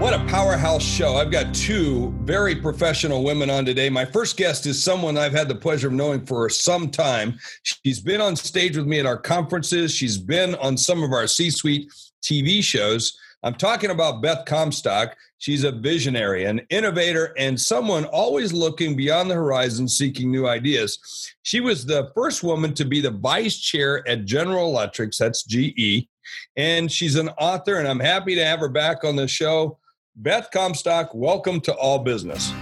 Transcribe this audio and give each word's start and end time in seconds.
What 0.00 0.14
a 0.14 0.24
powerhouse 0.28 0.82
show. 0.82 1.16
I've 1.16 1.30
got 1.30 1.52
two 1.52 2.10
very 2.22 2.56
professional 2.56 3.22
women 3.22 3.50
on 3.50 3.66
today. 3.66 3.90
My 3.90 4.06
first 4.06 4.38
guest 4.38 4.64
is 4.64 4.82
someone 4.82 5.18
I've 5.18 5.34
had 5.34 5.46
the 5.46 5.54
pleasure 5.54 5.88
of 5.88 5.92
knowing 5.92 6.24
for 6.24 6.48
some 6.48 6.88
time. 6.88 7.38
She's 7.64 8.00
been 8.00 8.22
on 8.22 8.34
stage 8.34 8.78
with 8.78 8.86
me 8.86 8.98
at 8.98 9.04
our 9.04 9.18
conferences, 9.18 9.94
she's 9.94 10.16
been 10.16 10.54
on 10.54 10.78
some 10.78 11.02
of 11.02 11.12
our 11.12 11.26
C 11.26 11.50
suite 11.50 11.92
TV 12.22 12.64
shows. 12.64 13.14
I'm 13.42 13.52
talking 13.54 13.90
about 13.90 14.22
Beth 14.22 14.46
Comstock. 14.46 15.14
She's 15.36 15.64
a 15.64 15.72
visionary, 15.72 16.46
an 16.46 16.62
innovator, 16.70 17.34
and 17.36 17.60
someone 17.60 18.06
always 18.06 18.54
looking 18.54 18.96
beyond 18.96 19.30
the 19.30 19.34
horizon, 19.34 19.86
seeking 19.86 20.30
new 20.30 20.48
ideas. 20.48 20.98
She 21.42 21.60
was 21.60 21.84
the 21.84 22.10
first 22.14 22.42
woman 22.42 22.72
to 22.74 22.86
be 22.86 23.02
the 23.02 23.10
vice 23.10 23.58
chair 23.58 24.06
at 24.08 24.24
General 24.24 24.66
Electric, 24.66 25.12
that's 25.12 25.44
GE, 25.44 26.08
and 26.56 26.90
she's 26.90 27.16
an 27.16 27.28
author, 27.38 27.76
and 27.76 27.86
I'm 27.86 28.00
happy 28.00 28.34
to 28.34 28.44
have 28.46 28.60
her 28.60 28.70
back 28.70 29.04
on 29.04 29.16
the 29.16 29.28
show. 29.28 29.78
Beth 30.22 30.50
Comstock, 30.50 31.14
welcome 31.14 31.62
to 31.62 31.72
All 31.76 31.98
Business. 31.98 32.52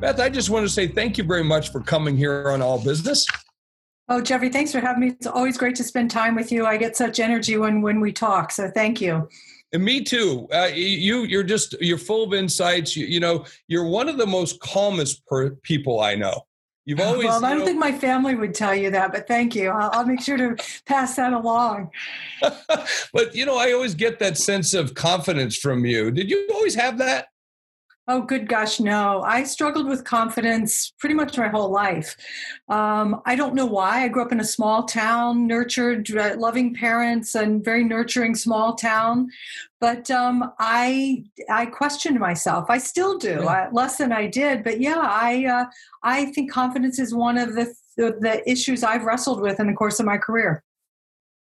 Beth, 0.00 0.18
I 0.18 0.30
just 0.30 0.48
want 0.48 0.64
to 0.64 0.72
say 0.72 0.88
thank 0.88 1.18
you 1.18 1.24
very 1.24 1.44
much 1.44 1.70
for 1.72 1.82
coming 1.82 2.16
here 2.16 2.48
on 2.48 2.62
All 2.62 2.82
Business. 2.82 3.26
Oh, 4.08 4.22
Jeffrey, 4.22 4.48
thanks 4.48 4.72
for 4.72 4.80
having 4.80 5.00
me. 5.00 5.08
It's 5.08 5.26
always 5.26 5.58
great 5.58 5.74
to 5.74 5.84
spend 5.84 6.10
time 6.10 6.34
with 6.34 6.50
you. 6.50 6.64
I 6.64 6.78
get 6.78 6.96
such 6.96 7.20
energy 7.20 7.58
when 7.58 7.82
when 7.82 8.00
we 8.00 8.12
talk, 8.12 8.50
so 8.50 8.70
thank 8.70 9.02
you. 9.02 9.28
And 9.74 9.84
me 9.84 10.02
too. 10.02 10.48
Uh, 10.50 10.70
you 10.72 11.24
you're 11.24 11.42
just 11.42 11.74
you're 11.82 11.98
full 11.98 12.24
of 12.24 12.32
insights. 12.32 12.96
You, 12.96 13.04
you 13.04 13.20
know, 13.20 13.44
you're 13.68 13.84
one 13.84 14.08
of 14.08 14.16
the 14.16 14.26
most 14.26 14.58
calmest 14.60 15.26
per- 15.26 15.50
people 15.56 16.00
I 16.00 16.14
know. 16.14 16.46
You've 16.86 17.00
always. 17.00 17.26
Well, 17.26 17.44
I 17.44 17.50
don't 17.50 17.60
know, 17.60 17.66
think 17.66 17.78
my 17.78 17.92
family 17.92 18.34
would 18.34 18.54
tell 18.54 18.74
you 18.74 18.90
that, 18.90 19.12
but 19.12 19.28
thank 19.28 19.54
you. 19.54 19.70
I'll, 19.70 19.90
I'll 19.92 20.06
make 20.06 20.20
sure 20.20 20.36
to 20.36 20.56
pass 20.86 21.16
that 21.16 21.32
along. 21.32 21.90
but 23.12 23.34
you 23.34 23.46
know, 23.46 23.56
I 23.56 23.72
always 23.72 23.94
get 23.94 24.18
that 24.20 24.38
sense 24.38 24.74
of 24.74 24.94
confidence 24.94 25.56
from 25.56 25.84
you. 25.84 26.10
Did 26.10 26.30
you 26.30 26.48
always 26.52 26.74
have 26.74 26.98
that? 26.98 27.28
Oh, 28.12 28.20
good 28.20 28.48
gosh, 28.48 28.80
no. 28.80 29.22
I 29.22 29.44
struggled 29.44 29.86
with 29.86 30.02
confidence 30.02 30.92
pretty 30.98 31.14
much 31.14 31.38
my 31.38 31.46
whole 31.46 31.70
life. 31.70 32.16
Um, 32.68 33.22
I 33.24 33.36
don't 33.36 33.54
know 33.54 33.66
why. 33.66 34.02
I 34.02 34.08
grew 34.08 34.22
up 34.24 34.32
in 34.32 34.40
a 34.40 34.44
small 34.44 34.82
town, 34.82 35.46
nurtured, 35.46 36.10
uh, 36.16 36.34
loving 36.36 36.74
parents, 36.74 37.36
and 37.36 37.64
very 37.64 37.84
nurturing 37.84 38.34
small 38.34 38.74
town. 38.74 39.28
But 39.80 40.10
um, 40.10 40.52
I 40.58 41.22
I 41.48 41.66
questioned 41.66 42.18
myself. 42.18 42.68
I 42.68 42.78
still 42.78 43.16
do, 43.16 43.42
yeah. 43.44 43.68
uh, 43.68 43.68
less 43.70 43.98
than 43.98 44.10
I 44.10 44.26
did. 44.26 44.64
But 44.64 44.80
yeah, 44.80 44.98
I 44.98 45.44
uh, 45.44 45.64
I 46.02 46.32
think 46.32 46.50
confidence 46.50 46.98
is 46.98 47.14
one 47.14 47.38
of 47.38 47.54
the, 47.54 47.72
the 47.96 48.16
the 48.20 48.50
issues 48.50 48.82
I've 48.82 49.04
wrestled 49.04 49.40
with 49.40 49.60
in 49.60 49.68
the 49.68 49.72
course 49.72 50.00
of 50.00 50.06
my 50.06 50.18
career. 50.18 50.64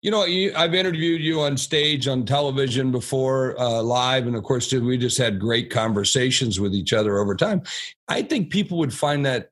You 0.05 0.11
know, 0.11 0.23
you, 0.25 0.53
I've 0.55 0.75
interviewed 0.75 1.19
you 1.19 1.41
on 1.41 1.57
stage, 1.57 2.07
on 2.07 2.27
television 2.27 2.91
before, 2.91 3.59
uh, 3.59 3.81
live, 3.81 4.27
and 4.27 4.35
of 4.35 4.43
course, 4.43 4.71
we 4.71 4.99
just 4.99 5.17
had 5.17 5.39
great 5.39 5.71
conversations 5.71 6.59
with 6.59 6.75
each 6.75 6.93
other 6.93 7.17
over 7.17 7.33
time. 7.33 7.63
I 8.07 8.21
think 8.21 8.51
people 8.51 8.77
would 8.77 8.93
find 8.93 9.25
that 9.25 9.49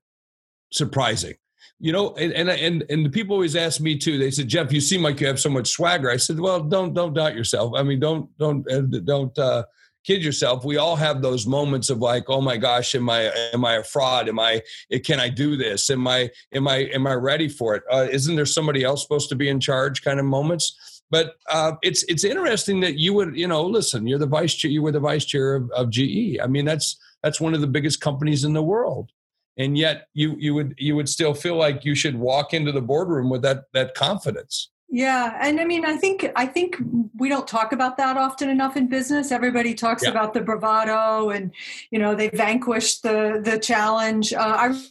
surprising. 0.71 1.33
You 1.79 1.91
know, 1.91 2.13
and 2.17 2.31
and 2.33 2.51
and, 2.51 2.83
and 2.87 3.03
the 3.03 3.09
people 3.09 3.33
always 3.33 3.55
ask 3.55 3.81
me 3.81 3.97
too. 3.97 4.19
They 4.19 4.29
said, 4.29 4.47
"Jeff, 4.47 4.71
you 4.71 4.79
seem 4.79 5.01
like 5.01 5.19
you 5.19 5.25
have 5.25 5.39
so 5.39 5.49
much 5.49 5.69
swagger." 5.69 6.11
I 6.11 6.17
said, 6.17 6.39
"Well, 6.39 6.61
don't 6.61 6.93
don't 6.93 7.15
doubt 7.15 7.35
yourself. 7.35 7.73
I 7.75 7.81
mean, 7.81 7.99
don't 7.99 8.29
don't 8.37 8.71
uh, 8.71 8.81
don't." 9.03 9.35
Uh, 9.35 9.63
kid 10.03 10.23
yourself 10.23 10.65
we 10.65 10.77
all 10.77 10.95
have 10.95 11.21
those 11.21 11.47
moments 11.47 11.89
of 11.89 11.99
like 11.99 12.25
oh 12.27 12.41
my 12.41 12.57
gosh 12.57 12.95
am 12.95 13.09
i 13.09 13.31
am 13.53 13.65
i 13.65 13.75
a 13.75 13.83
fraud? 13.83 14.27
Am 14.29 14.39
i 14.39 14.61
can 15.03 15.19
i 15.19 15.29
do 15.29 15.55
this? 15.55 15.89
Am 15.89 16.07
i 16.07 16.29
am 16.53 16.67
i 16.67 16.77
am 16.93 17.07
i 17.07 17.13
ready 17.13 17.49
for 17.49 17.75
it? 17.75 17.83
Uh, 17.91 18.07
not 18.11 18.35
there 18.35 18.45
somebody 18.45 18.83
else 18.83 19.01
supposed 19.01 19.29
to 19.29 19.35
be 19.35 19.49
in 19.49 19.59
charge 19.59 20.03
kind 20.03 20.19
of 20.19 20.25
moments? 20.25 21.01
But 21.11 21.35
uh, 21.47 21.73
it's 21.83 22.03
it's 22.03 22.23
interesting 22.23 22.79
that 22.79 22.97
you 22.97 23.13
would 23.13 23.37
you 23.37 23.47
know 23.47 23.63
listen 23.63 24.07
you're 24.07 24.17
the 24.17 24.25
vice 24.25 24.55
chair 24.55 24.71
you 24.71 24.81
were 24.81 24.91
the 24.91 24.99
vice 24.99 25.25
chair 25.25 25.55
of, 25.55 25.69
of 25.71 25.91
ge 25.91 26.39
i 26.41 26.47
mean 26.47 26.65
that's 26.65 26.97
that's 27.23 27.39
one 27.39 27.53
of 27.53 27.61
the 27.61 27.67
biggest 27.67 28.01
companies 28.01 28.43
in 28.43 28.53
the 28.53 28.61
world. 28.61 29.11
And 29.57 29.77
yet 29.77 30.07
you 30.13 30.35
you 30.39 30.53
would 30.55 30.75
you 30.77 30.95
would 30.95 31.07
still 31.07 31.33
feel 31.33 31.55
like 31.55 31.85
you 31.85 31.95
should 31.95 32.15
walk 32.15 32.53
into 32.53 32.71
the 32.71 32.81
boardroom 32.81 33.29
with 33.29 33.43
that 33.43 33.65
that 33.73 33.95
confidence 33.95 34.69
yeah, 34.93 35.39
and 35.41 35.59
I 35.59 35.65
mean, 35.65 35.85
I 35.85 35.97
think 35.97 36.29
I 36.35 36.45
think 36.45 36.77
we 37.17 37.27
don't 37.27 37.47
talk 37.47 37.73
about 37.73 37.97
that 37.97 38.15
often 38.15 38.47
enough 38.47 38.77
in 38.77 38.87
business. 38.87 39.31
Everybody 39.31 39.73
talks 39.73 40.03
yeah. 40.03 40.11
about 40.11 40.35
the 40.35 40.41
bravado, 40.41 41.31
and 41.31 41.51
you 41.89 41.97
know 41.97 42.13
they 42.13 42.29
vanquished 42.29 43.01
the 43.01 43.41
the 43.43 43.57
challenge. 43.57 44.33
Uh, 44.33 44.55
I 44.55 44.83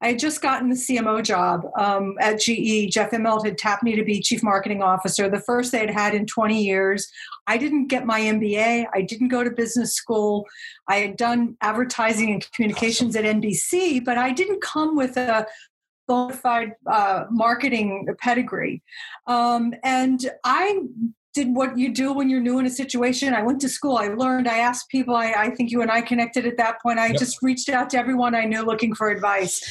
I 0.00 0.08
had 0.08 0.18
just 0.18 0.42
gotten 0.42 0.70
the 0.70 0.74
CMO 0.74 1.22
job 1.22 1.70
um, 1.78 2.16
at 2.20 2.40
GE. 2.40 2.90
Jeff 2.90 3.12
Immelt 3.12 3.44
had 3.44 3.56
tapped 3.56 3.84
me 3.84 3.94
to 3.94 4.04
be 4.04 4.20
chief 4.20 4.42
marketing 4.42 4.82
officer, 4.82 5.28
the 5.28 5.38
first 5.38 5.70
they 5.70 5.78
had 5.78 5.90
had 5.90 6.14
in 6.14 6.26
20 6.26 6.60
years. 6.60 7.08
I 7.46 7.58
didn't 7.58 7.86
get 7.86 8.06
my 8.06 8.20
MBA. 8.20 8.86
I 8.92 9.02
didn't 9.02 9.28
go 9.28 9.44
to 9.44 9.52
business 9.52 9.94
school. 9.94 10.46
I 10.88 10.96
had 10.96 11.16
done 11.16 11.56
advertising 11.60 12.32
and 12.32 12.50
communications 12.50 13.14
at 13.14 13.22
NBC, 13.22 14.04
but 14.04 14.18
I 14.18 14.32
didn't 14.32 14.62
come 14.62 14.96
with 14.96 15.16
a 15.16 15.46
bona 16.08 16.72
uh, 16.90 17.24
marketing 17.30 18.06
pedigree. 18.18 18.82
Um, 19.26 19.74
and 19.84 20.28
I 20.44 20.80
did 21.34 21.54
what 21.54 21.78
you 21.78 21.92
do 21.92 22.12
when 22.12 22.28
you're 22.28 22.40
new 22.40 22.58
in 22.58 22.66
a 22.66 22.70
situation. 22.70 23.34
I 23.34 23.42
went 23.42 23.60
to 23.60 23.68
school, 23.68 23.96
I 23.96 24.08
learned, 24.08 24.48
I 24.48 24.58
asked 24.58 24.88
people. 24.88 25.14
I, 25.14 25.32
I 25.36 25.50
think 25.50 25.70
you 25.70 25.82
and 25.82 25.90
I 25.90 26.00
connected 26.00 26.46
at 26.46 26.56
that 26.56 26.80
point. 26.82 26.98
I 26.98 27.08
yep. 27.08 27.18
just 27.18 27.38
reached 27.42 27.68
out 27.68 27.90
to 27.90 27.98
everyone 27.98 28.34
I 28.34 28.44
knew 28.44 28.62
looking 28.62 28.94
for 28.94 29.10
advice. 29.10 29.62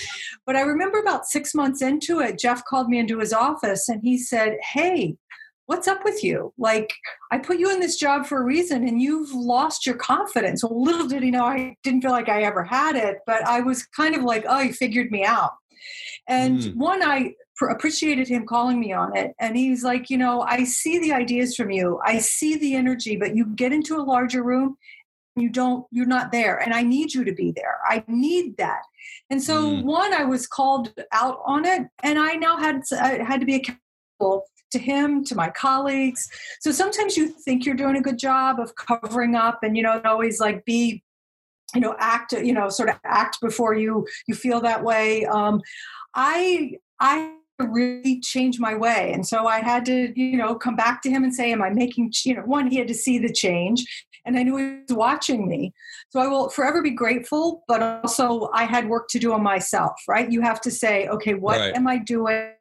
But 0.45 0.55
I 0.55 0.61
remember 0.61 0.99
about 0.99 1.25
six 1.25 1.53
months 1.53 1.81
into 1.81 2.19
it, 2.21 2.39
Jeff 2.39 2.63
called 2.63 2.87
me 2.87 2.99
into 2.99 3.19
his 3.19 3.33
office 3.33 3.89
and 3.89 3.99
he 4.01 4.17
said, 4.17 4.57
Hey, 4.61 5.17
what's 5.65 5.87
up 5.87 6.05
with 6.05 6.23
you? 6.23 6.53
Like, 6.57 6.93
I 7.31 7.37
put 7.37 7.59
you 7.59 7.69
in 7.69 7.81
this 7.81 7.97
job 7.97 8.25
for 8.25 8.39
a 8.39 8.45
reason 8.45 8.87
and 8.87 9.01
you've 9.01 9.33
lost 9.33 9.85
your 9.85 9.95
confidence. 9.95 10.63
Well, 10.63 10.81
little 10.81 11.07
did 11.07 11.23
he 11.23 11.31
know 11.31 11.43
I 11.43 11.75
didn't 11.83 12.01
feel 12.01 12.11
like 12.11 12.29
I 12.29 12.43
ever 12.43 12.63
had 12.63 12.95
it, 12.95 13.17
but 13.25 13.45
I 13.45 13.59
was 13.59 13.85
kind 13.87 14.15
of 14.15 14.23
like, 14.23 14.45
oh, 14.47 14.61
you 14.61 14.73
figured 14.73 15.11
me 15.11 15.25
out. 15.25 15.51
And 16.27 16.59
mm. 16.59 16.75
one, 16.75 17.03
I 17.03 17.33
pr- 17.55 17.69
appreciated 17.69 18.27
him 18.27 18.45
calling 18.45 18.79
me 18.79 18.93
on 18.93 19.15
it. 19.15 19.33
And 19.39 19.57
he's 19.57 19.83
like, 19.83 20.09
you 20.09 20.17
know, 20.17 20.41
I 20.41 20.63
see 20.63 20.99
the 20.99 21.13
ideas 21.13 21.55
from 21.55 21.71
you, 21.71 21.99
I 22.05 22.19
see 22.19 22.57
the 22.57 22.75
energy, 22.75 23.17
but 23.17 23.35
you 23.35 23.45
get 23.45 23.73
into 23.73 23.97
a 23.97 24.03
larger 24.03 24.43
room, 24.43 24.77
you 25.35 25.49
don't, 25.49 25.85
you're 25.91 26.05
not 26.05 26.31
there. 26.31 26.57
And 26.57 26.73
I 26.73 26.81
need 26.81 27.13
you 27.13 27.23
to 27.23 27.33
be 27.33 27.51
there. 27.51 27.77
I 27.87 28.03
need 28.07 28.57
that. 28.57 28.81
And 29.29 29.41
so, 29.41 29.71
mm. 29.71 29.83
one, 29.83 30.13
I 30.13 30.23
was 30.23 30.47
called 30.47 30.93
out 31.11 31.39
on 31.45 31.65
it, 31.65 31.83
and 32.03 32.17
I 32.17 32.33
now 32.33 32.57
had 32.57 32.81
I 32.91 33.23
had 33.23 33.39
to 33.39 33.45
be 33.45 33.55
accountable 33.55 34.45
to 34.71 34.79
him, 34.79 35.23
to 35.25 35.35
my 35.35 35.49
colleagues. 35.49 36.27
So 36.59 36.71
sometimes 36.71 37.15
you 37.15 37.27
think 37.27 37.65
you're 37.65 37.75
doing 37.75 37.95
a 37.95 38.01
good 38.01 38.17
job 38.17 38.59
of 38.59 38.75
covering 38.75 39.35
up, 39.35 39.59
and 39.63 39.75
you 39.75 39.83
know, 39.83 40.01
always 40.05 40.39
like 40.39 40.65
be 40.65 41.03
you 41.73 41.81
know 41.81 41.95
act 41.99 42.31
you 42.31 42.53
know 42.53 42.69
sort 42.69 42.89
of 42.89 42.99
act 43.03 43.39
before 43.41 43.73
you 43.73 44.07
you 44.27 44.35
feel 44.35 44.61
that 44.61 44.83
way. 44.83 45.25
Um 45.25 45.61
i 46.15 46.73
i 46.99 47.33
really 47.59 48.19
changed 48.19 48.59
my 48.59 48.75
way. 48.75 49.11
And 49.13 49.25
so 49.25 49.47
i 49.47 49.59
had 49.59 49.85
to 49.85 50.19
you 50.19 50.37
know 50.37 50.55
come 50.55 50.75
back 50.75 51.01
to 51.03 51.09
him 51.09 51.23
and 51.23 51.33
say 51.33 51.51
am 51.51 51.61
i 51.61 51.69
making 51.69 52.13
you 52.23 52.35
know 52.35 52.43
one 52.43 52.67
he 52.67 52.77
had 52.77 52.87
to 52.87 52.93
see 52.93 53.17
the 53.17 53.31
change 53.31 53.85
and 54.25 54.37
i 54.37 54.43
knew 54.43 54.57
he 54.57 54.81
was 54.87 54.95
watching 54.97 55.47
me. 55.47 55.73
So 56.09 56.19
i 56.19 56.27
will 56.27 56.49
forever 56.49 56.81
be 56.81 56.91
grateful 56.91 57.63
but 57.67 57.81
also 57.81 58.49
i 58.53 58.63
had 58.63 58.87
work 58.87 59.07
to 59.09 59.19
do 59.19 59.33
on 59.33 59.43
myself 59.43 59.95
right? 60.07 60.31
You 60.31 60.41
have 60.41 60.61
to 60.61 60.71
say 60.71 61.07
okay 61.07 61.33
what 61.33 61.59
right. 61.59 61.75
am 61.75 61.87
i 61.87 61.97
doing? 61.97 62.51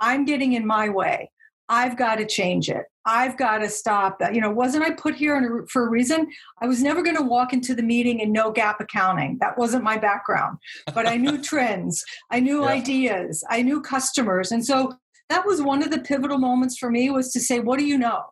I'm 0.00 0.24
getting 0.24 0.52
in 0.52 0.66
my 0.66 0.88
way. 0.88 1.30
I've 1.68 1.96
got 1.96 2.16
to 2.16 2.26
change 2.26 2.68
it. 2.68 2.84
I've 3.06 3.38
got 3.38 3.58
to 3.58 3.70
stop. 3.70 4.20
You 4.32 4.40
know, 4.40 4.50
wasn't 4.50 4.84
I 4.84 4.90
put 4.90 5.14
here 5.14 5.64
for 5.70 5.86
a 5.86 5.90
reason? 5.90 6.28
I 6.60 6.66
was 6.66 6.82
never 6.82 7.02
going 7.02 7.16
to 7.16 7.22
walk 7.22 7.52
into 7.52 7.74
the 7.74 7.82
meeting 7.82 8.20
and 8.20 8.32
know 8.32 8.52
GAAP 8.52 8.80
accounting. 8.80 9.38
That 9.40 9.56
wasn't 9.56 9.84
my 9.84 9.96
background. 9.96 10.58
But 10.92 11.06
I 11.06 11.16
knew 11.16 11.40
trends, 11.42 12.04
I 12.30 12.40
knew 12.40 12.62
yeah. 12.62 12.70
ideas, 12.70 13.44
I 13.48 13.62
knew 13.62 13.80
customers. 13.80 14.50
And 14.50 14.66
so 14.66 14.92
that 15.28 15.46
was 15.46 15.62
one 15.62 15.82
of 15.82 15.90
the 15.90 16.00
pivotal 16.00 16.38
moments 16.38 16.78
for 16.78 16.90
me 16.90 17.10
was 17.10 17.32
to 17.32 17.40
say, 17.40 17.60
what 17.60 17.78
do 17.78 17.86
you 17.86 17.96
know? 17.96 18.22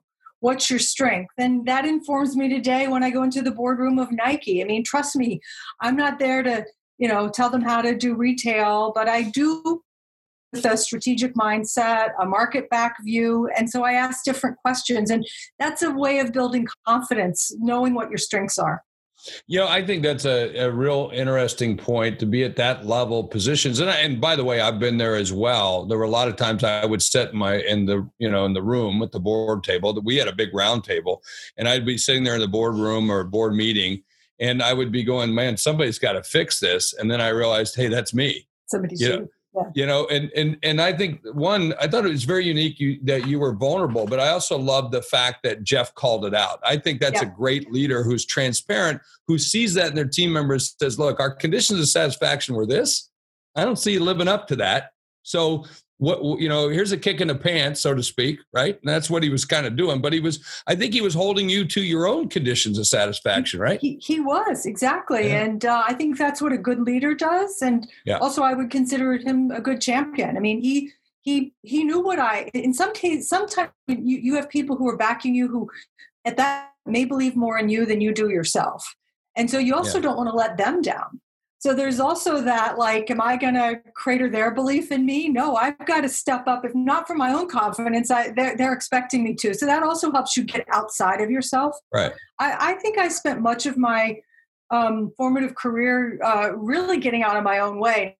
What's 0.40 0.68
your 0.68 0.78
strength? 0.78 1.32
And 1.38 1.64
that 1.66 1.86
informs 1.86 2.36
me 2.36 2.48
today 2.48 2.88
when 2.88 3.02
I 3.02 3.10
go 3.10 3.22
into 3.22 3.42
the 3.42 3.50
boardroom 3.50 3.98
of 3.98 4.12
Nike. 4.12 4.60
I 4.60 4.66
mean, 4.66 4.84
trust 4.84 5.16
me, 5.16 5.40
I'm 5.80 5.96
not 5.96 6.18
there 6.18 6.42
to, 6.42 6.66
you 6.98 7.08
know, 7.08 7.28
tell 7.28 7.48
them 7.48 7.62
how 7.62 7.80
to 7.80 7.96
do 7.96 8.14
retail, 8.14 8.92
but 8.94 9.08
I 9.08 9.22
do 9.22 9.82
a 10.64 10.76
strategic 10.76 11.34
mindset, 11.34 12.10
a 12.20 12.26
market 12.26 12.68
back 12.70 12.96
view. 13.02 13.48
And 13.56 13.68
so 13.68 13.84
I 13.84 13.92
ask 13.92 14.24
different 14.24 14.56
questions. 14.58 15.10
And 15.10 15.26
that's 15.58 15.82
a 15.82 15.90
way 15.90 16.18
of 16.18 16.32
building 16.32 16.66
confidence, 16.86 17.54
knowing 17.58 17.94
what 17.94 18.10
your 18.10 18.18
strengths 18.18 18.58
are. 18.58 18.82
You 19.46 19.60
know, 19.60 19.68
I 19.68 19.84
think 19.84 20.02
that's 20.02 20.26
a, 20.26 20.54
a 20.56 20.70
real 20.70 21.10
interesting 21.14 21.76
point 21.76 22.18
to 22.18 22.26
be 22.26 22.44
at 22.44 22.56
that 22.56 22.86
level 22.86 23.24
positions. 23.24 23.80
And, 23.80 23.88
and 23.88 24.20
by 24.20 24.36
the 24.36 24.44
way, 24.44 24.60
I've 24.60 24.78
been 24.78 24.98
there 24.98 25.16
as 25.16 25.32
well. 25.32 25.86
There 25.86 25.98
were 25.98 26.04
a 26.04 26.10
lot 26.10 26.28
of 26.28 26.36
times 26.36 26.62
I 26.62 26.84
would 26.84 27.02
sit 27.02 27.30
in 27.30 27.38
my 27.38 27.56
in 27.56 27.86
the 27.86 28.08
you 28.18 28.30
know 28.30 28.44
in 28.44 28.52
the 28.52 28.62
room 28.62 29.02
at 29.02 29.12
the 29.12 29.20
board 29.20 29.64
table. 29.64 29.92
that 29.94 30.04
We 30.04 30.16
had 30.16 30.28
a 30.28 30.34
big 30.34 30.52
round 30.52 30.84
table, 30.84 31.22
and 31.56 31.68
I'd 31.68 31.86
be 31.86 31.96
sitting 31.96 32.24
there 32.24 32.34
in 32.34 32.40
the 32.40 32.48
boardroom 32.48 33.10
or 33.10 33.24
board 33.24 33.54
meeting, 33.54 34.02
and 34.40 34.62
I 34.62 34.74
would 34.74 34.92
be 34.92 35.04
going, 35.04 35.34
"Man, 35.34 35.56
somebody's 35.56 35.98
got 35.98 36.12
to 36.12 36.22
fix 36.22 36.60
this." 36.60 36.92
And 36.92 37.10
then 37.10 37.20
I 37.20 37.28
realized, 37.28 37.76
"Hey, 37.76 37.88
that's 37.88 38.12
me." 38.12 38.46
Somebody's 38.66 39.00
you 39.00 39.08
know, 39.08 39.28
yeah. 39.54 39.62
You 39.74 39.86
know, 39.86 40.06
and 40.06 40.30
and 40.34 40.56
and 40.62 40.80
I 40.80 40.92
think 40.92 41.20
one, 41.32 41.74
I 41.80 41.86
thought 41.86 42.04
it 42.04 42.10
was 42.10 42.24
very 42.24 42.44
unique 42.44 42.80
you, 42.80 42.98
that 43.04 43.26
you 43.26 43.38
were 43.38 43.52
vulnerable, 43.52 44.06
but 44.06 44.18
I 44.18 44.30
also 44.30 44.58
love 44.58 44.90
the 44.90 45.02
fact 45.02 45.42
that 45.44 45.62
Jeff 45.62 45.94
called 45.94 46.24
it 46.24 46.34
out. 46.34 46.58
I 46.64 46.76
think 46.76 47.00
that's 47.00 47.22
yeah. 47.22 47.28
a 47.28 47.30
great 47.30 47.72
leader 47.72 48.02
who's 48.02 48.24
transparent, 48.24 49.00
who 49.28 49.38
sees 49.38 49.74
that 49.74 49.88
in 49.88 49.94
their 49.94 50.08
team 50.08 50.32
members, 50.32 50.74
says, 50.80 50.98
"Look, 50.98 51.20
our 51.20 51.30
conditions 51.30 51.78
of 51.80 51.88
satisfaction 51.88 52.54
were 52.54 52.66
this. 52.66 53.10
I 53.54 53.64
don't 53.64 53.78
see 53.78 53.92
you 53.92 54.00
living 54.00 54.28
up 54.28 54.48
to 54.48 54.56
that. 54.56 54.90
So 55.22 55.64
what 56.04 56.40
you 56.40 56.48
know 56.48 56.68
here's 56.68 56.92
a 56.92 56.96
kick 56.96 57.20
in 57.20 57.28
the 57.28 57.34
pants 57.34 57.80
so 57.80 57.94
to 57.94 58.02
speak 58.02 58.38
right 58.52 58.78
and 58.80 58.88
that's 58.88 59.08
what 59.08 59.22
he 59.22 59.30
was 59.30 59.44
kind 59.44 59.66
of 59.66 59.76
doing 59.76 60.00
but 60.00 60.12
he 60.12 60.20
was 60.20 60.44
i 60.66 60.74
think 60.74 60.92
he 60.92 61.00
was 61.00 61.14
holding 61.14 61.48
you 61.48 61.64
to 61.64 61.82
your 61.82 62.06
own 62.06 62.28
conditions 62.28 62.78
of 62.78 62.86
satisfaction 62.86 63.58
right 63.58 63.80
he, 63.80 63.98
he 64.02 64.20
was 64.20 64.66
exactly 64.66 65.28
yeah. 65.28 65.44
and 65.44 65.64
uh, 65.64 65.82
i 65.86 65.94
think 65.94 66.16
that's 66.18 66.42
what 66.42 66.52
a 66.52 66.58
good 66.58 66.80
leader 66.80 67.14
does 67.14 67.62
and 67.62 67.88
yeah. 68.04 68.18
also 68.18 68.42
i 68.42 68.54
would 68.54 68.70
consider 68.70 69.16
him 69.16 69.50
a 69.50 69.60
good 69.60 69.80
champion 69.80 70.36
i 70.36 70.40
mean 70.40 70.60
he 70.60 70.90
he 71.22 71.52
he 71.62 71.84
knew 71.84 72.00
what 72.00 72.18
i 72.18 72.50
in 72.54 72.74
some 72.74 72.92
cases 72.92 73.28
sometimes 73.28 73.70
you, 73.88 74.18
you 74.18 74.34
have 74.34 74.48
people 74.48 74.76
who 74.76 74.88
are 74.88 74.96
backing 74.96 75.34
you 75.34 75.48
who 75.48 75.68
at 76.24 76.36
that 76.36 76.70
may 76.86 77.04
believe 77.04 77.34
more 77.34 77.58
in 77.58 77.68
you 77.68 77.86
than 77.86 78.00
you 78.00 78.12
do 78.12 78.28
yourself 78.28 78.94
and 79.36 79.50
so 79.50 79.58
you 79.58 79.74
also 79.74 79.98
yeah. 79.98 80.02
don't 80.02 80.16
want 80.16 80.28
to 80.28 80.36
let 80.36 80.56
them 80.56 80.82
down 80.82 81.20
so 81.64 81.72
there's 81.72 81.98
also 81.98 82.42
that 82.42 82.76
like, 82.76 83.10
am 83.10 83.22
I 83.22 83.38
going 83.38 83.54
to 83.54 83.80
crater 83.94 84.28
their 84.28 84.50
belief 84.50 84.92
in 84.92 85.06
me? 85.06 85.30
No, 85.30 85.56
I've 85.56 85.78
got 85.86 86.02
to 86.02 86.10
step 86.10 86.46
up. 86.46 86.62
If 86.62 86.74
not 86.74 87.06
for 87.06 87.14
my 87.14 87.32
own 87.32 87.48
confidence, 87.48 88.10
I, 88.10 88.32
they're, 88.36 88.54
they're 88.54 88.74
expecting 88.74 89.24
me 89.24 89.34
to. 89.36 89.54
So 89.54 89.64
that 89.64 89.82
also 89.82 90.12
helps 90.12 90.36
you 90.36 90.44
get 90.44 90.66
outside 90.70 91.22
of 91.22 91.30
yourself. 91.30 91.74
Right. 91.90 92.12
I, 92.38 92.72
I 92.72 92.72
think 92.74 92.98
I 92.98 93.08
spent 93.08 93.40
much 93.40 93.64
of 93.64 93.78
my 93.78 94.20
um, 94.70 95.14
formative 95.16 95.54
career 95.54 96.18
uh, 96.22 96.54
really 96.54 97.00
getting 97.00 97.22
out 97.22 97.38
of 97.38 97.44
my 97.44 97.60
own 97.60 97.80
way. 97.80 98.18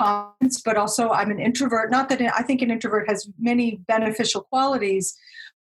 But 0.00 0.78
also 0.78 1.10
I'm 1.10 1.30
an 1.30 1.38
introvert. 1.38 1.90
Not 1.90 2.08
that 2.08 2.22
I 2.22 2.40
think 2.44 2.62
an 2.62 2.70
introvert 2.70 3.10
has 3.10 3.28
many 3.38 3.82
beneficial 3.88 4.40
qualities, 4.40 5.14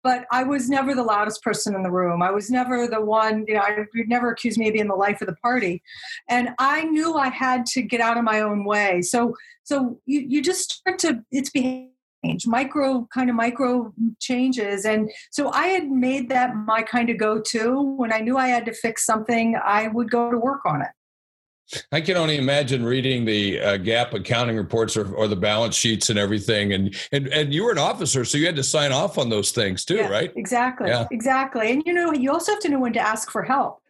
but 0.03 0.25
I 0.31 0.43
was 0.43 0.69
never 0.69 0.93
the 0.93 1.03
loudest 1.03 1.41
person 1.41 1.75
in 1.75 1.83
the 1.83 1.91
room. 1.91 2.21
I 2.21 2.31
was 2.31 2.49
never 2.49 2.87
the 2.87 3.01
one, 3.01 3.45
you 3.47 3.55
know, 3.55 3.61
I, 3.61 3.85
you'd 3.93 4.09
never 4.09 4.31
accuse 4.31 4.57
me 4.57 4.67
of 4.67 4.73
being 4.73 4.87
the 4.87 4.95
life 4.95 5.21
of 5.21 5.27
the 5.27 5.35
party. 5.35 5.81
And 6.29 6.49
I 6.59 6.83
knew 6.83 7.15
I 7.15 7.29
had 7.29 7.65
to 7.67 7.81
get 7.81 8.01
out 8.01 8.17
of 8.17 8.23
my 8.23 8.41
own 8.41 8.65
way. 8.65 9.01
So, 9.01 9.33
so 9.63 9.99
you, 10.05 10.19
you 10.27 10.41
just 10.41 10.71
start 10.71 10.99
to, 10.99 11.23
it's 11.31 11.49
behavior 11.49 11.89
change, 12.23 12.47
micro 12.47 13.07
kind 13.13 13.29
of 13.29 13.35
micro 13.35 13.93
changes. 14.19 14.85
And 14.85 15.11
so 15.31 15.51
I 15.51 15.67
had 15.67 15.89
made 15.89 16.29
that 16.29 16.55
my 16.55 16.81
kind 16.81 17.09
of 17.09 17.17
go 17.17 17.41
to. 17.47 17.81
When 17.97 18.13
I 18.13 18.19
knew 18.19 18.37
I 18.37 18.47
had 18.47 18.65
to 18.65 18.73
fix 18.73 19.05
something, 19.05 19.57
I 19.63 19.87
would 19.87 20.09
go 20.09 20.31
to 20.31 20.37
work 20.37 20.61
on 20.65 20.81
it. 20.81 20.89
I 21.91 22.01
can 22.01 22.17
only 22.17 22.37
imagine 22.37 22.83
reading 22.83 23.25
the 23.25 23.59
uh, 23.59 23.77
GAAP 23.77 24.13
accounting 24.13 24.57
reports 24.57 24.97
or, 24.97 25.13
or, 25.13 25.27
the 25.27 25.35
balance 25.35 25.75
sheets 25.75 26.09
and 26.09 26.19
everything. 26.19 26.73
And, 26.73 26.95
and 27.11 27.27
and 27.29 27.53
you 27.53 27.63
were 27.63 27.71
an 27.71 27.77
officer, 27.77 28.25
so 28.25 28.37
you 28.37 28.45
had 28.45 28.55
to 28.57 28.63
sign 28.63 28.91
off 28.91 29.17
on 29.17 29.29
those 29.29 29.51
things 29.51 29.85
too, 29.85 29.95
yeah, 29.95 30.09
right? 30.09 30.31
Exactly, 30.35 30.89
yeah. 30.89 31.07
exactly. 31.11 31.71
And 31.71 31.83
you 31.85 31.93
know, 31.93 32.13
you 32.13 32.31
also 32.31 32.51
have 32.51 32.61
to 32.61 32.69
know 32.69 32.79
when 32.79 32.93
to 32.93 32.99
ask 32.99 33.31
for 33.31 33.43
help. 33.43 33.81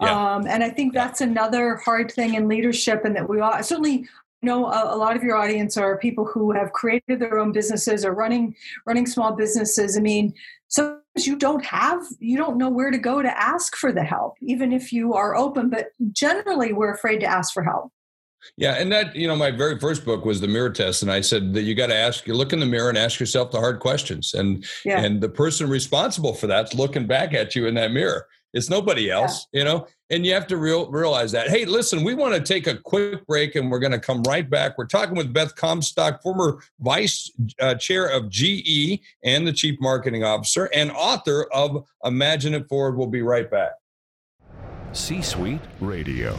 Yeah. 0.00 0.34
Um, 0.34 0.46
and 0.46 0.62
I 0.62 0.70
think 0.70 0.94
that's 0.94 1.20
another 1.20 1.76
hard 1.76 2.10
thing 2.10 2.34
in 2.34 2.48
leadership, 2.48 3.04
and 3.04 3.14
that 3.16 3.28
we 3.28 3.40
all 3.40 3.62
certainly 3.62 4.08
know 4.42 4.66
a, 4.66 4.94
a, 4.94 4.96
lot 4.96 5.16
of 5.16 5.22
your 5.24 5.36
audience 5.36 5.76
are 5.76 5.98
people 5.98 6.24
who 6.24 6.52
have 6.52 6.72
created 6.72 7.18
their 7.18 7.38
own 7.38 7.50
businesses 7.50 8.04
or 8.04 8.12
running 8.12 8.54
running 8.86 9.06
small 9.06 9.32
businesses. 9.32 9.96
I 9.96 10.00
mean, 10.00 10.32
so 10.68 11.00
you 11.26 11.36
don't 11.36 11.64
have 11.64 12.02
you 12.18 12.36
don't 12.36 12.56
know 12.56 12.68
where 12.68 12.90
to 12.90 12.98
go 12.98 13.22
to 13.22 13.40
ask 13.40 13.76
for 13.76 13.92
the 13.92 14.02
help 14.02 14.34
even 14.42 14.72
if 14.72 14.92
you 14.92 15.14
are 15.14 15.36
open 15.36 15.68
but 15.68 15.88
generally 16.12 16.72
we're 16.72 16.92
afraid 16.92 17.18
to 17.18 17.26
ask 17.26 17.52
for 17.52 17.62
help 17.62 17.92
yeah 18.56 18.74
and 18.74 18.90
that 18.92 19.14
you 19.14 19.26
know 19.26 19.36
my 19.36 19.50
very 19.50 19.78
first 19.78 20.04
book 20.04 20.24
was 20.24 20.40
the 20.40 20.48
mirror 20.48 20.70
test 20.70 21.02
and 21.02 21.10
i 21.10 21.20
said 21.20 21.52
that 21.52 21.62
you 21.62 21.74
got 21.74 21.88
to 21.88 21.94
ask 21.94 22.26
you 22.26 22.34
look 22.34 22.52
in 22.52 22.60
the 22.60 22.66
mirror 22.66 22.88
and 22.88 22.98
ask 22.98 23.18
yourself 23.18 23.50
the 23.50 23.58
hard 23.58 23.80
questions 23.80 24.34
and 24.34 24.64
yeah. 24.84 25.00
and 25.00 25.20
the 25.20 25.28
person 25.28 25.68
responsible 25.68 26.34
for 26.34 26.46
that's 26.46 26.74
looking 26.74 27.06
back 27.06 27.34
at 27.34 27.54
you 27.54 27.66
in 27.66 27.74
that 27.74 27.92
mirror 27.92 28.26
it's 28.54 28.70
nobody 28.70 29.10
else, 29.10 29.46
yeah. 29.52 29.58
you 29.58 29.64
know, 29.64 29.86
and 30.10 30.24
you 30.24 30.32
have 30.32 30.46
to 30.46 30.56
real, 30.56 30.90
realize 30.90 31.32
that. 31.32 31.48
Hey, 31.48 31.64
listen, 31.64 32.02
we 32.02 32.14
want 32.14 32.34
to 32.34 32.40
take 32.40 32.66
a 32.66 32.76
quick 32.76 33.26
break 33.26 33.56
and 33.56 33.70
we're 33.70 33.78
going 33.78 33.92
to 33.92 33.98
come 33.98 34.22
right 34.22 34.48
back. 34.48 34.78
We're 34.78 34.86
talking 34.86 35.16
with 35.16 35.32
Beth 35.32 35.54
Comstock, 35.54 36.22
former 36.22 36.62
vice 36.80 37.30
uh, 37.60 37.74
chair 37.74 38.06
of 38.06 38.28
GE 38.30 39.00
and 39.22 39.46
the 39.46 39.52
chief 39.52 39.78
marketing 39.80 40.24
officer 40.24 40.70
and 40.72 40.90
author 40.92 41.46
of 41.52 41.86
Imagine 42.04 42.54
It 42.54 42.68
Forward. 42.68 42.96
We'll 42.96 43.06
be 43.06 43.22
right 43.22 43.50
back. 43.50 43.72
C 44.92 45.20
Suite 45.20 45.60
Radio. 45.80 46.36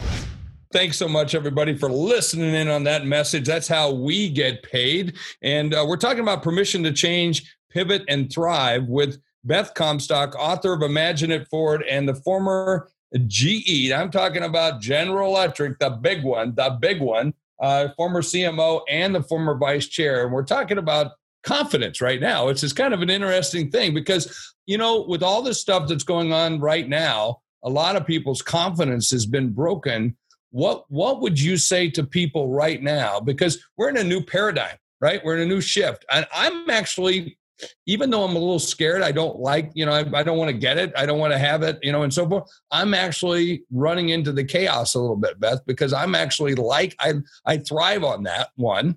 Thanks 0.72 0.96
so 0.96 1.08
much, 1.08 1.34
everybody, 1.34 1.76
for 1.76 1.90
listening 1.90 2.54
in 2.54 2.68
on 2.68 2.84
that 2.84 3.04
message. 3.04 3.44
That's 3.44 3.66
how 3.66 3.92
we 3.92 4.28
get 4.28 4.62
paid. 4.62 5.16
And 5.42 5.74
uh, 5.74 5.84
we're 5.86 5.96
talking 5.96 6.20
about 6.20 6.42
permission 6.42 6.82
to 6.84 6.92
change, 6.92 7.56
pivot, 7.70 8.02
and 8.08 8.32
thrive 8.32 8.84
with 8.86 9.20
Beth 9.44 9.74
Comstock, 9.74 10.34
author 10.36 10.72
of 10.72 10.82
Imagine 10.82 11.30
It 11.30 11.48
Forward, 11.48 11.82
and 11.88 12.08
the 12.08 12.14
former 12.14 12.88
GE. 13.26 13.90
I'm 13.92 14.10
talking 14.10 14.42
about 14.42 14.80
General 14.80 15.30
Electric, 15.30 15.78
the 15.78 15.90
big 15.90 16.22
one, 16.22 16.54
the 16.54 16.76
big 16.80 17.00
one, 17.00 17.34
uh, 17.60 17.88
former 17.96 18.22
CMO 18.22 18.82
and 18.88 19.14
the 19.14 19.22
former 19.22 19.56
vice 19.56 19.86
chair. 19.86 20.24
And 20.24 20.32
we're 20.32 20.44
talking 20.44 20.78
about 20.78 21.12
confidence 21.42 22.00
right 22.00 22.20
now. 22.20 22.48
It's 22.48 22.60
just 22.60 22.76
kind 22.76 22.94
of 22.94 23.02
an 23.02 23.10
interesting 23.10 23.70
thing 23.70 23.94
because, 23.94 24.54
you 24.66 24.78
know, 24.78 25.04
with 25.06 25.22
all 25.22 25.42
this 25.42 25.60
stuff 25.60 25.88
that's 25.88 26.04
going 26.04 26.32
on 26.32 26.60
right 26.60 26.88
now, 26.88 27.40
a 27.62 27.70
lot 27.70 27.96
of 27.96 28.06
people's 28.06 28.42
confidence 28.42 29.10
has 29.10 29.26
been 29.26 29.50
broken. 29.50 30.16
What 30.50 30.84
what 30.88 31.20
would 31.20 31.40
you 31.40 31.56
say 31.56 31.90
to 31.90 32.02
people 32.04 32.48
right 32.48 32.82
now? 32.82 33.20
Because 33.20 33.64
we're 33.76 33.90
in 33.90 33.96
a 33.96 34.04
new 34.04 34.22
paradigm, 34.22 34.76
right? 35.00 35.22
We're 35.24 35.36
in 35.36 35.42
a 35.42 35.46
new 35.46 35.60
shift. 35.60 36.04
And 36.10 36.26
I'm 36.32 36.68
actually 36.70 37.38
even 37.86 38.10
though 38.10 38.24
I'm 38.24 38.36
a 38.36 38.38
little 38.38 38.58
scared, 38.58 39.02
I 39.02 39.12
don't 39.12 39.38
like, 39.38 39.70
you 39.74 39.86
know, 39.86 39.92
I, 39.92 40.04
I 40.12 40.22
don't 40.22 40.38
want 40.38 40.50
to 40.50 40.56
get 40.56 40.78
it. 40.78 40.92
I 40.96 41.06
don't 41.06 41.18
want 41.18 41.32
to 41.32 41.38
have 41.38 41.62
it, 41.62 41.78
you 41.82 41.92
know, 41.92 42.02
and 42.02 42.12
so 42.12 42.28
forth. 42.28 42.50
I'm 42.70 42.94
actually 42.94 43.64
running 43.70 44.10
into 44.10 44.32
the 44.32 44.44
chaos 44.44 44.94
a 44.94 45.00
little 45.00 45.16
bit, 45.16 45.40
Beth, 45.40 45.60
because 45.66 45.92
I'm 45.92 46.14
actually 46.14 46.54
like, 46.54 46.94
I, 46.98 47.14
I 47.46 47.58
thrive 47.58 48.04
on 48.04 48.22
that 48.24 48.50
one. 48.56 48.96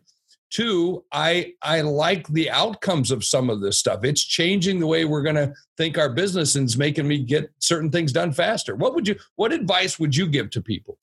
Two, 0.50 1.04
I 1.12 1.54
I 1.64 1.82
like 1.82 2.28
the 2.28 2.52
outcomes 2.52 3.10
of 3.10 3.26
some 3.26 3.50
of 3.50 3.60
this 3.60 3.80
stuff. 3.80 4.04
It's 4.04 4.24
changing 4.24 4.80
the 4.80 4.86
way 4.86 5.04
we're 5.04 5.24
going 5.24 5.36
to 5.36 5.52
think 5.78 5.98
our 5.98 6.10
business 6.10 6.54
and 6.54 6.66
it's 6.66 6.78
making 6.78 7.08
me 7.08 7.24
get 7.24 7.50
certain 7.58 7.90
things 7.90 8.12
done 8.12 8.32
faster. 8.32 8.76
What 8.76 8.94
would 8.94 9.08
you 9.08 9.16
what 9.36 9.52
advice 9.52 9.98
would 9.98 10.16
you 10.16 10.28
give 10.28 10.52
to 10.52 10.62
people? 10.62 11.00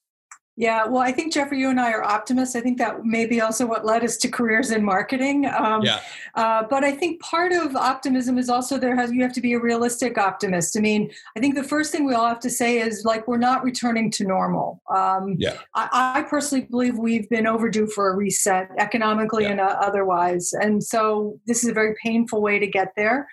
Yeah, 0.56 0.84
well, 0.86 1.02
I 1.02 1.12
think 1.12 1.32
Jeffrey, 1.32 1.58
you 1.58 1.70
and 1.70 1.80
I 1.80 1.92
are 1.92 2.02
optimists. 2.02 2.54
I 2.54 2.60
think 2.60 2.76
that 2.78 3.04
may 3.04 3.24
be 3.24 3.40
also 3.40 3.64
what 3.66 3.86
led 3.86 4.04
us 4.04 4.16
to 4.18 4.28
careers 4.28 4.70
in 4.70 4.84
marketing. 4.84 5.46
Um, 5.46 5.82
yeah. 5.82 6.00
Uh, 6.34 6.64
but 6.68 6.84
I 6.84 6.92
think 6.92 7.20
part 7.22 7.52
of 7.52 7.74
optimism 7.76 8.36
is 8.36 8.50
also 8.50 8.76
there 8.76 8.94
has 8.94 9.10
you 9.10 9.22
have 9.22 9.32
to 9.32 9.40
be 9.40 9.54
a 9.54 9.58
realistic 9.60 10.18
optimist. 10.18 10.76
I 10.76 10.80
mean, 10.80 11.10
I 11.36 11.40
think 11.40 11.54
the 11.54 11.64
first 11.64 11.92
thing 11.92 12.04
we 12.04 12.14
all 12.14 12.28
have 12.28 12.40
to 12.40 12.50
say 12.50 12.78
is 12.78 13.04
like 13.04 13.26
we're 13.26 13.38
not 13.38 13.64
returning 13.64 14.10
to 14.12 14.24
normal. 14.24 14.82
Um, 14.94 15.36
yeah. 15.38 15.56
I, 15.74 15.88
I, 16.16 16.22
personally 16.22 16.66
believe 16.66 16.98
we've 16.98 17.28
been 17.30 17.46
overdue 17.46 17.86
for 17.86 18.10
a 18.10 18.16
reset 18.16 18.70
economically 18.78 19.44
yeah. 19.44 19.52
and 19.52 19.60
uh, 19.60 19.76
otherwise, 19.80 20.52
and 20.52 20.84
so 20.84 21.40
this 21.46 21.64
is 21.64 21.70
a 21.70 21.74
very 21.74 21.94
painful 22.04 22.42
way 22.42 22.58
to 22.58 22.66
get 22.66 22.88
there 22.96 23.26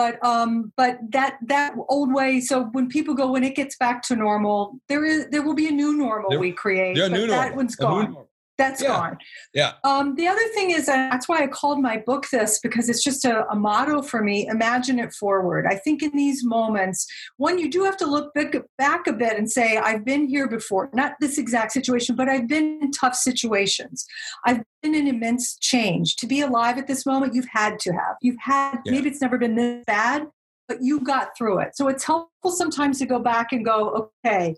but 0.00 0.24
um 0.24 0.72
but 0.76 0.98
that 1.10 1.36
that 1.42 1.74
old 1.88 2.12
way 2.12 2.40
so 2.40 2.64
when 2.72 2.88
people 2.88 3.14
go 3.14 3.30
when 3.30 3.44
it 3.44 3.54
gets 3.54 3.76
back 3.76 4.02
to 4.02 4.16
normal 4.16 4.78
there 4.88 5.04
is 5.04 5.26
there 5.30 5.42
will 5.42 5.54
be 5.54 5.68
a 5.68 5.70
new 5.70 5.94
normal 5.96 6.30
there, 6.30 6.38
we 6.38 6.52
create 6.52 6.96
but 6.96 7.10
that 7.10 7.26
normal. 7.26 7.56
one's 7.56 7.76
gone 7.76 8.16
that's 8.60 8.82
yeah. 8.82 8.88
gone. 8.88 9.18
Yeah. 9.54 9.72
Um, 9.84 10.14
the 10.16 10.28
other 10.28 10.46
thing 10.54 10.70
is, 10.70 10.86
that's 10.86 11.28
why 11.28 11.42
I 11.42 11.46
called 11.46 11.80
my 11.80 11.96
book 11.96 12.26
this 12.30 12.60
because 12.62 12.90
it's 12.90 13.02
just 13.02 13.24
a, 13.24 13.48
a, 13.50 13.56
motto 13.56 14.02
for 14.02 14.22
me. 14.22 14.46
Imagine 14.48 14.98
it 14.98 15.14
forward. 15.14 15.64
I 15.66 15.76
think 15.76 16.02
in 16.02 16.10
these 16.14 16.44
moments, 16.44 17.06
one, 17.38 17.58
you 17.58 17.70
do 17.70 17.84
have 17.84 17.96
to 17.98 18.06
look 18.06 18.34
back, 18.34 18.54
back 18.76 19.06
a 19.06 19.12
bit 19.12 19.38
and 19.38 19.50
say, 19.50 19.78
I've 19.78 20.04
been 20.04 20.26
here 20.26 20.46
before. 20.46 20.90
Not 20.92 21.14
this 21.20 21.38
exact 21.38 21.72
situation, 21.72 22.16
but 22.16 22.28
I've 22.28 22.48
been 22.48 22.80
in 22.82 22.90
tough 22.90 23.14
situations. 23.14 24.06
I've 24.44 24.62
been 24.82 24.94
in 24.94 25.08
immense 25.08 25.56
change. 25.56 26.16
To 26.16 26.26
be 26.26 26.42
alive 26.42 26.76
at 26.76 26.86
this 26.86 27.06
moment, 27.06 27.34
you've 27.34 27.48
had 27.50 27.78
to 27.80 27.92
have. 27.92 28.16
You've 28.20 28.40
had, 28.40 28.78
yeah. 28.84 28.92
maybe 28.92 29.08
it's 29.08 29.22
never 29.22 29.38
been 29.38 29.56
this 29.56 29.84
bad, 29.86 30.26
but 30.68 30.82
you 30.82 31.00
got 31.00 31.30
through 31.36 31.60
it. 31.60 31.76
So 31.76 31.88
it's 31.88 32.04
helpful 32.04 32.50
sometimes 32.50 32.98
to 32.98 33.06
go 33.06 33.18
back 33.20 33.52
and 33.52 33.64
go, 33.64 34.10
okay, 34.24 34.56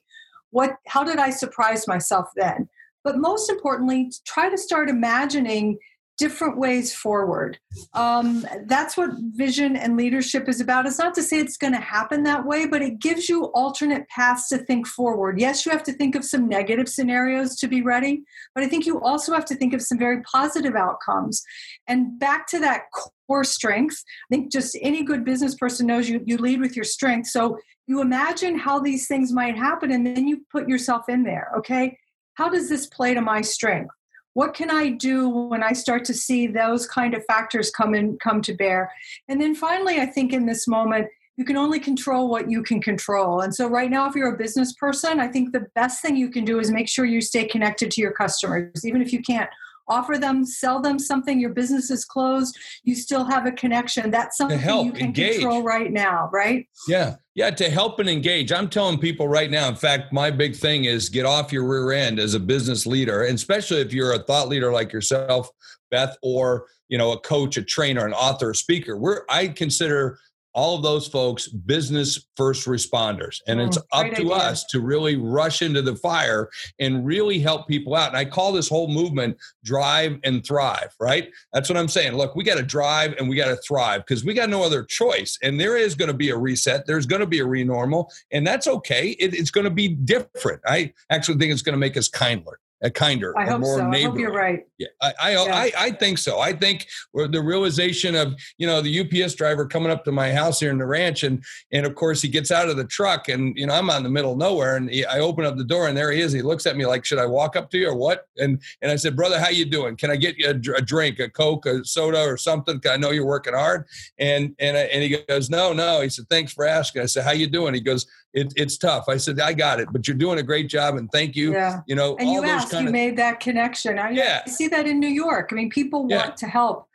what, 0.51 0.73
how 0.89 1.05
did 1.05 1.19
I 1.19 1.31
surprise 1.31 1.87
myself 1.87 2.29
then? 2.37 2.69
But 3.05 3.19
most 3.19 3.51
importantly, 3.51 4.13
try 4.27 4.49
to 4.49 4.59
start 4.59 4.89
imagining 4.89 5.79
different 6.19 6.59
ways 6.59 6.95
forward. 6.95 7.59
Um, 7.95 8.47
that's 8.67 8.97
what 8.97 9.11
vision 9.35 9.77
and 9.77 9.97
leadership 9.97 10.49
is 10.49 10.61
about. 10.61 10.87
It's 10.87 10.99
not 10.99 11.15
to 11.15 11.23
say 11.23 11.39
it's 11.39 11.57
going 11.57 11.73
to 11.73 11.81
happen 11.81 12.23
that 12.23 12.47
way, 12.47 12.67
but 12.67 12.83
it 12.83 13.01
gives 13.01 13.29
you 13.29 13.47
alternate 13.47 14.09
paths 14.09 14.49
to 14.51 14.59
think 14.59 14.87
forward. 14.87 15.41
Yes, 15.41 15.65
you 15.65 15.73
have 15.73 15.83
to 15.85 15.93
think 15.93 16.15
of 16.15 16.25
some 16.25 16.49
negative 16.49 16.89
scenarios 16.89 17.57
to 17.57 17.67
be 17.67 17.83
ready, 17.83 18.23
but 18.55 18.63
I 18.63 18.69
think 18.69 18.87
you 18.87 19.01
also 19.01 19.33
have 19.33 19.47
to 19.47 19.57
think 19.57 19.75
of 19.75 19.83
some 19.83 19.99
very 19.99 20.23
positive 20.23 20.77
outcomes. 20.77 21.43
And 21.89 22.19
back 22.21 22.47
to 22.49 22.61
that 22.61 22.83
core 23.27 23.43
strength, 23.43 24.05
I 24.31 24.37
think 24.37 24.53
just 24.53 24.79
any 24.81 25.03
good 25.03 25.25
business 25.25 25.55
person 25.55 25.87
knows 25.87 26.09
you, 26.09 26.21
you 26.25 26.37
lead 26.37 26.61
with 26.61 26.77
your 26.77 26.85
strength. 26.85 27.31
So 27.31 27.59
you 27.87 28.01
imagine 28.01 28.59
how 28.59 28.79
these 28.79 29.09
things 29.09 29.33
might 29.33 29.57
happen 29.57 29.91
and 29.91 30.07
then 30.07 30.29
you 30.29 30.43
put 30.53 30.69
yourself 30.69 31.09
in 31.09 31.25
there, 31.25 31.51
okay? 31.59 31.99
How 32.35 32.49
does 32.49 32.69
this 32.69 32.87
play 32.87 33.15
to 33.15 33.21
my 33.21 33.41
strength? 33.41 33.91
what 34.35 34.55
can 34.55 34.71
i 34.71 34.89
do 34.89 35.29
when 35.29 35.63
i 35.63 35.73
start 35.73 36.05
to 36.05 36.15
see 36.15 36.47
those 36.47 36.87
kind 36.87 37.15
of 37.15 37.25
factors 37.27 37.71
come 37.71 37.95
in 37.95 38.17
come 38.19 38.41
to 38.43 38.55
bear 38.55 38.91
and 39.29 39.41
then 39.41 39.55
finally 39.55 40.01
i 40.01 40.07
think 40.07 40.33
in 40.33 40.47
this 40.47 40.67
moment 40.67 41.07
you 41.37 41.45
can 41.45 41.57
only 41.57 41.81
control 41.81 42.29
what 42.29 42.51
you 42.51 42.63
can 42.63 42.81
control 42.81 43.41
and 43.41 43.55
so 43.55 43.67
right 43.67 43.91
now 43.91 44.09
if 44.09 44.15
you're 44.15 44.35
a 44.35 44.39
business 44.39 44.73
person 44.75 45.21
i 45.21 45.29
think 45.29 45.53
the 45.53 45.67
best 45.75 46.03
thing 46.03 46.17
you 46.17 46.31
can 46.31 46.45
do 46.45 46.59
is 46.59 46.71
make 46.71 46.89
sure 46.89 47.05
you 47.05 47.21
stay 47.21 47.45
connected 47.45 47.91
to 47.91 48.01
your 48.01 48.13
customers 48.13 48.85
even 48.85 49.03
if 49.03 49.13
you 49.13 49.23
can't 49.23 49.51
offer 49.89 50.19
them, 50.19 50.45
sell 50.45 50.81
them 50.81 50.99
something, 50.99 51.41
your 51.41 51.51
business 51.51 51.91
is 51.91 52.05
closed, 52.05 52.57
you 52.85 52.95
still 52.95 53.25
have 53.25 53.47
a 53.47 53.53
connection. 53.53 54.11
That's 54.11 54.37
something 54.37 54.59
help, 54.59 54.87
you 54.87 54.93
can 54.93 55.07
engage. 55.07 55.35
control 55.35 55.63
right 55.63 55.93
now, 55.93 56.29
right? 56.33 56.67
Yeah. 56.89 57.17
Yeah, 57.35 57.49
to 57.51 57.71
help 57.71 57.99
and 57.99 58.11
engage. 58.11 58.53
I'm 58.53 58.69
telling 58.69 58.99
people 58.99 59.27
right 59.27 59.51
now, 59.51 59.67
in 59.69 59.75
fact, 59.75 60.13
my 60.13 60.31
big 60.31 60.55
thing 60.55 60.85
is 60.85 61.09
get 61.09 61.25
off 61.25 61.51
your 61.51 61.65
rear 61.65 61.93
end 61.93 62.19
as 62.19 62.35
a 62.35 62.41
business 62.41 62.85
leader, 62.85 63.23
and 63.23 63.37
especially 63.37 63.81
if 63.81 63.95
you're 63.95 64.13
a 64.13 64.19
thought 64.19 64.49
leader 64.49 64.71
like 64.71 64.93
yourself, 64.93 65.49
Beth, 65.91 66.15
or 66.23 66.67
you 66.89 66.99
know, 66.99 67.13
a 67.13 67.19
coach, 67.21 67.57
a 67.57 67.63
trainer, 67.63 68.05
an 68.05 68.13
author, 68.13 68.51
a 68.51 68.55
speaker. 68.55 68.99
We're 68.99 69.23
I 69.31 69.49
consider 69.49 70.19
all 70.55 70.77
of 70.77 70.83
those 70.83 71.07
folks 71.07 71.49
business 71.49 72.27
first 72.37 72.67
responders. 72.67 73.41
And 73.47 73.61
it's 73.61 73.79
mm, 73.79 73.83
up 73.93 74.07
to 74.15 74.23
idea. 74.23 74.33
us 74.33 74.65
to 74.67 74.81
really 74.81 75.17
rush 75.17 75.63
into 75.63 75.83
the 75.83 75.97
fire 75.97 76.49
and 76.79 77.05
really 77.05 77.39
help 77.39 77.69
people 77.69 77.95
out. 77.95 78.09
And 78.09 78.17
i 78.17 78.25
call 78.25 78.53
this 78.53 78.69
whole 78.69 78.89
movement 78.89 79.37
drive 79.65 80.19
and 80.25 80.45
thrive 80.45 80.95
right? 81.01 81.31
That's 81.53 81.69
what 81.69 81.79
i'm 81.79 81.89
saying. 81.89 82.15
Look 82.15 82.35
we 82.35 82.45
got 82.45 82.57
to 82.57 82.63
drive 82.63 83.15
and 83.19 83.29
we 83.29 83.37
got 83.37 83.49
to 83.49 83.57
thrive 83.57 84.05
because 84.07 84.25
we 84.25 84.35
got 84.35 84.49
no 84.49 84.63
other 84.63 84.85
choice. 84.85 85.39
And 85.43 85.59
there 85.59 85.77
is 85.77 85.95
going 85.95 86.11
to 86.11 86.15
be 86.15 86.31
a 86.31 86.37
reset. 86.37 86.87
There's 86.87 87.07
going 87.07 87.21
to 87.21 87.27
be 87.27 87.41
a 87.41 87.45
renormal. 87.45 88.11
And 88.31 88.47
that's 88.47 88.67
okay. 88.67 89.11
It, 89.19 89.35
it's 89.35 89.51
going 89.51 89.65
to 89.65 89.71
be 89.71 89.89
different. 89.89 90.61
I 90.67 90.93
actually 91.11 91.39
think 91.39 91.53
it's 91.53 91.63
going 91.63 91.75
to 91.75 91.79
make 91.79 91.97
us 91.97 92.09
kinder 92.09 92.59
a 92.83 92.91
kinder, 92.91 93.37
I 93.39 93.47
hope 93.47 93.61
more 93.61 93.79
so. 93.79 93.91
I 93.91 94.03
hope 94.03 94.19
you're 94.19 94.33
right. 94.33 94.67
Yeah, 94.79 94.89
I 95.01 95.13
I, 95.23 95.35
oh, 95.37 95.47
yeah. 95.47 95.55
I, 95.57 95.73
I 95.79 95.91
think 95.93 96.19
so. 96.19 96.41
I 96.41 96.53
think 96.53 96.87
the 97.15 97.41
realization 97.41 98.15
of 98.15 98.35
you 98.59 98.67
know 98.67 98.81
the 98.81 99.01
UPS 99.01 99.35
driver 99.35 99.67
coming 99.67 99.91
up 99.91 100.05
to 100.05 100.13
my 100.13 100.33
house 100.33 100.61
here 100.61 100.71
in 100.71 100.79
the 100.79 100.87
ranch, 100.87 101.23
and 101.23 101.43
and 101.71 101.87
of 101.87 101.95
course 101.95 102.21
he 102.21 102.29
gets 102.29 102.51
out 102.51 102.69
of 102.69 102.77
the 102.77 102.85
truck, 102.85 103.29
and 103.29 103.57
you 103.57 103.67
know 103.67 103.75
I'm 103.75 103.91
on 103.91 104.03
the 104.03 104.09
middle 104.09 104.33
of 104.33 104.39
nowhere, 104.39 104.77
and 104.77 104.91
he, 104.91 105.05
I 105.05 105.21
open 105.21 105.45
up 105.45 105.57
the 105.57 105.65
door, 105.65 105.89
and 105.89 105.97
there 105.97 106.11
he 106.11 106.21
is. 106.21 106.33
He 106.33 106.43
looks 106.43 106.67
at 106.67 106.77
me 106.77 106.85
like, 106.87 107.05
"Should 107.05 107.19
I 107.19 107.27
walk 107.27 107.57
up 107.57 107.71
to 107.71 107.79
you 107.79 107.89
or 107.89 107.97
what?" 107.97 108.27
And 108.39 108.61
and 108.83 108.91
I 108.91 108.97
said, 108.97 109.17
"Brother, 109.17 109.39
how 109.39 109.49
you 109.49 109.65
doing? 109.65 109.97
Can 109.97 110.11
I 110.11 110.17
get 110.17 110.37
you 110.39 110.49
a, 110.49 110.77
a 110.77 110.83
drink, 110.83 111.21
a 111.21 111.29
Coke, 111.29 111.67
a 111.67 111.85
soda, 111.85 112.23
or 112.23 112.37
something? 112.37 112.81
I 112.91 112.97
know 112.97 113.11
you're 113.11 113.27
working 113.27 113.55
hard." 113.55 113.87
And 114.19 114.55
and 114.59 114.77
and 114.77 115.03
he 115.03 115.17
goes, 115.29 115.51
"No, 115.51 115.73
no." 115.73 116.01
He 116.01 116.09
said, 116.09 116.27
"Thanks 116.29 116.53
for 116.53 116.67
asking." 116.67 117.03
I 117.03 117.07
said, 117.07 117.25
"How 117.25 117.33
you 117.33 117.47
doing?" 117.47 117.75
He 117.75 117.81
goes, 117.81 118.07
it, 118.35 118.53
"It's 118.57 118.77
tough." 118.79 119.05
I 119.09 119.17
said, 119.17 119.41
"I 119.41 119.53
got 119.53 119.81
it, 119.81 119.89
but 119.93 120.07
you're 120.07 120.17
doing 120.17 120.39
a 120.39 120.43
great 120.43 120.69
job, 120.69 120.97
and 120.97 121.11
thank 121.11 121.37
you." 121.37 121.53
Yeah. 121.53 121.81
You 121.87 121.95
know, 121.95 122.17
and 122.17 122.29
you 122.31 122.45
asked, 122.45 122.73
you 122.73 122.87
of, 122.87 122.93
made 122.93 123.17
that 123.19 123.41
connection. 123.41 123.99
I, 123.99 124.11
yeah. 124.11 124.43
I 124.47 124.51
see 124.51 124.69
that 124.69 124.87
in 124.87 125.01
New 125.01 125.09
York. 125.09 125.51
I 125.53 125.55
mean, 125.55 125.71
people 125.71 126.03
want 126.03 126.11
yeah. 126.11 126.31
to 126.31 126.47
help 126.47 126.89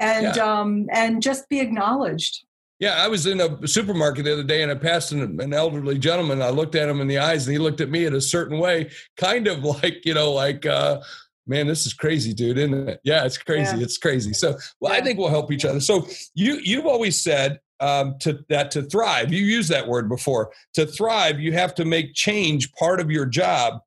and 0.00 0.34
yeah. 0.34 0.60
um, 0.60 0.88
and 0.90 1.22
just 1.22 1.48
be 1.48 1.60
acknowledged. 1.60 2.44
Yeah, 2.80 2.94
I 2.94 3.08
was 3.08 3.26
in 3.26 3.40
a 3.42 3.68
supermarket 3.68 4.24
the 4.24 4.32
other 4.32 4.42
day 4.42 4.62
and 4.62 4.72
I 4.72 4.74
passed 4.74 5.12
an, 5.12 5.38
an, 5.38 5.52
elderly 5.52 5.98
gentleman. 5.98 6.40
I 6.40 6.48
looked 6.48 6.74
at 6.74 6.88
him 6.88 7.02
in 7.02 7.08
the 7.08 7.18
eyes 7.18 7.46
and 7.46 7.52
he 7.52 7.58
looked 7.58 7.82
at 7.82 7.90
me 7.90 8.06
in 8.06 8.14
a 8.14 8.22
certain 8.22 8.58
way, 8.58 8.90
kind 9.18 9.46
of 9.46 9.62
like, 9.82 10.06
you 10.06 10.14
know, 10.14 10.32
like, 10.32 10.64
uh, 10.64 11.02
man, 11.46 11.66
this 11.66 11.84
is 11.84 11.92
crazy, 11.92 12.32
dude, 12.32 12.56
isn't 12.56 12.88
it? 12.88 13.00
Yeah, 13.04 13.26
it's 13.26 13.36
crazy. 13.36 13.76
Yeah. 13.76 13.82
It's 13.82 13.98
crazy. 13.98 14.32
So, 14.32 14.56
well. 14.80 14.94
I 14.94 15.02
think 15.02 15.18
we'll 15.18 15.28
help 15.28 15.52
each 15.52 15.66
other. 15.66 15.80
So, 15.80 16.08
you 16.34 16.58
you've 16.62 16.86
always 16.86 17.20
said 17.20 17.60
um, 17.80 18.16
to 18.20 18.44
that 18.48 18.70
to 18.72 18.82
thrive. 18.82 19.32
You 19.32 19.44
used 19.44 19.70
that 19.70 19.86
word 19.86 20.08
before. 20.08 20.52
To 20.74 20.86
thrive, 20.86 21.40
you 21.40 21.52
have 21.52 21.74
to 21.76 21.84
make 21.84 22.14
change 22.14 22.72
part 22.72 23.00
of 23.00 23.10
your 23.10 23.26
job. 23.26 23.80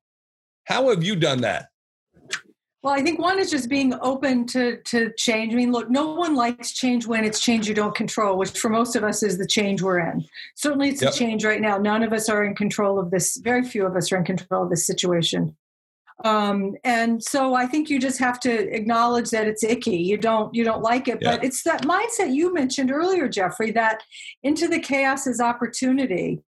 How 0.64 0.90
have 0.90 1.02
you 1.04 1.16
done 1.16 1.40
that? 1.42 1.68
Well, 2.82 2.92
I 2.92 3.00
think 3.00 3.18
one 3.18 3.38
is 3.38 3.50
just 3.50 3.70
being 3.70 3.94
open 4.02 4.46
to 4.48 4.76
to 4.82 5.10
change. 5.16 5.54
I 5.54 5.56
mean, 5.56 5.72
look, 5.72 5.88
no 5.88 6.12
one 6.12 6.34
likes 6.34 6.72
change 6.72 7.06
when 7.06 7.24
it's 7.24 7.40
change 7.40 7.66
you 7.66 7.74
don't 7.74 7.94
control, 7.94 8.36
which 8.36 8.50
for 8.50 8.68
most 8.68 8.94
of 8.94 9.02
us 9.02 9.22
is 9.22 9.38
the 9.38 9.46
change 9.46 9.80
we're 9.80 10.00
in. 10.00 10.22
Certainly, 10.54 10.90
it's 10.90 11.00
yep. 11.00 11.14
a 11.14 11.16
change 11.16 11.46
right 11.46 11.62
now. 11.62 11.78
None 11.78 12.02
of 12.02 12.12
us 12.12 12.28
are 12.28 12.44
in 12.44 12.54
control 12.54 12.98
of 12.98 13.10
this. 13.10 13.38
Very 13.38 13.62
few 13.62 13.86
of 13.86 13.96
us 13.96 14.12
are 14.12 14.18
in 14.18 14.24
control 14.24 14.64
of 14.64 14.70
this 14.70 14.86
situation. 14.86 15.56
Um, 16.22 16.76
and 16.84 17.22
so 17.22 17.54
I 17.54 17.66
think 17.66 17.90
you 17.90 17.98
just 17.98 18.20
have 18.20 18.38
to 18.40 18.74
acknowledge 18.74 19.30
that 19.30 19.48
it's 19.48 19.64
icky. 19.64 19.96
You 19.96 20.16
don't 20.16 20.54
you 20.54 20.62
don't 20.62 20.82
like 20.82 21.08
it, 21.08 21.18
yep. 21.20 21.40
but 21.40 21.44
it's 21.44 21.64
that 21.64 21.82
mindset 21.82 22.32
you 22.32 22.54
mentioned 22.54 22.92
earlier, 22.92 23.28
Jeffrey. 23.28 23.72
That 23.72 24.02
into 24.42 24.68
the 24.68 24.78
chaos 24.78 25.26
is 25.26 25.40
opportunity. 25.40 26.40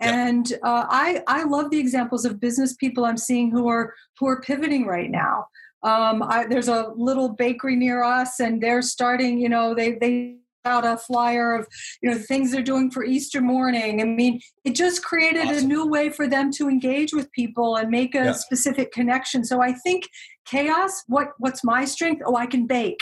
And 0.00 0.50
uh, 0.64 0.86
I 0.88 1.22
I 1.26 1.44
love 1.44 1.70
the 1.70 1.78
examples 1.78 2.24
of 2.24 2.40
business 2.40 2.74
people 2.74 3.04
I'm 3.04 3.18
seeing 3.18 3.50
who 3.50 3.68
are 3.68 3.94
who 4.18 4.26
are 4.26 4.40
pivoting 4.40 4.86
right 4.86 5.10
now. 5.10 5.46
Um, 5.82 6.22
I, 6.22 6.46
there's 6.46 6.68
a 6.68 6.92
little 6.96 7.28
bakery 7.28 7.76
near 7.76 8.02
us, 8.02 8.40
and 8.40 8.62
they're 8.62 8.82
starting. 8.82 9.38
You 9.38 9.50
know, 9.50 9.74
they 9.74 9.92
they 10.00 10.36
out 10.64 10.84
a 10.84 10.96
flyer 10.96 11.54
of 11.54 11.66
you 12.02 12.10
know 12.10 12.18
things 12.18 12.52
they're 12.52 12.62
doing 12.62 12.90
for 12.90 13.04
Easter 13.04 13.40
morning. 13.40 14.00
I 14.00 14.04
mean, 14.04 14.40
it 14.64 14.74
just 14.74 15.04
created 15.04 15.46
awesome. 15.46 15.64
a 15.64 15.68
new 15.68 15.86
way 15.86 16.10
for 16.10 16.26
them 16.26 16.50
to 16.52 16.68
engage 16.68 17.12
with 17.12 17.30
people 17.32 17.76
and 17.76 17.90
make 17.90 18.14
a 18.14 18.26
yeah. 18.26 18.32
specific 18.32 18.92
connection. 18.92 19.44
So 19.44 19.62
I 19.62 19.72
think 19.72 20.08
chaos. 20.46 21.02
What 21.06 21.28
what's 21.38 21.64
my 21.64 21.84
strength? 21.84 22.22
Oh, 22.24 22.36
I 22.36 22.46
can 22.46 22.66
bake. 22.66 22.98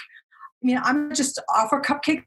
I 0.63 0.67
mean, 0.67 0.81
I'm 0.83 1.15
just 1.15 1.41
offer 1.55 1.81
cupcake 1.81 2.25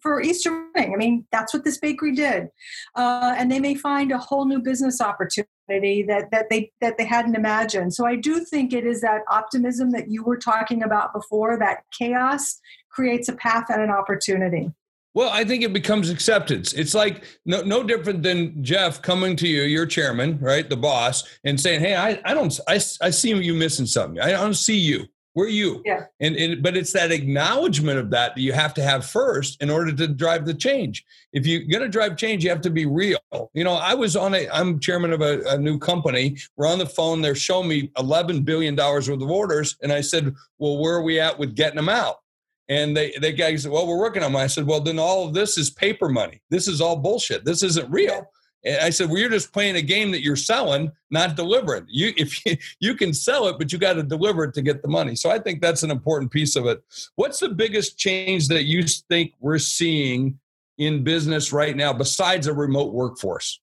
for 0.00 0.20
Easter 0.20 0.50
morning. 0.50 0.94
I 0.94 0.96
mean, 0.96 1.26
that's 1.32 1.54
what 1.54 1.64
this 1.64 1.78
bakery 1.78 2.12
did, 2.12 2.48
uh, 2.94 3.34
and 3.36 3.50
they 3.50 3.60
may 3.60 3.74
find 3.74 4.12
a 4.12 4.18
whole 4.18 4.46
new 4.46 4.60
business 4.60 5.00
opportunity 5.00 5.48
that 5.68 6.28
that 6.30 6.50
they 6.50 6.70
that 6.80 6.98
they 6.98 7.04
hadn't 7.04 7.34
imagined. 7.34 7.94
So 7.94 8.06
I 8.06 8.16
do 8.16 8.40
think 8.40 8.72
it 8.72 8.86
is 8.86 9.00
that 9.00 9.22
optimism 9.30 9.90
that 9.92 10.10
you 10.10 10.22
were 10.22 10.36
talking 10.36 10.82
about 10.82 11.12
before. 11.12 11.58
That 11.58 11.84
chaos 11.96 12.60
creates 12.90 13.28
a 13.28 13.34
path 13.34 13.66
and 13.68 13.82
an 13.82 13.90
opportunity. 13.90 14.72
Well, 15.14 15.30
I 15.30 15.44
think 15.44 15.62
it 15.62 15.72
becomes 15.72 16.10
acceptance. 16.10 16.72
It's 16.72 16.92
like 16.92 17.24
no, 17.46 17.62
no 17.62 17.84
different 17.84 18.22
than 18.24 18.64
Jeff 18.64 19.00
coming 19.00 19.36
to 19.36 19.48
you, 19.48 19.62
your 19.62 19.86
chairman, 19.86 20.38
right, 20.40 20.68
the 20.68 20.76
boss, 20.76 21.22
and 21.44 21.60
saying, 21.60 21.80
"Hey, 21.80 21.94
I, 21.94 22.20
I 22.24 22.34
don't, 22.34 22.58
I, 22.66 22.74
I 22.74 23.10
see 23.10 23.32
you 23.32 23.54
missing 23.54 23.86
something. 23.86 24.20
I 24.20 24.32
don't 24.32 24.54
see 24.54 24.78
you. 24.78 25.06
Where 25.34 25.46
are 25.46 25.50
you? 25.50 25.82
Yeah. 25.84 26.04
And, 26.20 26.36
and 26.36 26.62
but 26.62 26.76
it's 26.76 26.92
that 26.92 27.10
acknowledgement 27.12 27.98
of 27.98 28.10
that 28.10 28.34
that 28.34 28.40
you 28.40 28.52
have 28.52 28.72
to 28.74 28.82
have 28.82 29.04
first 29.04 29.60
in 29.60 29.68
order 29.68 29.92
to 29.92 30.08
drive 30.08 30.46
the 30.46 30.54
change. 30.54 31.04
If 31.32 31.44
you're 31.46 31.64
going 31.64 31.82
to 31.82 31.88
drive 31.88 32.16
change, 32.16 32.44
you 32.44 32.50
have 32.50 32.60
to 32.62 32.70
be 32.70 32.86
real. 32.86 33.18
You 33.52 33.64
know, 33.64 33.74
I 33.74 33.94
was 33.94 34.14
on 34.16 34.34
a. 34.34 34.48
I'm 34.50 34.78
chairman 34.78 35.12
of 35.12 35.20
a, 35.20 35.42
a 35.48 35.58
new 35.58 35.78
company. 35.78 36.36
We're 36.56 36.68
on 36.68 36.78
the 36.78 36.86
phone. 36.86 37.20
They're 37.20 37.34
showing 37.34 37.68
me 37.68 37.90
11 37.98 38.42
billion 38.42 38.76
dollars 38.76 39.10
worth 39.10 39.22
of 39.22 39.30
orders, 39.30 39.76
and 39.82 39.92
I 39.92 40.00
said, 40.00 40.34
"Well, 40.58 40.78
where 40.78 40.94
are 40.94 41.02
we 41.02 41.18
at 41.18 41.38
with 41.38 41.56
getting 41.56 41.76
them 41.76 41.88
out?" 41.88 42.18
And 42.68 42.96
they, 42.96 43.12
they 43.20 43.32
guy 43.32 43.54
said, 43.56 43.70
well, 43.70 43.86
we're 43.86 43.98
working 43.98 44.22
on 44.22 44.32
them. 44.32 44.40
I 44.40 44.46
said, 44.46 44.66
well, 44.66 44.80
then 44.80 44.98
all 44.98 45.26
of 45.28 45.34
this 45.34 45.58
is 45.58 45.68
paper 45.68 46.08
money. 46.08 46.40
This 46.48 46.66
is 46.66 46.80
all 46.80 46.96
bullshit. 46.96 47.44
This 47.44 47.62
isn't 47.62 47.90
real. 47.90 48.24
And 48.64 48.78
I 48.78 48.90
said, 48.90 49.08
well, 49.08 49.18
you're 49.18 49.30
just 49.30 49.52
playing 49.52 49.76
a 49.76 49.82
game 49.82 50.10
that 50.12 50.22
you're 50.22 50.36
selling, 50.36 50.90
not 51.10 51.36
delivering. 51.36 51.86
You, 51.88 52.12
if 52.16 52.44
you, 52.46 52.56
you 52.80 52.94
can 52.94 53.12
sell 53.12 53.46
it, 53.48 53.58
but 53.58 53.72
you 53.72 53.78
got 53.78 53.94
to 53.94 54.02
deliver 54.02 54.44
it 54.44 54.54
to 54.54 54.62
get 54.62 54.82
the 54.82 54.88
money. 54.88 55.16
So 55.16 55.30
I 55.30 55.38
think 55.38 55.60
that's 55.60 55.82
an 55.82 55.90
important 55.90 56.30
piece 56.30 56.56
of 56.56 56.66
it. 56.66 56.82
What's 57.16 57.40
the 57.40 57.50
biggest 57.50 57.98
change 57.98 58.48
that 58.48 58.64
you 58.64 58.82
think 58.82 59.34
we're 59.40 59.58
seeing 59.58 60.38
in 60.78 61.04
business 61.04 61.52
right 61.52 61.76
now 61.76 61.92
besides 61.92 62.46
a 62.46 62.54
remote 62.54 62.92
workforce? 62.92 63.60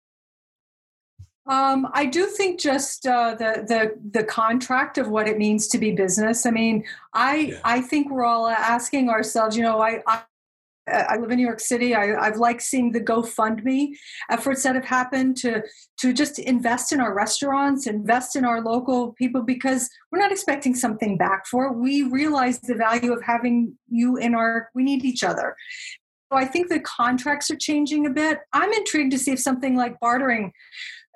Um, 1.47 1.89
I 1.93 2.05
do 2.05 2.27
think 2.27 2.59
just 2.59 3.07
uh, 3.07 3.35
the 3.35 3.65
the 3.67 4.19
the 4.19 4.23
contract 4.23 4.99
of 4.99 5.09
what 5.09 5.27
it 5.27 5.39
means 5.39 5.67
to 5.69 5.79
be 5.79 5.91
business. 5.91 6.45
I 6.45 6.51
mean, 6.51 6.85
I 7.13 7.35
yeah. 7.35 7.59
I 7.63 7.81
think 7.81 8.11
we're 8.11 8.23
all 8.23 8.47
asking 8.47 9.09
ourselves. 9.09 9.57
You 9.57 9.63
know, 9.63 9.81
I, 9.81 10.01
I 10.07 10.21
I 10.87 11.17
live 11.17 11.29
in 11.29 11.37
New 11.37 11.45
York 11.45 11.59
City. 11.59 11.95
I, 11.95 12.25
have 12.25 12.37
liked 12.37 12.61
seeing 12.61 12.91
the 12.91 13.01
GoFundMe 13.01 13.89
efforts 14.29 14.63
that 14.63 14.75
have 14.75 14.85
happened 14.85 15.37
to 15.37 15.63
to 15.99 16.13
just 16.13 16.39
invest 16.39 16.91
in 16.91 16.99
our 16.99 17.13
restaurants, 17.13 17.85
invest 17.85 18.35
in 18.35 18.45
our 18.45 18.61
local 18.61 19.13
people 19.13 19.43
because 19.43 19.89
we're 20.11 20.19
not 20.19 20.31
expecting 20.31 20.73
something 20.75 21.17
back 21.17 21.45
for 21.45 21.67
it. 21.67 21.77
We 21.77 22.03
realize 22.03 22.59
the 22.59 22.75
value 22.75 23.13
of 23.13 23.21
having 23.23 23.77
you 23.89 24.17
in 24.17 24.33
our. 24.33 24.69
We 24.73 24.83
need 24.83 25.05
each 25.05 25.23
other. 25.23 25.55
So 26.31 26.37
I 26.37 26.45
think 26.45 26.69
the 26.69 26.79
contracts 26.79 27.51
are 27.51 27.57
changing 27.57 28.05
a 28.05 28.09
bit. 28.09 28.39
I'm 28.53 28.71
intrigued 28.71 29.11
to 29.11 29.19
see 29.19 29.31
if 29.31 29.39
something 29.39 29.75
like 29.75 29.99
bartering 29.99 30.53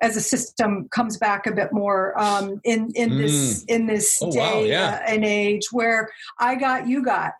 as 0.02 0.16
a 0.16 0.20
system 0.20 0.88
comes 0.90 1.16
back 1.16 1.46
a 1.46 1.52
bit 1.52 1.72
more 1.72 2.18
um, 2.20 2.60
in 2.64 2.90
in 2.94 3.16
this 3.16 3.64
mm. 3.64 3.74
in 3.74 3.86
this 3.86 4.18
oh, 4.22 4.30
day 4.30 4.38
wow, 4.38 4.60
yeah. 4.60 5.00
uh, 5.02 5.10
and 5.10 5.24
age 5.24 5.68
where 5.72 6.10
I 6.38 6.54
got 6.54 6.86
you 6.86 7.02
got 7.02 7.32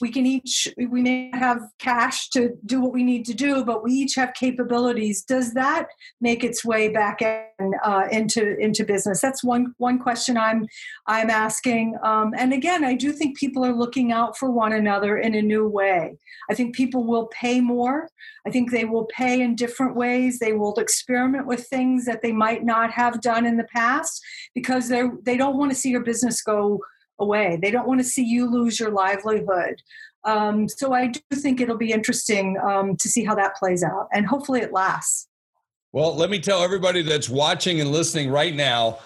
we 0.00 0.10
can 0.10 0.26
each 0.26 0.68
we 0.76 1.02
may 1.02 1.30
have 1.34 1.60
cash 1.78 2.28
to 2.30 2.50
do 2.64 2.80
what 2.80 2.92
we 2.92 3.02
need 3.02 3.24
to 3.24 3.34
do 3.34 3.64
but 3.64 3.82
we 3.82 3.92
each 3.92 4.14
have 4.14 4.32
capabilities. 4.34 5.22
Does 5.22 5.54
that 5.54 5.88
make 6.20 6.44
its 6.44 6.64
way 6.64 6.88
back 6.88 7.20
in, 7.20 7.72
uh, 7.84 8.06
into 8.10 8.56
into 8.58 8.84
business? 8.84 9.20
That's 9.20 9.42
one 9.44 9.74
one 9.78 9.98
question 9.98 10.36
i'm 10.36 10.66
i'm 11.06 11.30
asking. 11.30 11.96
Um, 12.02 12.32
and 12.36 12.52
again 12.52 12.84
i 12.84 12.94
do 12.94 13.12
think 13.12 13.38
people 13.38 13.64
are 13.64 13.74
looking 13.74 14.12
out 14.12 14.38
for 14.38 14.50
one 14.50 14.72
another 14.72 15.18
in 15.18 15.34
a 15.34 15.42
new 15.42 15.68
way. 15.68 16.16
I 16.50 16.54
think 16.54 16.74
people 16.74 17.04
will 17.04 17.26
pay 17.28 17.60
more. 17.60 18.08
I 18.46 18.50
think 18.50 18.70
they 18.70 18.84
will 18.84 19.06
pay 19.06 19.40
in 19.40 19.54
different 19.54 19.96
ways. 19.96 20.38
They 20.38 20.52
will 20.52 20.74
experiment 20.74 21.46
with 21.46 21.66
things 21.66 22.04
that 22.06 22.22
they 22.22 22.32
might 22.32 22.64
not 22.64 22.90
have 22.92 23.20
done 23.20 23.46
in 23.46 23.56
the 23.56 23.64
past 23.64 24.22
because 24.54 24.88
they 24.88 25.02
they 25.22 25.36
don't 25.36 25.58
want 25.58 25.70
to 25.72 25.76
see 25.76 25.90
your 25.90 26.04
business 26.04 26.42
go 26.42 26.80
away. 27.22 27.58
They 27.60 27.70
don't 27.70 27.88
want 27.88 28.00
to 28.00 28.04
see 28.04 28.24
you 28.24 28.50
lose 28.50 28.78
your 28.78 28.90
livelihood. 28.90 29.80
Um, 30.24 30.68
so 30.68 30.92
I 30.92 31.08
do 31.08 31.20
think 31.34 31.60
it'll 31.60 31.76
be 31.76 31.92
interesting 31.92 32.56
um, 32.62 32.96
to 32.96 33.08
see 33.08 33.24
how 33.24 33.34
that 33.34 33.56
plays 33.56 33.82
out, 33.82 34.08
and 34.12 34.26
hopefully 34.26 34.60
it 34.60 34.72
lasts. 34.72 35.28
Well, 35.92 36.14
let 36.14 36.30
me 36.30 36.38
tell 36.38 36.62
everybody 36.62 37.02
that's 37.02 37.28
watching 37.28 37.80
and 37.80 37.90
listening 37.90 38.30
right 38.30 38.54
now 38.54 38.98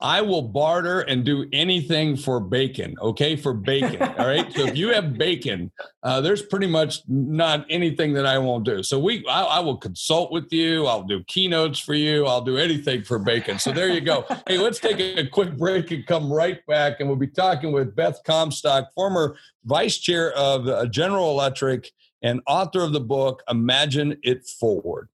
I 0.00 0.20
will 0.20 0.42
barter 0.42 1.00
and 1.00 1.24
do 1.24 1.46
anything 1.52 2.16
for 2.16 2.38
bacon. 2.38 2.94
Okay, 3.00 3.34
for 3.34 3.52
bacon. 3.52 4.00
all 4.00 4.28
right. 4.28 4.52
So 4.52 4.66
if 4.66 4.76
you 4.76 4.92
have 4.92 5.18
bacon, 5.18 5.72
uh, 6.04 6.20
there's 6.20 6.42
pretty 6.42 6.68
much 6.68 7.00
not 7.08 7.66
anything 7.68 8.12
that 8.12 8.24
I 8.24 8.38
won't 8.38 8.64
do. 8.64 8.82
So 8.84 9.00
we, 9.00 9.26
I, 9.26 9.42
I, 9.42 9.60
will 9.60 9.76
consult 9.76 10.30
with 10.30 10.52
you. 10.52 10.86
I'll 10.86 11.02
do 11.02 11.24
keynotes 11.24 11.80
for 11.80 11.94
you. 11.94 12.26
I'll 12.26 12.42
do 12.42 12.58
anything 12.58 13.02
for 13.02 13.18
bacon. 13.18 13.58
So 13.58 13.72
there 13.72 13.88
you 13.88 14.00
go. 14.00 14.24
hey, 14.46 14.58
let's 14.58 14.78
take 14.78 15.00
a 15.00 15.26
quick 15.26 15.56
break 15.56 15.90
and 15.90 16.06
come 16.06 16.32
right 16.32 16.64
back, 16.66 17.00
and 17.00 17.08
we'll 17.08 17.18
be 17.18 17.26
talking 17.26 17.72
with 17.72 17.96
Beth 17.96 18.20
Comstock, 18.24 18.92
former 18.94 19.36
vice 19.64 19.98
chair 19.98 20.32
of 20.34 20.68
uh, 20.68 20.86
General 20.86 21.30
Electric 21.30 21.90
and 22.22 22.40
author 22.46 22.82
of 22.82 22.92
the 22.92 23.00
book 23.00 23.42
Imagine 23.48 24.16
It 24.22 24.46
Forward. 24.46 25.08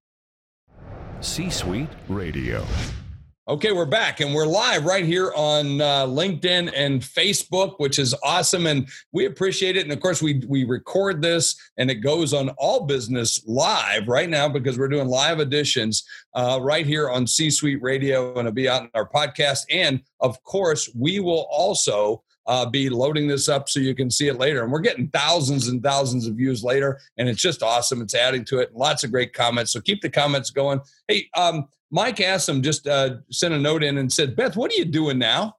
C 1.21 1.49
Suite 1.49 1.89
Radio. 2.07 2.63
Okay, 3.47 3.71
we're 3.71 3.85
back 3.85 4.21
and 4.21 4.33
we're 4.33 4.47
live 4.47 4.85
right 4.85 5.05
here 5.05 5.31
on 5.35 5.79
uh, 5.79 6.07
LinkedIn 6.07 6.73
and 6.75 6.99
Facebook, 6.99 7.75
which 7.77 7.99
is 7.99 8.15
awesome, 8.23 8.65
and 8.65 8.89
we 9.11 9.27
appreciate 9.27 9.77
it. 9.77 9.83
And 9.83 9.91
of 9.91 9.99
course, 9.99 10.19
we 10.19 10.41
we 10.47 10.63
record 10.63 11.21
this 11.21 11.55
and 11.77 11.91
it 11.91 12.01
goes 12.01 12.33
on 12.33 12.49
All 12.57 12.87
Business 12.87 13.43
live 13.45 14.07
right 14.07 14.31
now 14.31 14.49
because 14.49 14.79
we're 14.79 14.87
doing 14.87 15.07
live 15.07 15.39
editions 15.39 16.03
uh, 16.33 16.57
right 16.59 16.87
here 16.87 17.07
on 17.11 17.27
C 17.27 17.51
Suite 17.51 17.83
Radio, 17.83 18.29
and 18.29 18.39
it'll 18.39 18.51
be 18.51 18.67
out 18.67 18.81
in 18.81 18.89
our 18.95 19.07
podcast. 19.07 19.59
And 19.69 20.01
of 20.21 20.41
course, 20.41 20.89
we 20.95 21.19
will 21.19 21.45
also 21.51 22.23
uh, 22.47 22.65
be 22.65 22.89
loading 22.89 23.27
this 23.27 23.49
up 23.49 23.69
so 23.69 23.79
you 23.79 23.95
can 23.95 24.09
see 24.09 24.27
it 24.27 24.37
later. 24.37 24.63
And 24.63 24.71
we're 24.71 24.79
getting 24.79 25.07
thousands 25.09 25.67
and 25.67 25.81
thousands 25.81 26.27
of 26.27 26.35
views 26.35 26.63
later, 26.63 26.99
and 27.17 27.27
it's 27.27 27.41
just 27.41 27.63
awesome. 27.63 28.01
It's 28.01 28.15
adding 28.15 28.45
to 28.45 28.59
it. 28.59 28.75
Lots 28.75 29.03
of 29.03 29.11
great 29.11 29.33
comments. 29.33 29.71
So 29.71 29.81
keep 29.81 30.01
the 30.01 30.09
comments 30.09 30.49
going. 30.49 30.79
Hey, 31.07 31.27
um, 31.35 31.67
Mike 31.91 32.19
Assam 32.19 32.61
just 32.61 32.87
uh, 32.87 33.17
sent 33.31 33.53
a 33.53 33.57
note 33.59 33.83
in 33.83 33.97
and 33.97 34.11
said, 34.11 34.35
Beth, 34.35 34.55
what 34.55 34.71
are 34.71 34.75
you 34.75 34.85
doing 34.85 35.17
now? 35.17 35.55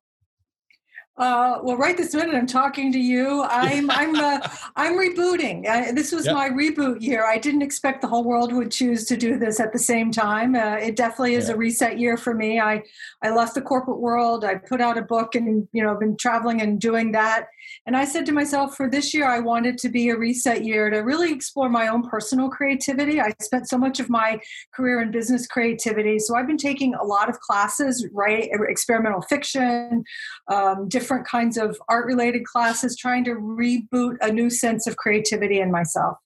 Uh, 1.19 1.61
well, 1.63 1.79
right 1.79 1.97
this 1.97 2.15
minute, 2.15 2.35
I'm 2.35 2.47
talking 2.47 2.93
to 2.93 2.99
you. 2.99 3.43
I'm 3.45 3.91
I'm 3.91 4.15
uh, 4.17 4.41
I'm 4.77 4.95
rebooting. 4.95 5.67
Uh, 5.67 5.93
this 5.93 6.13
was 6.13 6.27
yep. 6.27 6.35
my 6.35 6.51
reboot 6.51 7.01
year. 7.01 7.25
I 7.27 7.39
didn't 7.39 7.63
expect 7.63 8.03
the 8.03 8.07
whole 8.07 8.25
world 8.25 8.53
would 8.53 8.71
choose 8.71 9.05
to 9.07 9.17
do 9.17 9.39
this 9.39 9.59
at 9.59 9.73
the 9.73 9.79
same 9.79 10.11
time. 10.11 10.55
Uh, 10.55 10.77
it 10.77 10.95
definitely 10.95 11.35
is 11.35 11.49
yeah. 11.49 11.55
a 11.55 11.57
reset 11.57 11.99
year 11.99 12.19
for 12.19 12.35
me. 12.35 12.61
I 12.61 12.83
I 13.23 13.31
left 13.31 13.55
the 13.55 13.63
corporate 13.63 13.99
world. 13.99 14.45
I 14.45 14.57
put 14.57 14.81
out 14.81 14.99
a 14.99 15.03
book, 15.03 15.35
and 15.35 15.67
you 15.73 15.83
know, 15.83 15.95
been 15.95 16.17
traveling 16.19 16.61
and 16.61 16.79
doing 16.79 17.13
that. 17.13 17.47
And 17.87 17.97
I 17.97 18.05
said 18.05 18.27
to 18.27 18.33
myself, 18.33 18.77
for 18.77 18.89
this 18.89 19.15
year, 19.15 19.27
I 19.27 19.41
wanted 19.41 19.79
to 19.79 19.89
be 19.89 20.11
a 20.11 20.17
reset 20.17 20.65
year 20.65 20.91
to 20.91 20.99
really 20.99 21.33
explore 21.33 21.69
my 21.69 21.89
own 21.89 22.09
personal 22.09 22.49
creativity. 22.49 23.21
I 23.21 23.33
spent 23.41 23.69
so 23.69 23.79
much 23.79 24.01
of 24.01 24.11
my 24.11 24.39
career 24.75 25.01
in 25.01 25.11
business 25.11 25.47
creativity, 25.47 26.19
so 26.19 26.37
I've 26.37 26.47
been 26.47 26.59
taking 26.59 26.95
a 26.95 27.05
lot 27.05 27.31
of 27.31 27.41
classes, 27.41 28.07
right? 28.13 28.51
Experimental 28.69 29.23
fiction, 29.23 30.05
um, 30.49 30.89
different 30.89 31.06
different 31.07 31.27
kinds 31.27 31.57
of 31.57 31.81
art 31.89 32.05
related 32.05 32.45
classes, 32.45 32.97
trying 32.97 33.23
to 33.23 33.31
reboot 33.37 34.17
a 34.21 34.33
new 34.33 34.51
sense 34.51 34.89
of 34.89 34.97
creativity 34.97 35.61
in 35.61 35.71
myself. 35.71 36.17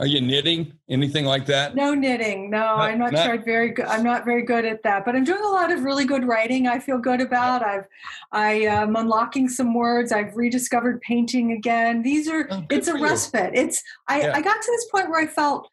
Are 0.00 0.06
you 0.06 0.20
knitting? 0.20 0.72
Anything 0.90 1.24
like 1.24 1.46
that? 1.46 1.74
No 1.74 1.94
knitting. 1.94 2.50
No, 2.50 2.58
not, 2.58 2.80
I'm 2.80 2.98
not, 2.98 3.12
not, 3.12 3.24
sure. 3.24 3.34
I'm 3.34 3.44
very 3.44 3.70
good. 3.70 3.86
I'm 3.86 4.02
not 4.02 4.26
very 4.26 4.42
good 4.42 4.66
at 4.66 4.82
that. 4.82 5.06
But 5.06 5.16
I'm 5.16 5.24
doing 5.24 5.42
a 5.42 5.48
lot 5.48 5.72
of 5.72 5.82
really 5.82 6.04
good 6.04 6.24
writing. 6.26 6.66
I 6.66 6.78
feel 6.78 6.98
good 6.98 7.22
about. 7.22 7.62
I've 7.62 7.86
I 8.32 8.52
am 8.52 8.96
unlocking 8.96 9.48
some 9.48 9.72
words. 9.74 10.12
I've 10.12 10.34
rediscovered 10.34 11.00
painting 11.00 11.52
again. 11.52 12.02
These 12.02 12.28
are. 12.28 12.48
Oh, 12.50 12.64
it's 12.70 12.88
a 12.88 12.94
respite. 12.94 13.54
You. 13.54 13.62
It's. 13.62 13.82
I 14.08 14.20
yeah. 14.20 14.32
I 14.34 14.42
got 14.42 14.60
to 14.60 14.72
this 14.72 14.86
point 14.90 15.08
where 15.08 15.20
I 15.20 15.26
felt 15.26 15.68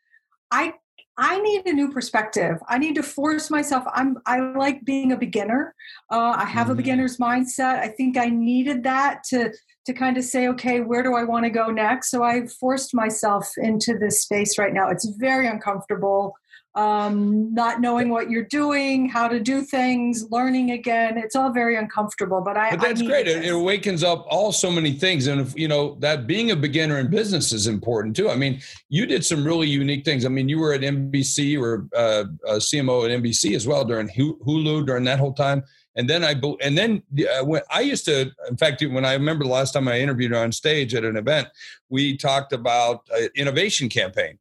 I 0.51 0.73
I 1.21 1.37
need 1.41 1.67
a 1.67 1.73
new 1.73 1.91
perspective. 1.91 2.59
I 2.69 2.77
need 2.77 2.95
to 2.95 3.03
force 3.03 3.49
myself. 3.49 3.83
I'm 3.93 4.17
I 4.25 4.39
like 4.39 4.85
being 4.85 5.11
a 5.11 5.17
beginner. 5.17 5.75
Uh, 6.09 6.33
I 6.37 6.45
have 6.45 6.67
mm-hmm. 6.67 6.71
a 6.71 6.75
beginner's 6.75 7.17
mindset. 7.17 7.79
I 7.79 7.89
think 7.89 8.17
I 8.17 8.27
needed 8.27 8.83
that 8.83 9.25
to 9.25 9.53
to 9.85 9.93
kind 9.93 10.17
of 10.17 10.23
say, 10.23 10.47
okay, 10.47 10.79
where 10.79 11.03
do 11.03 11.15
I 11.15 11.25
want 11.25 11.43
to 11.43 11.49
go 11.49 11.67
next? 11.67 12.09
So 12.09 12.23
I 12.23 12.47
forced 12.47 12.95
myself 12.95 13.51
into 13.57 13.97
this 13.97 14.21
space 14.21 14.57
right 14.57 14.73
now. 14.73 14.89
It's 14.89 15.09
very 15.17 15.47
uncomfortable 15.47 16.35
um, 16.75 17.53
not 17.53 17.81
knowing 17.81 18.09
what 18.09 18.29
you're 18.29 18.43
doing, 18.43 19.09
how 19.09 19.27
to 19.27 19.39
do 19.39 19.61
things, 19.61 20.29
learning 20.29 20.71
again. 20.71 21.17
It's 21.17 21.35
all 21.35 21.51
very 21.51 21.75
uncomfortable, 21.75 22.41
but 22.41 22.57
I. 22.57 22.71
But 22.71 22.81
that's 22.81 23.01
I 23.01 23.05
great. 23.05 23.27
It, 23.27 23.45
it, 23.45 23.49
awakens 23.49 24.03
up 24.03 24.25
all 24.29 24.51
so 24.51 24.69
many 24.69 24.93
things, 24.93 25.27
and 25.27 25.41
if, 25.41 25.57
you 25.57 25.67
know 25.67 25.95
that 25.99 26.27
being 26.27 26.51
a 26.51 26.55
beginner 26.55 26.99
in 26.99 27.09
business 27.09 27.51
is 27.51 27.65
important 27.65 28.15
too. 28.15 28.29
I 28.29 28.35
mean, 28.35 28.61
you 28.89 29.05
did 29.05 29.25
some 29.25 29.43
really 29.43 29.67
unique 29.67 30.05
things. 30.05 30.25
I 30.25 30.29
mean, 30.29 30.47
you 30.47 30.59
were 30.59 30.73
at 30.73 30.81
NBC, 30.81 31.59
were 31.59 31.87
uh, 31.95 32.25
a 32.45 32.57
CMO 32.57 33.09
at 33.09 33.21
NBC 33.21 33.55
as 33.55 33.65
well 33.65 33.83
during 33.83 34.07
Hulu 34.07 34.85
during 34.85 35.03
that 35.05 35.19
whole 35.19 35.33
time. 35.33 35.63
And 35.95 36.07
then 36.07 36.23
I 36.23 36.39
and 36.61 36.77
then 36.77 37.01
uh, 37.19 37.43
when 37.45 37.61
I 37.71 37.81
used 37.81 38.05
to, 38.05 38.31
in 38.47 38.57
fact, 38.57 38.83
when 38.85 39.05
I 39.05 39.13
remember 39.13 39.43
the 39.43 39.49
last 39.49 39.71
time 39.71 39.87
I 39.87 39.99
interviewed 39.99 40.33
on 40.33 40.51
stage 40.51 40.93
at 40.93 41.03
an 41.03 41.17
event, 41.17 41.47
we 41.89 42.15
talked 42.15 42.53
about 42.53 43.09
innovation 43.35 43.89
campaign 43.89 44.37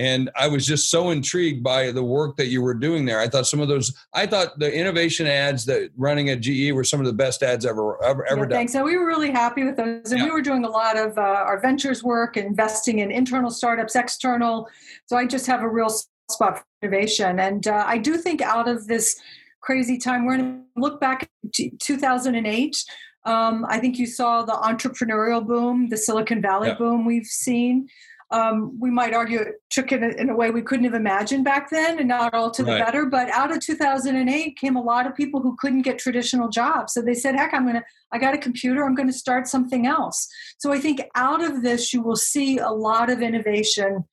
and 0.00 0.30
I 0.34 0.48
was 0.48 0.64
just 0.64 0.90
so 0.90 1.10
intrigued 1.10 1.62
by 1.62 1.92
the 1.92 2.02
work 2.02 2.36
that 2.36 2.46
you 2.46 2.62
were 2.62 2.72
doing 2.72 3.04
there. 3.04 3.20
I 3.20 3.28
thought 3.28 3.46
some 3.46 3.60
of 3.60 3.68
those, 3.68 3.94
I 4.14 4.24
thought 4.24 4.58
the 4.58 4.72
innovation 4.72 5.26
ads 5.26 5.66
that 5.66 5.90
running 5.94 6.30
at 6.30 6.40
GE 6.40 6.72
were 6.72 6.84
some 6.84 7.00
of 7.00 7.06
the 7.06 7.12
best 7.12 7.42
ads 7.42 7.66
ever 7.66 8.02
ever, 8.02 8.24
ever 8.24 8.40
yeah, 8.40 8.46
done. 8.46 8.50
Thanks. 8.50 8.72
So 8.72 8.82
we 8.82 8.96
were 8.96 9.04
really 9.04 9.30
happy 9.30 9.62
with 9.62 9.76
those, 9.76 10.10
and 10.10 10.20
yeah. 10.20 10.24
we 10.24 10.30
were 10.30 10.40
doing 10.40 10.64
a 10.64 10.70
lot 10.70 10.96
of 10.96 11.18
uh, 11.18 11.20
our 11.20 11.60
ventures 11.60 12.02
work, 12.02 12.38
investing 12.38 13.00
in 13.00 13.10
internal 13.10 13.50
startups, 13.50 13.94
external. 13.94 14.68
So 15.04 15.18
I 15.18 15.26
just 15.26 15.46
have 15.48 15.60
a 15.60 15.68
real 15.68 15.90
spot 16.30 16.58
for 16.58 16.64
innovation, 16.80 17.38
and 17.38 17.68
uh, 17.68 17.84
I 17.86 17.98
do 17.98 18.16
think 18.16 18.40
out 18.40 18.68
of 18.68 18.86
this 18.86 19.20
crazy 19.60 19.98
time, 19.98 20.24
we're 20.24 20.38
going 20.38 20.62
to 20.62 20.80
look 20.80 20.98
back 20.98 21.28
to 21.56 21.70
2008. 21.78 22.84
Um, 23.26 23.66
I 23.68 23.78
think 23.78 23.98
you 23.98 24.06
saw 24.06 24.44
the 24.44 24.54
entrepreneurial 24.54 25.46
boom, 25.46 25.90
the 25.90 25.98
Silicon 25.98 26.40
Valley 26.40 26.68
yeah. 26.68 26.78
boom 26.78 27.04
we've 27.04 27.26
seen 27.26 27.86
um, 28.32 28.78
we 28.78 28.90
might 28.90 29.12
argue 29.12 29.40
it 29.40 29.54
took 29.70 29.90
it 29.90 30.02
in 30.02 30.30
a 30.30 30.36
way 30.36 30.50
we 30.50 30.62
couldn't 30.62 30.84
have 30.84 30.94
imagined 30.94 31.44
back 31.44 31.68
then 31.70 31.98
and 31.98 32.08
not 32.08 32.32
all 32.32 32.50
to 32.50 32.62
the 32.62 32.72
better 32.72 33.06
but 33.06 33.28
out 33.30 33.50
of 33.50 33.60
2008 33.60 34.56
came 34.56 34.76
a 34.76 34.82
lot 34.82 35.06
of 35.06 35.14
people 35.14 35.40
who 35.40 35.56
couldn't 35.58 35.82
get 35.82 35.98
traditional 35.98 36.48
jobs 36.48 36.92
so 36.92 37.02
they 37.02 37.14
said 37.14 37.34
heck 37.34 37.52
i'm 37.52 37.66
gonna 37.66 37.82
i 38.12 38.18
got 38.18 38.34
a 38.34 38.38
computer 38.38 38.84
i'm 38.84 38.94
gonna 38.94 39.12
start 39.12 39.48
something 39.48 39.86
else 39.86 40.28
so 40.58 40.72
i 40.72 40.78
think 40.78 41.02
out 41.14 41.42
of 41.42 41.62
this 41.62 41.92
you 41.92 42.02
will 42.02 42.16
see 42.16 42.58
a 42.58 42.70
lot 42.70 43.10
of 43.10 43.20
innovation 43.20 44.04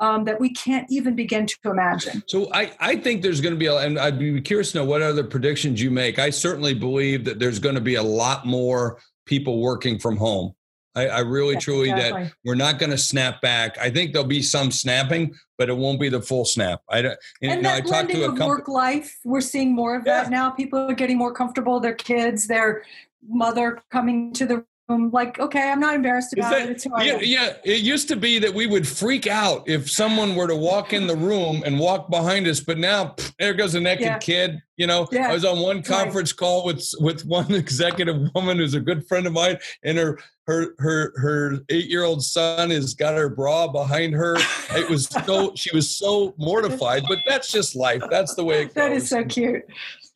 um, 0.00 0.24
that 0.24 0.38
we 0.38 0.50
can't 0.52 0.86
even 0.90 1.16
begin 1.16 1.46
to 1.46 1.56
imagine. 1.64 2.22
So 2.26 2.48
I, 2.52 2.72
I 2.78 2.96
think 2.96 3.22
there's 3.22 3.40
going 3.40 3.54
to 3.54 3.58
be, 3.58 3.66
a, 3.66 3.78
and 3.78 3.98
I'd 3.98 4.18
be 4.18 4.40
curious 4.40 4.72
to 4.72 4.78
know 4.78 4.84
what 4.84 5.02
other 5.02 5.24
predictions 5.24 5.82
you 5.82 5.90
make. 5.90 6.18
I 6.18 6.30
certainly 6.30 6.74
believe 6.74 7.24
that 7.24 7.38
there's 7.38 7.58
going 7.58 7.74
to 7.74 7.80
be 7.80 7.96
a 7.96 8.02
lot 8.02 8.46
more 8.46 9.00
people 9.26 9.60
working 9.60 9.98
from 9.98 10.16
home. 10.16 10.54
I, 10.94 11.08
I 11.08 11.18
really, 11.20 11.54
yeah, 11.54 11.60
truly, 11.60 11.90
exactly. 11.90 12.24
that 12.24 12.32
we're 12.44 12.54
not 12.54 12.78
going 12.78 12.90
to 12.90 12.98
snap 12.98 13.40
back. 13.40 13.78
I 13.78 13.90
think 13.90 14.12
there'll 14.12 14.26
be 14.26 14.42
some 14.42 14.70
snapping, 14.70 15.34
but 15.56 15.68
it 15.68 15.76
won't 15.76 16.00
be 16.00 16.08
the 16.08 16.20
full 16.20 16.44
snap. 16.44 16.80
I 16.88 17.02
don't. 17.02 17.18
And, 17.42 17.52
and 17.52 17.64
that 17.64 17.84
know, 17.84 17.90
blending 17.90 18.24
of 18.24 18.38
work 18.38 18.68
life, 18.68 19.16
we're 19.24 19.40
seeing 19.40 19.74
more 19.74 19.96
of 19.96 20.04
yeah. 20.06 20.22
that 20.22 20.30
now. 20.30 20.50
People 20.50 20.90
are 20.90 20.94
getting 20.94 21.18
more 21.18 21.32
comfortable. 21.32 21.78
Their 21.78 21.94
kids, 21.94 22.46
their 22.48 22.84
mother 23.28 23.80
coming 23.90 24.32
to 24.34 24.46
the 24.46 24.64
Um, 24.90 25.10
like 25.10 25.38
okay 25.38 25.70
i'm 25.70 25.80
not 25.80 25.94
embarrassed 25.94 26.32
about 26.32 26.50
that, 26.50 26.70
it 26.70 26.86
yeah, 27.04 27.18
yeah 27.20 27.52
it 27.62 27.82
used 27.82 28.08
to 28.08 28.16
be 28.16 28.38
that 28.38 28.54
we 28.54 28.66
would 28.66 28.88
freak 28.88 29.26
out 29.26 29.68
if 29.68 29.90
someone 29.90 30.34
were 30.34 30.46
to 30.46 30.56
walk 30.56 30.94
in 30.94 31.06
the 31.06 31.14
room 31.14 31.62
and 31.66 31.78
walk 31.78 32.08
behind 32.08 32.46
us 32.46 32.60
but 32.60 32.78
now 32.78 33.08
pff, 33.08 33.34
there 33.38 33.52
goes 33.52 33.74
a 33.74 33.80
naked 33.80 34.06
Yeah. 34.06 34.16
kid 34.18 34.62
you 34.78 34.86
know? 34.86 35.06
Yeah. 35.12 35.28
i 35.28 35.32
was 35.34 35.44
on 35.44 35.58
one 35.58 35.82
conference 35.82 36.32
call 36.32 36.64
with 36.64 36.90
with 37.00 37.26
one 37.26 37.52
executive 37.54 38.30
woman 38.34 38.56
who's 38.56 38.72
a 38.72 38.80
good 38.80 39.06
friend 39.06 39.26
of 39.26 39.34
mine 39.34 39.58
and 39.82 39.98
her 39.98 40.18
her 40.46 40.74
her 40.78 41.12
her 41.20 41.58
eight 41.68 41.90
year 41.90 42.04
old 42.04 42.24
son 42.24 42.70
has 42.70 42.94
got 42.94 43.14
her 43.14 43.28
bra 43.28 43.68
behind 43.68 44.14
her. 44.14 44.34
It 44.70 44.88
was 44.88 45.04
so 45.26 45.52
she 45.54 45.74
was 45.76 45.90
so 45.94 46.34
mortified 46.38 47.02
but 47.06 47.18
that's 47.26 47.52
just 47.52 47.76
life. 47.76 48.02
That's 48.10 48.34
the 48.34 48.44
way 48.44 48.62
it 48.62 48.64
goes 48.68 48.74
that 48.74 48.92
is 48.92 49.08
so 49.10 49.24
cute 49.24 49.64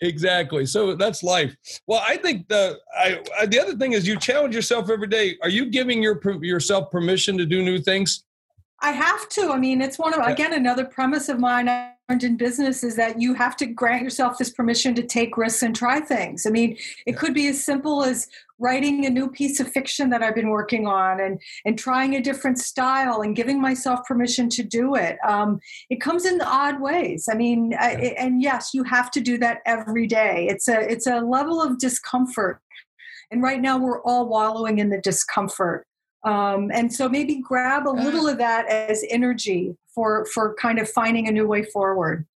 Exactly. 0.02 0.66
So 0.66 0.96
that's 0.96 1.22
life. 1.22 1.56
Well, 1.86 2.02
I 2.04 2.16
think 2.16 2.48
the 2.48 2.78
I, 2.98 3.22
I 3.38 3.46
the 3.46 3.60
other 3.60 3.76
thing 3.76 3.92
is 3.92 4.06
you 4.06 4.18
challenge 4.18 4.54
yourself 4.54 4.90
every 4.90 5.06
day. 5.06 5.36
Are 5.42 5.48
you 5.48 5.66
giving 5.66 6.02
your 6.02 6.20
yourself 6.42 6.90
permission 6.90 7.38
to 7.38 7.46
do 7.46 7.62
new 7.62 7.78
things? 7.78 8.24
I 8.80 8.90
have 8.90 9.28
to. 9.30 9.52
I 9.52 9.58
mean, 9.58 9.80
it's 9.80 10.00
one 10.00 10.12
of 10.12 10.26
again 10.26 10.54
another 10.54 10.84
premise 10.84 11.28
of 11.28 11.38
mine 11.38 11.68
I 11.68 11.92
learned 12.08 12.24
in 12.24 12.36
business 12.36 12.82
is 12.82 12.96
that 12.96 13.20
you 13.20 13.34
have 13.34 13.56
to 13.58 13.66
grant 13.66 14.02
yourself 14.02 14.38
this 14.38 14.50
permission 14.50 14.92
to 14.96 15.04
take 15.04 15.36
risks 15.36 15.62
and 15.62 15.74
try 15.74 16.00
things. 16.00 16.46
I 16.46 16.50
mean, 16.50 16.76
it 17.06 17.16
could 17.16 17.32
be 17.32 17.46
as 17.46 17.64
simple 17.64 18.02
as 18.02 18.26
writing 18.62 19.04
a 19.04 19.10
new 19.10 19.28
piece 19.28 19.58
of 19.58 19.70
fiction 19.70 20.08
that 20.10 20.22
I've 20.22 20.36
been 20.36 20.48
working 20.48 20.86
on 20.86 21.20
and 21.20 21.40
and 21.64 21.78
trying 21.78 22.14
a 22.14 22.22
different 22.22 22.58
style 22.58 23.20
and 23.20 23.34
giving 23.34 23.60
myself 23.60 24.00
permission 24.06 24.48
to 24.50 24.62
do 24.62 24.94
it. 24.94 25.18
Um, 25.26 25.60
it 25.90 26.00
comes 26.00 26.24
in 26.24 26.40
odd 26.40 26.80
ways. 26.80 27.28
I 27.30 27.34
mean, 27.34 27.74
I, 27.78 28.14
and 28.16 28.40
yes, 28.40 28.70
you 28.72 28.84
have 28.84 29.10
to 29.10 29.20
do 29.20 29.36
that 29.38 29.58
every 29.66 30.06
day. 30.06 30.46
It's 30.48 30.68
a 30.68 30.80
it's 30.80 31.06
a 31.06 31.20
level 31.20 31.60
of 31.60 31.78
discomfort, 31.78 32.60
and 33.30 33.42
right 33.42 33.60
now 33.60 33.76
we're 33.76 34.02
all 34.02 34.28
wallowing 34.28 34.78
in 34.78 34.88
the 34.88 35.00
discomfort. 35.00 35.86
Um, 36.24 36.70
and 36.72 36.94
so 36.94 37.08
maybe 37.08 37.40
grab 37.40 37.88
a 37.88 37.90
little 37.90 38.28
of 38.28 38.38
that 38.38 38.68
as 38.68 39.04
energy 39.10 39.76
for 39.92 40.24
for 40.26 40.54
kind 40.54 40.78
of 40.78 40.88
finding 40.88 41.26
a 41.26 41.32
new 41.32 41.48
way 41.48 41.64
forward. 41.64 42.26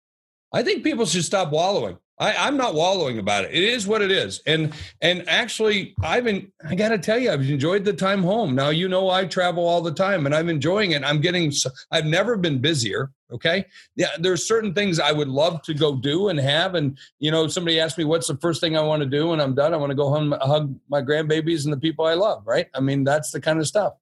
I 0.52 0.64
think 0.64 0.82
people 0.82 1.06
should 1.06 1.24
stop 1.24 1.52
wallowing. 1.52 1.98
I, 2.18 2.34
I'm 2.34 2.56
not 2.56 2.74
wallowing 2.74 3.18
about 3.18 3.44
it. 3.44 3.50
It 3.52 3.62
is 3.62 3.86
what 3.86 4.00
it 4.00 4.10
is. 4.10 4.40
And 4.46 4.72
and 5.02 5.28
actually, 5.28 5.94
I've 6.02 6.24
been 6.24 6.50
I 6.66 6.74
got 6.74 6.88
to 6.88 6.98
tell 6.98 7.18
you, 7.18 7.30
I've 7.30 7.48
enjoyed 7.48 7.84
the 7.84 7.92
time 7.92 8.22
home. 8.22 8.54
Now 8.54 8.70
you 8.70 8.88
know 8.88 9.10
I 9.10 9.26
travel 9.26 9.66
all 9.66 9.82
the 9.82 9.92
time, 9.92 10.24
and 10.24 10.34
I'm 10.34 10.48
enjoying 10.48 10.92
it. 10.92 11.04
I'm 11.04 11.20
getting. 11.20 11.52
I've 11.90 12.06
never 12.06 12.36
been 12.36 12.58
busier. 12.58 13.12
Okay, 13.30 13.66
yeah. 13.96 14.10
There's 14.18 14.46
certain 14.46 14.72
things 14.72 14.98
I 14.98 15.12
would 15.12 15.28
love 15.28 15.60
to 15.62 15.74
go 15.74 15.96
do 15.96 16.28
and 16.28 16.38
have. 16.38 16.74
And 16.74 16.96
you 17.18 17.30
know, 17.30 17.48
somebody 17.48 17.80
asked 17.80 17.98
me 17.98 18.04
what's 18.04 18.28
the 18.28 18.36
first 18.38 18.60
thing 18.60 18.76
I 18.76 18.82
want 18.82 19.02
to 19.02 19.08
do, 19.08 19.28
when 19.28 19.40
I'm 19.40 19.54
done. 19.54 19.74
I 19.74 19.76
want 19.76 19.90
to 19.90 19.96
go 19.96 20.08
home, 20.08 20.34
hug 20.40 20.74
my 20.88 21.02
grandbabies 21.02 21.64
and 21.64 21.72
the 21.72 21.78
people 21.78 22.06
I 22.06 22.14
love. 22.14 22.46
Right? 22.46 22.68
I 22.74 22.80
mean, 22.80 23.04
that's 23.04 23.30
the 23.30 23.40
kind 23.40 23.58
of 23.58 23.66
stuff. 23.66 23.92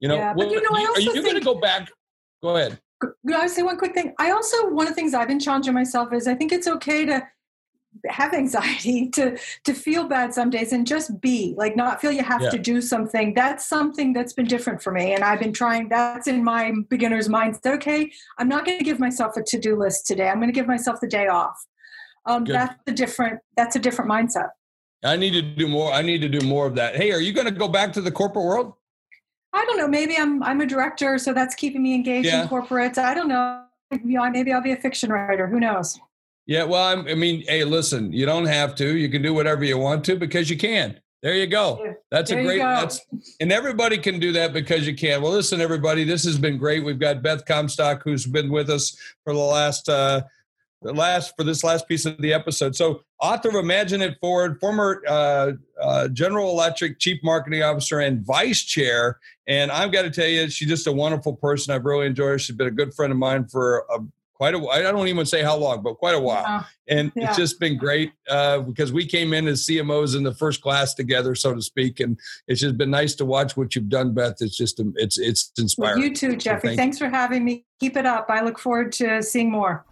You 0.00 0.08
know, 0.08 0.16
Yeah, 0.16 0.34
but 0.34 0.50
you 0.50 0.60
know, 0.60 0.76
I 0.76 0.82
are 0.82 0.88
also 0.88 1.00
you 1.00 1.22
going 1.22 1.36
to 1.36 1.40
go 1.40 1.54
back? 1.54 1.88
Go 2.42 2.56
ahead. 2.56 2.80
I 3.32 3.46
say 3.46 3.62
one 3.62 3.78
quick 3.78 3.94
thing? 3.94 4.14
I 4.18 4.30
also 4.32 4.68
one 4.70 4.86
of 4.86 4.90
the 4.90 4.94
things 4.94 5.14
I've 5.14 5.28
been 5.28 5.40
challenging 5.40 5.74
myself 5.74 6.12
is 6.12 6.26
I 6.26 6.34
think 6.34 6.50
it's 6.52 6.66
okay 6.66 7.04
to 7.04 7.22
have 8.08 8.32
anxiety 8.34 9.08
to 9.16 9.38
to 9.64 9.74
feel 9.74 10.04
bad 10.04 10.32
some 10.34 10.50
days 10.50 10.72
and 10.72 10.86
just 10.86 11.20
be 11.20 11.54
like 11.56 11.76
not 11.76 12.00
feel 12.00 12.10
you 12.12 12.22
have 12.22 12.40
Yeah. 12.42 12.50
to 12.50 12.58
do 12.58 12.80
something 12.80 13.34
that's 13.34 13.66
something 13.66 14.12
that's 14.12 14.32
been 14.32 14.46
different 14.46 14.82
for 14.82 14.92
me 14.92 15.12
and 15.14 15.22
i've 15.22 15.38
been 15.40 15.52
trying 15.52 15.88
that's 15.88 16.26
in 16.26 16.42
my 16.42 16.72
beginner's 16.88 17.28
mindset 17.28 17.74
okay 17.74 18.10
i'm 18.38 18.48
not 18.48 18.64
going 18.64 18.78
to 18.78 18.84
give 18.84 18.98
myself 18.98 19.36
a 19.36 19.42
to-do 19.42 19.76
list 19.76 20.06
today 20.06 20.28
i'm 20.28 20.36
going 20.36 20.48
to 20.48 20.54
give 20.54 20.66
myself 20.66 21.00
the 21.00 21.06
day 21.08 21.26
off 21.28 21.64
um, 22.26 22.44
Good. 22.44 22.54
that's 22.54 22.74
a 22.86 22.92
different 22.92 23.40
that's 23.56 23.76
a 23.76 23.78
different 23.78 24.10
mindset 24.10 24.48
I 25.04 25.16
need 25.16 25.32
to 25.32 25.42
do 25.42 25.66
more. 25.66 25.92
I 25.92 26.00
need 26.00 26.20
to 26.20 26.28
do 26.28 26.46
more 26.46 26.64
of 26.64 26.76
that. 26.76 26.94
Hey, 26.94 27.10
are 27.10 27.20
you 27.20 27.32
going 27.32 27.48
to 27.48 27.52
go 27.52 27.66
back 27.66 27.92
to 27.94 28.00
the 28.00 28.12
corporate 28.12 28.44
world? 28.44 28.74
I 29.52 29.64
don't 29.64 29.76
know. 29.76 29.88
Maybe 29.88 30.16
I'm 30.16 30.40
I'm 30.44 30.60
a 30.60 30.66
director, 30.66 31.18
so 31.18 31.32
that's 31.32 31.56
keeping 31.56 31.82
me 31.82 31.92
engaged 31.92 32.28
Yeah. 32.28 32.42
in 32.42 32.48
corporates. 32.48 32.98
I 32.98 33.12
don't 33.12 33.26
know. 33.26 33.64
You 33.90 33.98
know, 34.04 34.30
Maybe 34.30 34.52
I'll 34.52 34.62
be 34.62 34.70
a 34.70 34.76
fiction 34.76 35.10
writer. 35.10 35.48
Who 35.48 35.58
knows? 35.58 35.98
Yeah, 36.46 36.64
well, 36.64 36.84
I'm, 36.84 37.06
I 37.06 37.14
mean, 37.14 37.44
hey, 37.46 37.64
listen, 37.64 38.12
you 38.12 38.26
don't 38.26 38.46
have 38.46 38.74
to. 38.76 38.96
You 38.96 39.08
can 39.08 39.22
do 39.22 39.32
whatever 39.32 39.64
you 39.64 39.78
want 39.78 40.04
to 40.06 40.16
because 40.16 40.50
you 40.50 40.58
can. 40.58 41.00
There 41.22 41.36
you 41.36 41.46
go. 41.46 41.94
That's 42.10 42.30
There 42.30 42.40
a 42.40 42.44
great. 42.44 42.58
That's 42.58 43.00
and 43.40 43.52
everybody 43.52 43.96
can 43.96 44.18
do 44.18 44.32
that 44.32 44.52
because 44.52 44.88
you 44.88 44.96
can. 44.96 45.22
Well, 45.22 45.30
listen, 45.30 45.60
everybody, 45.60 46.02
this 46.02 46.24
has 46.24 46.36
been 46.36 46.58
great. 46.58 46.84
We've 46.84 46.98
got 46.98 47.22
Beth 47.22 47.44
Comstock 47.44 48.02
who's 48.02 48.26
been 48.26 48.50
with 48.50 48.68
us 48.68 48.96
for 49.22 49.32
the 49.32 49.38
last 49.38 49.88
uh, 49.88 50.22
the 50.82 50.92
last 50.92 51.34
for 51.36 51.44
this 51.44 51.62
last 51.62 51.86
piece 51.86 52.06
of 52.06 52.18
the 52.18 52.32
episode. 52.32 52.74
So, 52.74 53.02
author 53.20 53.50
of 53.50 53.54
Imagine 53.54 54.02
It 54.02 54.18
Forward, 54.20 54.58
former 54.60 55.02
uh, 55.06 55.52
uh, 55.80 56.08
General 56.08 56.50
Electric 56.50 56.98
chief 56.98 57.20
marketing 57.22 57.62
officer 57.62 58.00
and 58.00 58.24
vice 58.26 58.62
chair. 58.62 59.20
And 59.46 59.70
I've 59.70 59.92
got 59.92 60.02
to 60.02 60.10
tell 60.10 60.26
you, 60.26 60.50
she's 60.50 60.68
just 60.68 60.88
a 60.88 60.92
wonderful 60.92 61.36
person. 61.36 61.72
I've 61.72 61.84
really 61.84 62.06
enjoyed 62.06 62.30
her. 62.30 62.38
She's 62.38 62.56
been 62.56 62.66
a 62.66 62.72
good 62.72 62.94
friend 62.94 63.12
of 63.12 63.18
mine 63.18 63.46
for 63.46 63.84
a, 63.90 64.00
quite 64.42 64.54
a 64.54 64.58
while. 64.58 64.76
I 64.76 64.90
don't 64.90 65.06
even 65.06 65.24
say 65.24 65.40
how 65.40 65.56
long, 65.56 65.84
but 65.84 65.98
quite 65.98 66.16
a 66.16 66.20
while 66.20 66.66
and 66.88 67.12
Yeah. 67.14 67.28
it's 67.28 67.36
just 67.36 67.60
been 67.60 67.76
great 67.76 68.10
uh, 68.28 68.58
because 68.58 68.92
we 68.92 69.06
came 69.06 69.32
in 69.32 69.46
as 69.46 69.64
CMOs 69.64 70.16
in 70.16 70.24
the 70.24 70.34
first 70.34 70.60
class 70.62 70.94
together, 70.94 71.36
so 71.36 71.54
to 71.54 71.62
speak, 71.62 72.00
and 72.00 72.18
it's 72.48 72.60
just 72.60 72.76
been 72.76 72.90
nice 72.90 73.14
to 73.16 73.24
watch 73.24 73.56
what 73.56 73.76
you've 73.76 73.88
done, 73.88 74.12
Beth. 74.14 74.38
It's 74.40 74.56
just 74.56 74.80
um, 74.80 74.94
it's 74.96 75.16
it's 75.16 75.52
well, 75.56 75.62
inspiring. 75.62 76.02
you 76.02 76.12
too, 76.12 76.34
Jeffrey. 76.34 76.70
thank 76.70 76.78
Thanks 76.80 76.98
for 76.98 77.08
having 77.08 77.44
me. 77.44 77.64
Keep 77.78 77.96
it 77.96 78.04
up. 78.04 78.26
I 78.30 78.40
look 78.42 78.58
forward 78.58 78.90
to 78.94 79.22
seeing 79.22 79.48
more. 79.48 79.86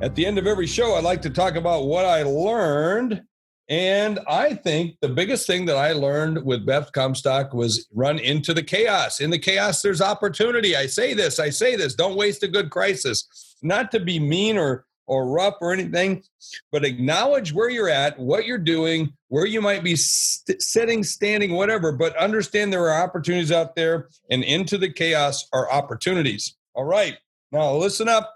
At 0.00 0.16
the 0.16 0.26
end 0.26 0.36
of 0.36 0.48
every 0.48 0.66
show, 0.66 0.94
I 0.94 1.00
like 1.00 1.22
to 1.22 1.30
talk 1.30 1.54
about 1.54 1.86
what 1.86 2.04
I 2.04 2.24
learned. 2.24 3.22
And 3.68 4.18
I 4.28 4.54
think 4.54 4.96
the 5.00 5.08
biggest 5.08 5.46
thing 5.46 5.66
that 5.66 5.76
I 5.76 5.92
learned 5.92 6.44
with 6.44 6.66
Beth 6.66 6.92
Comstock 6.92 7.54
was 7.54 7.86
run 7.92 8.18
into 8.18 8.52
the 8.52 8.62
chaos. 8.62 9.20
In 9.20 9.30
the 9.30 9.38
chaos, 9.38 9.82
there's 9.82 10.02
opportunity. 10.02 10.76
I 10.76 10.86
say 10.86 11.14
this, 11.14 11.38
I 11.38 11.50
say 11.50 11.76
this. 11.76 11.94
Don't 11.94 12.16
waste 12.16 12.42
a 12.42 12.48
good 12.48 12.70
crisis. 12.70 13.56
Not 13.62 13.90
to 13.92 14.00
be 14.00 14.18
mean 14.18 14.58
or 14.58 14.86
or 15.06 15.26
rough 15.26 15.56
or 15.60 15.72
anything, 15.72 16.22
but 16.70 16.84
acknowledge 16.84 17.52
where 17.52 17.68
you're 17.68 17.88
at, 17.88 18.18
what 18.18 18.46
you're 18.46 18.56
doing, 18.56 19.12
where 19.28 19.46
you 19.46 19.60
might 19.60 19.82
be 19.82 19.96
st- 19.96 20.62
sitting, 20.62 21.02
standing, 21.02 21.52
whatever. 21.52 21.92
But 21.92 22.16
understand 22.16 22.72
there 22.72 22.88
are 22.88 23.04
opportunities 23.04 23.50
out 23.50 23.74
there, 23.74 24.08
and 24.30 24.44
into 24.44 24.78
the 24.78 24.90
chaos 24.90 25.48
are 25.52 25.70
opportunities. 25.70 26.56
All 26.74 26.84
right, 26.84 27.18
now 27.50 27.74
listen 27.74 28.08
up 28.08 28.32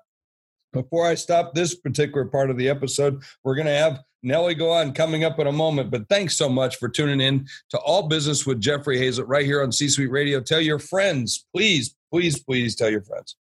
before 0.77 1.07
I 1.07 1.15
stop 1.15 1.55
this 1.55 1.75
particular 1.75 2.27
part 2.27 2.51
of 2.51 2.59
the 2.59 2.69
episode, 2.69 3.23
we're 3.43 3.55
going 3.55 3.67
to 3.67 3.73
have 3.73 4.03
Nely 4.23 4.55
Galán 4.55 4.95
coming 4.95 5.25
up 5.25 5.39
in 5.39 5.47
a 5.47 5.53
moment. 5.53 5.91
But 5.91 6.09
thanks 6.09 6.37
so 6.37 6.49
much 6.49 6.77
for 6.77 6.89
tuning 6.89 7.21
in 7.21 7.47
to 7.71 7.79
All 7.79 8.09
Business 8.09 8.47
with 8.47 8.61
Jeffrey 8.61 8.99
Hayzlett 8.99 9.29
right 9.29 9.47
here 9.47 9.63
on 9.63 9.73
C 9.73 9.89
Suite 9.89 10.11
Radio. 10.11 10.41
Tell 10.41 10.61
your 10.61 10.79
friends, 10.79 11.47
please, 11.55 11.95
please, 12.11 12.39
please 12.43 12.75
tell 12.75 12.91
your 12.91 13.03
friends. 13.03 13.37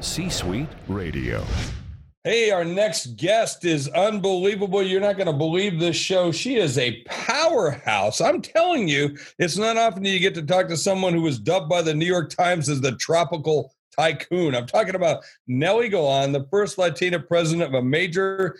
C 0.00 0.28
Suite 0.28 0.68
Radio. 0.88 1.44
Hey, 2.24 2.50
our 2.50 2.64
next 2.64 3.16
guest 3.16 3.64
is 3.64 3.88
unbelievable. 3.88 4.82
You're 4.82 5.00
not 5.00 5.16
going 5.16 5.28
to 5.28 5.32
believe 5.32 5.78
this 5.78 5.96
show. 5.96 6.30
She 6.30 6.56
is 6.56 6.76
a 6.76 7.02
powerhouse. 7.04 8.20
I'm 8.20 8.42
telling 8.42 8.86
you, 8.86 9.16
it's 9.38 9.56
not 9.56 9.76
often 9.76 10.04
you 10.04 10.18
get 10.18 10.34
to 10.34 10.42
talk 10.42 10.68
to 10.68 10.76
someone 10.76 11.14
who 11.14 11.22
was 11.22 11.38
dubbed 11.38 11.68
by 11.68 11.80
the 11.80 11.94
New 11.94 12.04
York 12.04 12.30
Times 12.30 12.68
as 12.68 12.80
the 12.80 12.96
tropical 12.96 13.72
tycoon. 13.96 14.54
I'm 14.54 14.66
talking 14.66 14.94
about 14.94 15.24
Nely 15.48 15.90
Galán, 15.90 16.32
the 16.32 16.46
first 16.50 16.76
Latina 16.76 17.18
president 17.18 17.68
of 17.68 17.74
a 17.74 17.82
major 17.82 18.58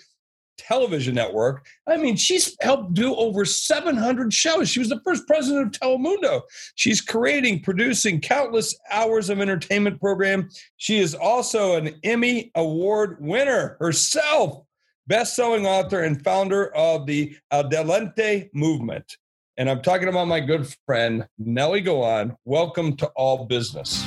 television 0.58 1.14
network. 1.14 1.66
I 1.86 1.96
mean, 1.96 2.16
she's 2.16 2.56
helped 2.60 2.94
do 2.94 3.14
over 3.14 3.44
700 3.44 4.32
shows. 4.32 4.68
She 4.68 4.80
was 4.80 4.88
the 4.88 5.00
first 5.04 5.26
president 5.26 5.76
of 5.76 5.80
Telemundo. 5.80 6.42
She's 6.74 7.00
creating, 7.00 7.62
producing 7.62 8.20
countless 8.20 8.78
hours 8.90 9.30
of 9.30 9.40
entertainment 9.40 10.00
program. 10.00 10.50
She 10.76 10.98
is 10.98 11.14
also 11.14 11.76
an 11.76 11.98
Emmy 12.04 12.50
Award 12.54 13.16
winner 13.20 13.76
herself, 13.80 14.64
best-selling 15.06 15.66
author 15.66 16.02
and 16.02 16.22
founder 16.22 16.74
of 16.74 17.06
the 17.06 17.36
Adelante 17.50 18.50
movement. 18.52 19.16
And 19.56 19.68
I'm 19.68 19.82
talking 19.82 20.08
about 20.08 20.28
my 20.28 20.40
good 20.40 20.72
friend 20.86 21.26
Nely 21.42 21.84
Galán. 21.84 22.36
Welcome 22.44 22.96
to 22.98 23.06
All 23.16 23.46
Business. 23.46 24.06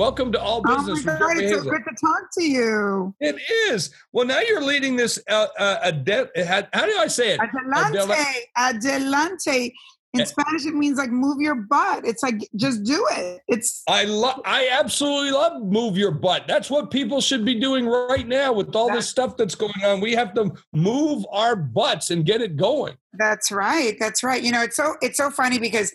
Welcome 0.00 0.32
to 0.32 0.40
All 0.40 0.62
Oh 0.66 0.76
Business. 0.78 1.04
my 1.04 1.12
with 1.12 1.20
God, 1.20 1.36
it's 1.36 1.62
so 1.62 1.70
good 1.70 1.82
to 1.86 1.94
talk 2.00 2.22
to 2.38 2.42
you. 2.42 3.14
It 3.20 3.36
is. 3.68 3.90
Well, 4.14 4.24
now 4.24 4.40
you're 4.40 4.62
leading 4.62 4.96
this. 4.96 5.18
Uh, 5.28 5.46
uh, 5.58 5.76
ade- 5.92 6.46
how, 6.46 6.62
how 6.72 6.86
do 6.86 6.96
I 6.98 7.06
say 7.06 7.34
it? 7.34 7.40
Adelante, 7.40 8.46
adelante. 8.56 9.74
In 10.14 10.22
Eh. 10.22 10.24
Spanish, 10.24 10.64
it 10.64 10.74
means 10.74 10.96
like 10.96 11.10
move 11.10 11.38
your 11.42 11.54
butt. 11.54 12.06
It's 12.06 12.22
like 12.22 12.48
just 12.56 12.82
do 12.82 13.06
it. 13.12 13.42
It's 13.46 13.82
I 13.88 14.04
love. 14.04 14.40
I 14.46 14.70
absolutely 14.72 15.32
love 15.32 15.60
move 15.64 15.98
your 15.98 16.12
butt. 16.12 16.44
That's 16.48 16.70
what 16.70 16.90
people 16.90 17.20
should 17.20 17.44
be 17.44 17.60
doing 17.60 17.86
right 17.86 18.26
now 18.26 18.54
with 18.54 18.74
all 18.74 18.90
this 18.90 19.06
stuff 19.06 19.36
that's 19.36 19.54
going 19.54 19.84
on. 19.84 20.00
We 20.00 20.14
have 20.14 20.32
to 20.32 20.50
move 20.72 21.26
our 21.30 21.54
butts 21.54 22.10
and 22.10 22.24
get 22.24 22.40
it 22.40 22.56
going. 22.56 22.96
that's 23.18 23.52
right. 23.52 23.96
That's 24.00 24.22
right. 24.24 24.42
You 24.42 24.50
know, 24.50 24.62
it's 24.62 24.76
so 24.76 24.94
it's 25.02 25.18
so 25.18 25.30
funny 25.30 25.58
because 25.58 25.94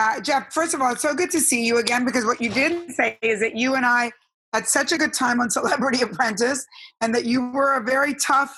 uh, 0.00 0.20
Jeff. 0.20 0.52
First 0.52 0.74
of 0.74 0.80
all, 0.80 0.92
it's 0.92 1.02
so 1.02 1.14
good 1.14 1.30
to 1.30 1.40
see 1.40 1.64
you 1.64 1.78
again 1.78 2.04
because 2.04 2.24
what 2.24 2.40
you 2.40 2.48
did 2.48 2.90
say 2.92 3.18
is 3.22 3.40
that 3.40 3.56
you 3.56 3.74
and 3.74 3.84
I 3.84 4.10
had 4.52 4.66
such 4.66 4.92
a 4.92 4.98
good 4.98 5.12
time 5.12 5.40
on 5.40 5.50
Celebrity 5.58 6.02
Apprentice, 6.02 6.66
and 7.00 7.14
that 7.14 7.24
you 7.24 7.50
were 7.50 7.76
a 7.76 7.82
very 7.82 8.14
tough 8.14 8.54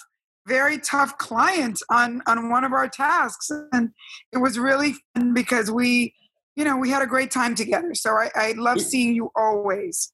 very 0.47 0.79
tough 0.79 1.17
client 1.19 1.81
on 1.91 2.23
on 2.27 2.51
one 2.51 2.65
of 2.65 2.73
our 2.73 2.89
tasks. 2.89 3.51
And 3.73 3.91
it 4.33 4.39
was 4.39 4.59
really 4.59 4.95
fun 5.15 5.35
because 5.35 5.71
we 5.71 6.15
you 6.57 6.65
know 6.65 6.77
we 6.77 6.91
had 6.91 7.03
a 7.03 7.07
great 7.07 7.31
time 7.31 7.55
together. 7.55 7.95
So 7.95 8.11
i, 8.11 8.31
I 8.35 8.53
love 8.57 8.81
seeing 8.81 9.15
you 9.15 9.31
always. 9.37 10.13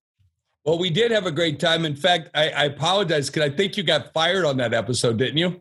Well 0.64 0.78
we 0.78 0.90
did 0.90 1.10
have 1.12 1.26
a 1.26 1.32
great 1.32 1.58
time. 1.60 1.84
In 1.84 1.96
fact 1.96 2.30
i, 2.34 2.50
I 2.50 2.64
apologize 2.64 3.30
because 3.30 3.50
i 3.50 3.54
think 3.54 3.76
you 3.76 3.82
got 3.82 4.12
fired 4.12 4.44
on 4.44 4.56
that 4.58 4.74
episode 4.74 5.18
didn't 5.18 5.38
you? 5.38 5.60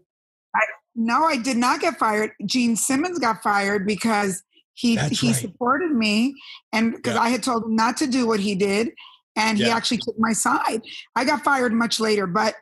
I, 0.55 0.61
no 0.95 1.23
i 1.23 1.37
did 1.37 1.57
not 1.57 1.79
get 1.79 1.97
fired. 1.97 2.31
Gene 2.45 2.75
simmons 2.75 3.19
got 3.19 3.41
fired 3.41 3.87
because 3.87 4.43
he 4.77 4.95
That's 4.95 5.19
he 5.19 5.27
right. 5.27 5.35
supported 5.35 5.91
me 5.91 6.35
and 6.71 6.95
because 6.95 7.15
yeah. 7.15 7.21
i 7.21 7.29
had 7.29 7.43
told 7.43 7.65
him 7.65 7.75
not 7.75 7.97
to 7.97 8.07
do 8.07 8.27
what 8.27 8.39
he 8.39 8.55
did 8.55 8.91
and 9.35 9.57
yeah. 9.57 9.65
he 9.65 9.71
actually 9.71 9.97
took 9.97 10.15
my 10.17 10.33
side 10.33 10.81
i 11.15 11.25
got 11.25 11.43
fired 11.43 11.73
much 11.73 11.99
later 11.99 12.27
but 12.27 12.55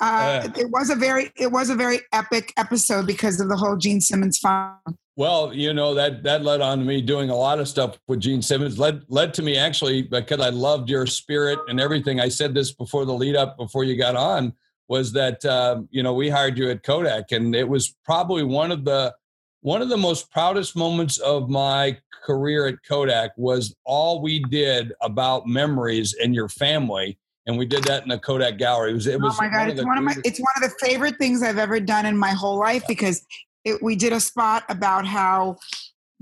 uh, 0.00 0.44
uh, 0.44 0.48
it 0.56 0.70
was 0.70 0.90
a 0.90 0.94
very 0.94 1.32
it 1.36 1.50
was 1.50 1.70
a 1.70 1.74
very 1.74 2.00
epic 2.12 2.52
episode 2.56 3.06
because 3.06 3.40
of 3.40 3.48
the 3.48 3.56
whole 3.56 3.76
Gene 3.76 4.00
Simmons 4.00 4.38
fun. 4.38 4.76
Well, 5.16 5.52
you 5.52 5.72
know 5.74 5.94
that 5.94 6.22
that 6.22 6.44
led 6.44 6.60
on 6.60 6.78
to 6.78 6.84
me 6.84 7.02
doing 7.02 7.30
a 7.30 7.34
lot 7.34 7.58
of 7.58 7.66
stuff 7.66 7.98
with 8.06 8.20
Gene 8.20 8.40
Simmons. 8.40 8.78
led 8.78 9.02
led 9.08 9.34
to 9.34 9.42
me 9.42 9.56
actually 9.56 10.02
because 10.02 10.40
I 10.40 10.50
loved 10.50 10.88
your 10.88 11.06
spirit 11.06 11.58
and 11.66 11.80
everything. 11.80 12.20
I 12.20 12.28
said 12.28 12.54
this 12.54 12.72
before 12.72 13.04
the 13.04 13.12
lead 13.12 13.34
up 13.34 13.56
before 13.56 13.82
you 13.82 13.96
got 13.96 14.14
on 14.14 14.52
was 14.88 15.12
that 15.14 15.44
uh, 15.44 15.80
you 15.90 16.04
know 16.04 16.14
we 16.14 16.28
hired 16.28 16.56
you 16.56 16.70
at 16.70 16.84
Kodak 16.84 17.32
and 17.32 17.54
it 17.56 17.68
was 17.68 17.96
probably 18.04 18.44
one 18.44 18.70
of 18.70 18.84
the 18.84 19.12
one 19.60 19.82
of 19.82 19.88
the 19.88 19.96
most 19.96 20.30
proudest 20.30 20.76
moments 20.76 21.18
of 21.18 21.48
my 21.48 21.96
career 22.24 22.66
at 22.66 22.76
Kodak 22.86 23.32
was 23.36 23.74
all 23.84 24.22
we 24.22 24.42
did 24.44 24.92
about 25.02 25.46
memories 25.46 26.14
and 26.14 26.34
your 26.34 26.48
family 26.48 27.18
and 27.48 27.56
we 27.56 27.64
did 27.64 27.82
that 27.84 28.02
in 28.02 28.10
the 28.10 28.18
Kodak 28.18 28.58
Gallery. 28.58 28.90
It 28.90 28.94
was. 28.94 29.06
It 29.06 29.14
oh 29.14 29.24
was 29.24 29.38
oh 29.40 29.42
my 29.42 29.48
god! 29.48 29.70
It's 29.70 29.82
one 29.82 29.96
of 29.96 30.04
my. 30.04 30.14
It's 30.22 30.38
one 30.38 30.52
of 30.56 30.62
the 30.62 30.86
favorite 30.86 31.16
things 31.16 31.42
I've 31.42 31.56
ever 31.56 31.80
done 31.80 32.04
in 32.04 32.16
my 32.16 32.32
whole 32.32 32.58
life 32.58 32.84
because 32.86 33.26
it, 33.64 33.82
we 33.82 33.96
did 33.96 34.12
a 34.12 34.20
spot 34.20 34.64
about 34.68 35.06
how 35.06 35.56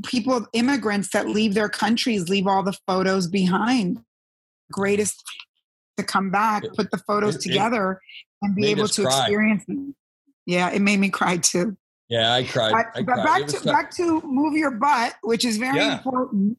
people, 0.05 0.47
immigrants 0.53 1.11
that 1.11 1.29
leave 1.29 1.55
their 1.55 1.69
countries, 1.69 2.29
leave 2.29 2.47
all 2.47 2.63
the 2.63 2.79
photos 2.87 3.27
behind. 3.27 3.99
Greatest 4.71 5.23
to 5.97 6.05
come 6.05 6.31
back, 6.31 6.63
put 6.77 6.93
the 6.93 6.99
photos 6.99 7.37
it, 7.37 7.41
together, 7.41 8.01
and 8.41 8.55
be 8.55 8.69
able 8.69 8.87
to 8.87 9.03
cry. 9.03 9.19
experience 9.19 9.65
them. 9.67 9.97
Yeah, 10.47 10.71
it 10.71 10.81
made 10.81 11.01
me 11.01 11.11
cry 11.11 11.39
too. 11.39 11.77
Yeah, 12.09 12.33
I 12.33 12.45
cried. 12.45 12.73
I 12.73 13.03
but 13.03 13.15
cried. 13.15 13.25
back 13.25 13.47
to 13.47 13.53
tough. 13.55 13.65
back 13.65 13.91
to 13.97 14.21
move 14.23 14.55
your 14.55 14.71
butt, 14.71 15.15
which 15.23 15.45
is 15.45 15.57
very 15.57 15.79
yeah. 15.79 15.97
important. 15.97 16.59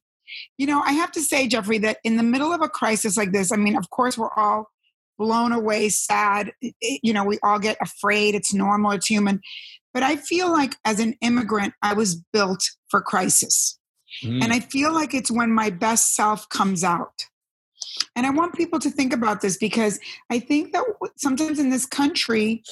You 0.57 0.67
know, 0.67 0.81
I 0.81 0.91
have 0.91 1.11
to 1.13 1.21
say, 1.21 1.47
Jeffrey, 1.47 1.77
that 1.79 1.99
in 2.03 2.17
the 2.17 2.23
middle 2.23 2.51
of 2.51 2.61
a 2.61 2.67
crisis 2.67 3.15
like 3.15 3.31
this, 3.31 3.51
I 3.51 3.55
mean, 3.55 3.77
of 3.77 3.89
course, 3.89 4.17
we're 4.17 4.33
all 4.35 4.69
blown 5.17 5.51
away, 5.51 5.89
sad. 5.89 6.51
You 6.81 7.13
know, 7.13 7.23
we 7.23 7.39
all 7.43 7.59
get 7.59 7.77
afraid. 7.81 8.35
It's 8.35 8.53
normal, 8.53 8.91
it's 8.91 9.07
human. 9.07 9.41
But 9.93 10.03
I 10.03 10.17
feel 10.17 10.51
like 10.51 10.75
as 10.85 10.99
an 10.99 11.15
immigrant, 11.21 11.73
I 11.81 11.93
was 11.93 12.15
built 12.33 12.63
for 12.89 13.01
crisis. 13.01 13.79
Mm. 14.23 14.43
And 14.43 14.53
I 14.53 14.59
feel 14.59 14.93
like 14.93 15.13
it's 15.13 15.31
when 15.31 15.51
my 15.51 15.69
best 15.69 16.13
self 16.13 16.47
comes 16.49 16.83
out. 16.83 17.25
And 18.15 18.25
I 18.25 18.29
want 18.29 18.55
people 18.55 18.79
to 18.79 18.89
think 18.89 19.13
about 19.13 19.41
this 19.41 19.57
because 19.57 19.99
I 20.29 20.39
think 20.39 20.73
that 20.73 20.83
sometimes 21.17 21.59
in 21.59 21.69
this 21.69 21.85
country, 21.85 22.63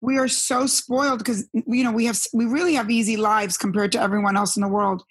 we 0.00 0.18
are 0.18 0.28
so 0.28 0.66
spoiled 0.66 1.18
because 1.18 1.48
you 1.52 1.82
know 1.84 1.92
we 1.92 2.04
have 2.06 2.18
we 2.32 2.44
really 2.44 2.74
have 2.74 2.90
easy 2.90 3.16
lives 3.16 3.56
compared 3.56 3.92
to 3.92 4.00
everyone 4.00 4.36
else 4.36 4.56
in 4.56 4.62
the 4.62 4.68
world 4.68 5.02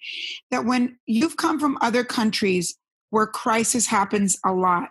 that 0.50 0.64
when 0.64 0.98
you've 1.06 1.36
come 1.36 1.58
from 1.60 1.78
other 1.80 2.04
countries 2.04 2.76
where 3.10 3.26
crisis 3.26 3.86
happens 3.86 4.38
a 4.44 4.52
lot 4.52 4.88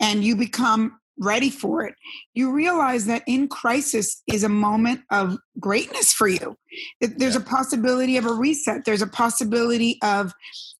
and 0.00 0.24
you 0.24 0.36
become 0.36 0.98
ready 1.18 1.50
for 1.50 1.84
it 1.84 1.94
you 2.34 2.50
realize 2.52 3.06
that 3.06 3.22
in 3.26 3.46
crisis 3.48 4.22
is 4.26 4.42
a 4.42 4.48
moment 4.48 5.02
of 5.10 5.36
greatness 5.58 6.12
for 6.12 6.28
you. 6.28 6.56
There's 7.00 7.36
a 7.36 7.40
possibility 7.40 8.16
of 8.16 8.24
a 8.24 8.32
reset. 8.32 8.84
There's 8.84 9.02
a 9.02 9.06
possibility 9.06 9.98
of 10.02 10.32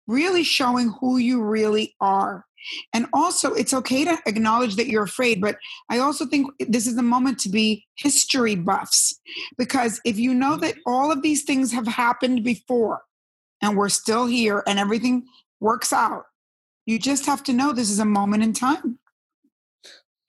really 0.07 0.42
showing 0.42 0.94
who 1.01 1.18
you 1.18 1.42
really 1.42 1.94
are 2.01 2.44
and 2.92 3.07
also, 3.12 3.55
it's 3.55 3.75
okay 3.75 4.05
to 4.05 4.18
acknowledge 4.27 4.77
that 4.77 4.88
you're 4.88 5.05
afraid, 5.05 5.40
but 5.40 5.57
I 5.88 5.99
also 5.99 6.27
think 6.27 6.51
this 6.59 6.87
is 6.87 6.96
the 6.96 7.03
moment 7.03 7.38
to 7.40 7.49
be 7.49 7.87
history 7.96 8.55
buffs. 8.55 9.18
Because 9.57 10.01
if 10.05 10.18
you 10.18 10.35
know 10.35 10.57
that 10.57 10.75
mm-hmm. 10.75 10.92
all 10.92 11.12
of 11.12 11.23
these 11.23 11.44
things 11.44 11.73
have 11.73 11.87
happened 11.87 12.44
before 12.44 13.03
and 13.62 13.77
we're 13.77 13.88
still 13.88 14.27
here 14.27 14.62
and 14.66 14.79
everything 14.79 15.27
works 15.61 15.92
out, 15.92 16.25
you 16.87 16.99
just 16.99 17.27
have 17.27 17.42
to 17.44 17.53
know 17.53 17.73
this 17.73 17.90
is 17.90 17.99
a 17.99 18.05
moment 18.05 18.42
in 18.42 18.53
time. 18.53 18.99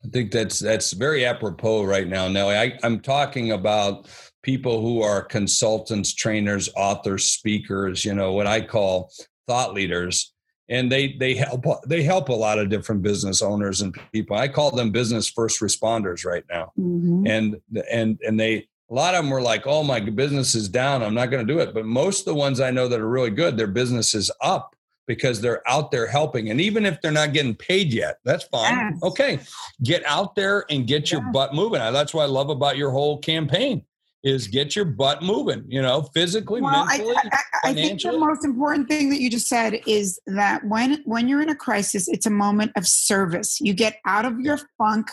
I 0.03 0.07
think 0.07 0.31
that's 0.31 0.57
that's 0.57 0.93
very 0.93 1.25
apropos 1.25 1.83
right 1.83 2.07
now, 2.07 2.27
Nely. 2.27 2.57
I, 2.57 2.79
I'm 2.83 3.01
talking 3.01 3.51
about 3.51 4.07
people 4.41 4.81
who 4.81 5.03
are 5.03 5.23
consultants, 5.23 6.15
trainers, 6.15 6.69
authors, 6.75 7.25
speakers, 7.25 8.03
you 8.03 8.15
know, 8.15 8.33
what 8.33 8.47
I 8.47 8.61
call 8.61 9.11
thought 9.47 9.75
leaders 9.75 10.33
and 10.71 10.89
they 10.89 11.13
they 11.13 11.35
help 11.35 11.65
they 11.85 12.01
help 12.01 12.29
a 12.29 12.33
lot 12.33 12.57
of 12.57 12.69
different 12.69 13.03
business 13.03 13.41
owners 13.41 13.81
and 13.81 13.95
people. 14.13 14.37
I 14.37 14.47
call 14.47 14.71
them 14.71 14.89
business 14.89 15.29
first 15.29 15.59
responders 15.59 16.25
right 16.25 16.45
now, 16.49 16.71
mm-hmm. 16.79 17.27
and 17.27 17.61
and 17.91 18.17
and 18.25 18.39
they 18.39 18.67
a 18.89 18.93
lot 18.93 19.13
of 19.13 19.23
them 19.23 19.29
were 19.29 19.41
like, 19.41 19.67
"Oh, 19.67 19.83
my 19.83 19.99
business 19.99 20.55
is 20.55 20.69
down. 20.69 21.03
I'm 21.03 21.13
not 21.13 21.29
going 21.29 21.45
to 21.45 21.53
do 21.53 21.59
it." 21.59 21.73
But 21.73 21.85
most 21.85 22.21
of 22.21 22.25
the 22.25 22.35
ones 22.35 22.61
I 22.61 22.71
know 22.71 22.87
that 22.87 23.01
are 23.01 23.09
really 23.09 23.29
good, 23.29 23.57
their 23.57 23.67
business 23.67 24.15
is 24.15 24.31
up 24.41 24.75
because 25.07 25.41
they're 25.41 25.67
out 25.69 25.91
there 25.91 26.07
helping. 26.07 26.49
And 26.51 26.61
even 26.61 26.85
if 26.85 27.01
they're 27.01 27.11
not 27.11 27.33
getting 27.33 27.53
paid 27.53 27.91
yet, 27.91 28.19
that's 28.23 28.45
fine. 28.45 28.73
Yes. 28.73 29.03
Okay, 29.03 29.39
get 29.83 30.05
out 30.05 30.35
there 30.35 30.63
and 30.69 30.87
get 30.87 31.11
your 31.11 31.21
butt 31.33 31.53
moving. 31.53 31.79
That's 31.79 32.13
what 32.13 32.23
I 32.23 32.27
love 32.27 32.49
about 32.49 32.77
your 32.77 32.91
whole 32.91 33.17
campaign 33.17 33.83
is 34.23 34.47
get 34.47 34.75
your 34.75 34.85
butt 34.85 35.23
moving, 35.23 35.63
you 35.67 35.81
know, 35.81 36.03
physically, 36.13 36.61
well, 36.61 36.85
mentally, 36.85 37.15
I, 37.15 37.29
I, 37.31 37.69
I 37.69 37.73
think 37.73 38.01
the 38.01 38.17
most 38.17 38.45
important 38.45 38.87
thing 38.87 39.09
that 39.09 39.19
you 39.19 39.29
just 39.29 39.47
said 39.47 39.81
is 39.87 40.19
that 40.27 40.63
when 40.65 41.01
when 41.05 41.27
you're 41.27 41.41
in 41.41 41.49
a 41.49 41.55
crisis, 41.55 42.07
it's 42.07 42.25
a 42.25 42.31
moment 42.31 42.71
of 42.75 42.87
service. 42.87 43.59
You 43.59 43.73
get 43.73 43.97
out 44.05 44.25
of 44.25 44.39
your 44.39 44.59
funk 44.77 45.11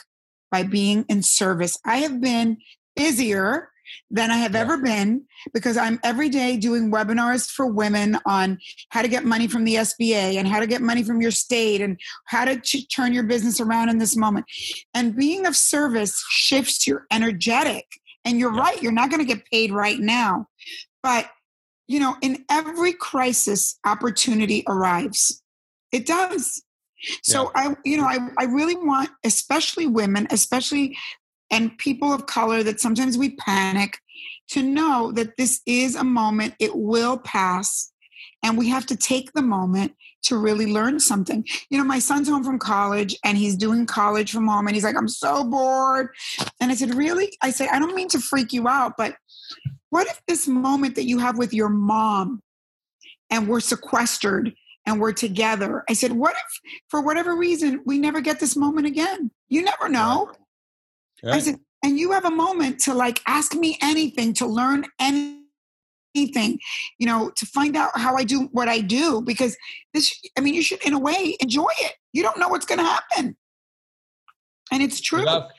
by 0.50 0.62
being 0.62 1.04
in 1.08 1.22
service. 1.22 1.78
I 1.84 1.98
have 1.98 2.20
been 2.20 2.58
busier 2.96 3.70
than 4.10 4.30
I 4.30 4.36
have 4.36 4.52
yeah. 4.52 4.60
ever 4.60 4.78
been 4.78 5.24
because 5.54 5.78
I'm 5.78 5.98
every 6.02 6.28
day 6.28 6.56
doing 6.58 6.90
webinars 6.90 7.48
for 7.48 7.66
women 7.66 8.18
on 8.26 8.58
how 8.90 9.00
to 9.00 9.08
get 9.08 9.24
money 9.24 9.46
from 9.46 9.64
the 9.64 9.76
SBA 9.76 10.36
and 10.36 10.46
how 10.46 10.60
to 10.60 10.66
get 10.66 10.82
money 10.82 11.02
from 11.02 11.22
your 11.22 11.30
state 11.30 11.80
and 11.80 11.98
how 12.26 12.44
to 12.44 12.60
ch- 12.60 12.86
turn 12.94 13.14
your 13.14 13.22
business 13.22 13.60
around 13.60 13.88
in 13.88 13.96
this 13.96 14.16
moment. 14.16 14.44
And 14.92 15.16
being 15.16 15.46
of 15.46 15.56
service 15.56 16.22
shifts 16.28 16.86
your 16.86 17.06
energetic 17.10 17.86
and 18.28 18.38
you're 18.38 18.52
right, 18.52 18.80
you're 18.82 18.92
not 18.92 19.08
going 19.08 19.26
to 19.26 19.34
get 19.34 19.46
paid 19.46 19.72
right 19.72 19.98
now. 19.98 20.46
But, 21.02 21.30
you 21.86 21.98
know, 21.98 22.14
in 22.20 22.44
every 22.50 22.92
crisis, 22.92 23.78
opportunity 23.86 24.62
arrives. 24.68 25.42
It 25.92 26.04
does. 26.04 26.62
So 27.22 27.44
yeah. 27.44 27.70
I, 27.70 27.76
you 27.86 27.96
know, 27.96 28.04
I, 28.04 28.18
I 28.38 28.44
really 28.44 28.76
want, 28.76 29.08
especially 29.24 29.86
women, 29.86 30.26
especially 30.30 30.94
and 31.50 31.76
people 31.78 32.12
of 32.12 32.26
color 32.26 32.62
that 32.62 32.80
sometimes 32.80 33.16
we 33.16 33.30
panic 33.30 33.96
to 34.50 34.62
know 34.62 35.10
that 35.12 35.38
this 35.38 35.62
is 35.64 35.96
a 35.96 36.04
moment, 36.04 36.52
it 36.58 36.76
will 36.76 37.16
pass. 37.16 37.90
And 38.42 38.58
we 38.58 38.68
have 38.68 38.84
to 38.86 38.96
take 38.96 39.32
the 39.32 39.40
moment 39.40 39.94
to 40.24 40.36
really 40.36 40.66
learn 40.66 41.00
something. 41.00 41.44
You 41.70 41.78
know, 41.78 41.84
my 41.84 41.98
son's 41.98 42.28
home 42.28 42.44
from 42.44 42.58
college 42.58 43.16
and 43.24 43.38
he's 43.38 43.56
doing 43.56 43.86
college 43.86 44.32
from 44.32 44.46
home 44.46 44.66
and 44.66 44.74
he's 44.74 44.84
like, 44.84 44.96
I'm 44.96 45.08
so 45.08 45.44
bored. 45.44 46.08
And 46.60 46.70
I 46.70 46.74
said, 46.74 46.94
Really? 46.94 47.36
I 47.42 47.50
said, 47.50 47.68
I 47.72 47.78
don't 47.78 47.94
mean 47.94 48.08
to 48.08 48.20
freak 48.20 48.52
you 48.52 48.68
out, 48.68 48.94
but 48.96 49.14
what 49.90 50.06
if 50.06 50.20
this 50.26 50.46
moment 50.46 50.96
that 50.96 51.06
you 51.06 51.18
have 51.18 51.38
with 51.38 51.54
your 51.54 51.68
mom 51.68 52.42
and 53.30 53.48
we're 53.48 53.60
sequestered 53.60 54.52
and 54.86 55.00
we're 55.00 55.12
together? 55.12 55.84
I 55.88 55.94
said, 55.94 56.12
What 56.12 56.34
if 56.34 56.78
for 56.88 57.00
whatever 57.00 57.36
reason 57.36 57.82
we 57.86 57.98
never 57.98 58.20
get 58.20 58.40
this 58.40 58.56
moment 58.56 58.86
again? 58.86 59.30
You 59.48 59.62
never 59.62 59.88
know. 59.88 60.32
Right. 61.22 61.34
I 61.34 61.38
said, 61.40 61.56
and 61.84 61.98
you 61.98 62.12
have 62.12 62.24
a 62.24 62.30
moment 62.30 62.80
to 62.80 62.94
like 62.94 63.20
ask 63.26 63.54
me 63.54 63.78
anything, 63.80 64.34
to 64.34 64.46
learn 64.46 64.84
anything 65.00 65.37
anything, 66.14 66.58
you 66.98 67.06
know, 67.06 67.30
to 67.36 67.46
find 67.46 67.76
out 67.76 67.90
how 67.94 68.16
I 68.16 68.24
do 68.24 68.48
what 68.52 68.68
I 68.68 68.80
do 68.80 69.20
because 69.20 69.56
this, 69.94 70.18
I 70.36 70.40
mean, 70.40 70.54
you 70.54 70.62
should, 70.62 70.84
in 70.84 70.92
a 70.92 70.98
way, 70.98 71.36
enjoy 71.40 71.68
it. 71.80 71.94
You 72.12 72.22
don't 72.22 72.38
know 72.38 72.48
what's 72.48 72.66
going 72.66 72.78
to 72.78 72.84
happen. 72.84 73.36
And 74.72 74.82
it's 74.82 75.00
true. 75.00 75.20
Without, 75.20 75.50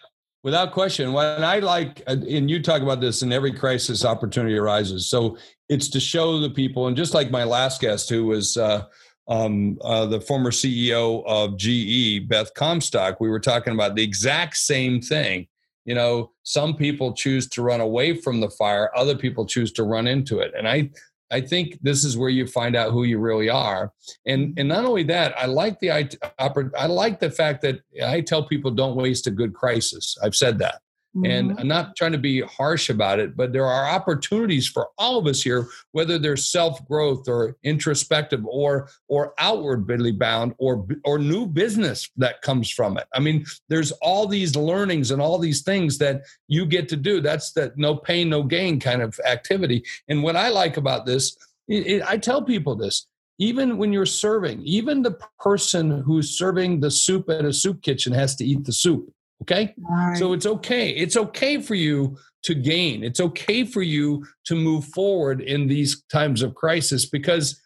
without 0.43 0.71
question. 0.71 1.13
When 1.13 1.43
I 1.43 1.59
like, 1.59 2.03
uh, 2.07 2.15
and 2.29 2.49
you 2.49 2.61
talk 2.61 2.81
about 2.81 3.01
this 3.01 3.21
in 3.21 3.33
every 3.33 3.53
crisis, 3.53 4.05
opportunity 4.05 4.57
arises. 4.57 5.07
So 5.07 5.37
it's 5.67 5.89
to 5.89 5.99
show 5.99 6.39
the 6.39 6.49
people, 6.49 6.87
and 6.87 6.97
just 6.97 7.13
like 7.13 7.31
my 7.31 7.43
last 7.43 7.81
guest, 7.81 8.09
who 8.09 8.25
was, 8.25 8.57
uh, 8.57 8.85
um, 9.27 9.77
uh, 9.81 10.07
the 10.07 10.19
former 10.19 10.49
CEO 10.49 11.23
of 11.25 11.55
GE, 11.55 12.27
Beth 12.27 12.51
Comstock, 12.55 13.19
we 13.19 13.29
were 13.29 13.39
talking 13.39 13.73
about 13.73 13.95
the 13.95 14.03
exact 14.03 14.57
same 14.57 15.01
thing 15.01 15.47
you 15.85 15.95
know 15.95 16.31
some 16.43 16.75
people 16.75 17.13
choose 17.13 17.47
to 17.49 17.61
run 17.61 17.81
away 17.81 18.15
from 18.15 18.39
the 18.39 18.49
fire 18.49 18.91
other 18.95 19.15
people 19.15 19.45
choose 19.45 19.71
to 19.73 19.83
run 19.83 20.07
into 20.07 20.39
it. 20.39 20.51
And 20.57 20.67
i 20.67 20.89
i 21.31 21.41
think 21.41 21.77
this 21.81 22.03
is 22.03 22.17
where 22.17 22.29
you 22.29 22.47
find 22.47 22.75
out 22.75 22.91
who 22.91 23.03
you 23.03 23.19
really 23.19 23.49
are. 23.49 23.93
And 24.25 24.57
and 24.57 24.67
not 24.67 24.85
only 24.85 25.03
that 25.03 25.37
i 25.37 25.45
like 25.45 25.79
the 25.79 25.91
i, 25.91 26.09
I 26.39 26.87
like 26.87 27.19
the 27.19 27.31
fact 27.31 27.61
that 27.61 27.79
i 28.03 28.21
tell 28.21 28.43
people 28.43 28.71
don't 28.71 28.95
waste 28.95 29.27
a 29.27 29.31
good 29.31 29.53
crisis. 29.53 30.17
I've 30.23 30.35
said 30.35 30.59
that 30.59 30.81
And 31.15 31.51
Mhm. 31.51 31.59
I'm 31.59 31.67
not 31.67 31.95
trying 31.95 32.11
to 32.11 32.19
be 32.19 32.41
harsh 32.41 32.89
about 32.89 33.19
it, 33.19 33.35
but 33.35 33.51
there 33.51 33.65
are 33.65 33.87
opportunities 33.89 34.67
for 34.67 34.89
all 34.97 35.17
of 35.17 35.25
us 35.25 35.41
here, 35.41 35.67
whether 35.91 36.19
they're 36.19 36.37
self 36.37 36.85
growth 36.87 37.27
or 37.27 37.57
introspective 37.63 38.45
or 38.45 38.89
or 39.07 39.33
outwardly 39.39 40.11
bound 40.11 40.53
or 40.59 40.85
or 41.03 41.17
new 41.17 41.47
business 41.47 42.09
that 42.17 42.41
comes 42.43 42.69
from 42.69 42.97
it. 42.97 43.07
I 43.13 43.19
mean, 43.19 43.43
there's 43.69 43.91
all 44.03 44.27
these 44.27 44.55
learnings 44.55 45.09
and 45.09 45.19
all 45.21 45.39
these 45.39 45.63
things 45.63 45.97
that 45.97 46.21
you 46.47 46.65
get 46.67 46.87
to 46.89 46.95
do. 46.95 47.21
That's 47.21 47.53
that 47.53 47.75
no 47.77 47.95
pain, 47.95 48.29
no 48.29 48.43
gain 48.43 48.79
kind 48.79 49.01
of 49.01 49.19
activity. 49.25 49.83
And 50.09 50.21
what 50.21 50.35
I 50.35 50.49
like 50.49 50.77
about 50.77 51.05
this, 51.07 51.35
it, 51.67 51.87
it- 51.87 52.03
I 52.07 52.17
tell 52.17 52.43
people 52.43 52.75
this. 52.75 53.07
Even 53.39 53.77
when 53.77 53.91
you're 53.93 54.05
serving, 54.05 54.61
even 54.63 55.01
the 55.01 55.17
person 55.39 56.01
who's 56.01 56.37
serving 56.37 56.81
the 56.81 56.91
soup 56.91 57.29
at 57.29 57.45
a 57.45 57.53
soup 57.53 57.81
kitchen 57.81 58.11
has 58.13 58.35
to 58.35 58.45
eat 58.45 58.65
the 58.65 58.73
soup. 58.73 59.09
Okay. 59.43 59.73
Right. 59.77 60.17
So 60.17 60.33
it's 60.33 60.45
okay. 60.45 60.89
It's 60.89 61.15
okay 61.15 61.61
for 61.61 61.75
you 61.75 62.17
to 62.43 62.53
gain. 62.53 63.03
It's 63.03 63.19
okay 63.19 63.63
for 63.63 63.81
you 63.81 64.25
to 64.45 64.55
move 64.55 64.85
forward 64.85 65.41
in 65.41 65.67
these 65.67 66.03
times 66.11 66.41
of 66.41 66.55
crisis 66.55 67.05
because 67.05 67.59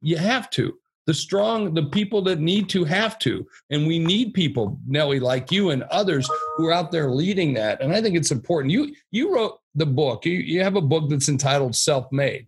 you 0.00 0.16
have 0.16 0.50
to. 0.50 0.74
The 1.06 1.14
strong, 1.14 1.74
the 1.74 1.86
people 1.86 2.22
that 2.22 2.38
need 2.38 2.68
to 2.68 2.84
have 2.84 3.18
to. 3.20 3.46
And 3.70 3.86
we 3.86 3.98
need 3.98 4.34
people, 4.34 4.78
Nely, 4.88 5.20
like 5.20 5.50
you 5.50 5.70
and 5.70 5.82
others 5.84 6.28
who 6.56 6.68
are 6.68 6.72
out 6.72 6.92
there 6.92 7.10
leading 7.10 7.54
that. 7.54 7.80
And 7.80 7.92
I 7.92 8.00
think 8.00 8.16
it's 8.16 8.30
important. 8.30 8.72
You 8.72 8.94
you 9.10 9.34
wrote 9.34 9.58
the 9.74 9.86
book. 9.86 10.24
You, 10.24 10.32
you 10.32 10.62
have 10.62 10.76
a 10.76 10.80
book 10.80 11.08
that's 11.08 11.28
entitled 11.28 11.74
Self-Made. 11.74 12.46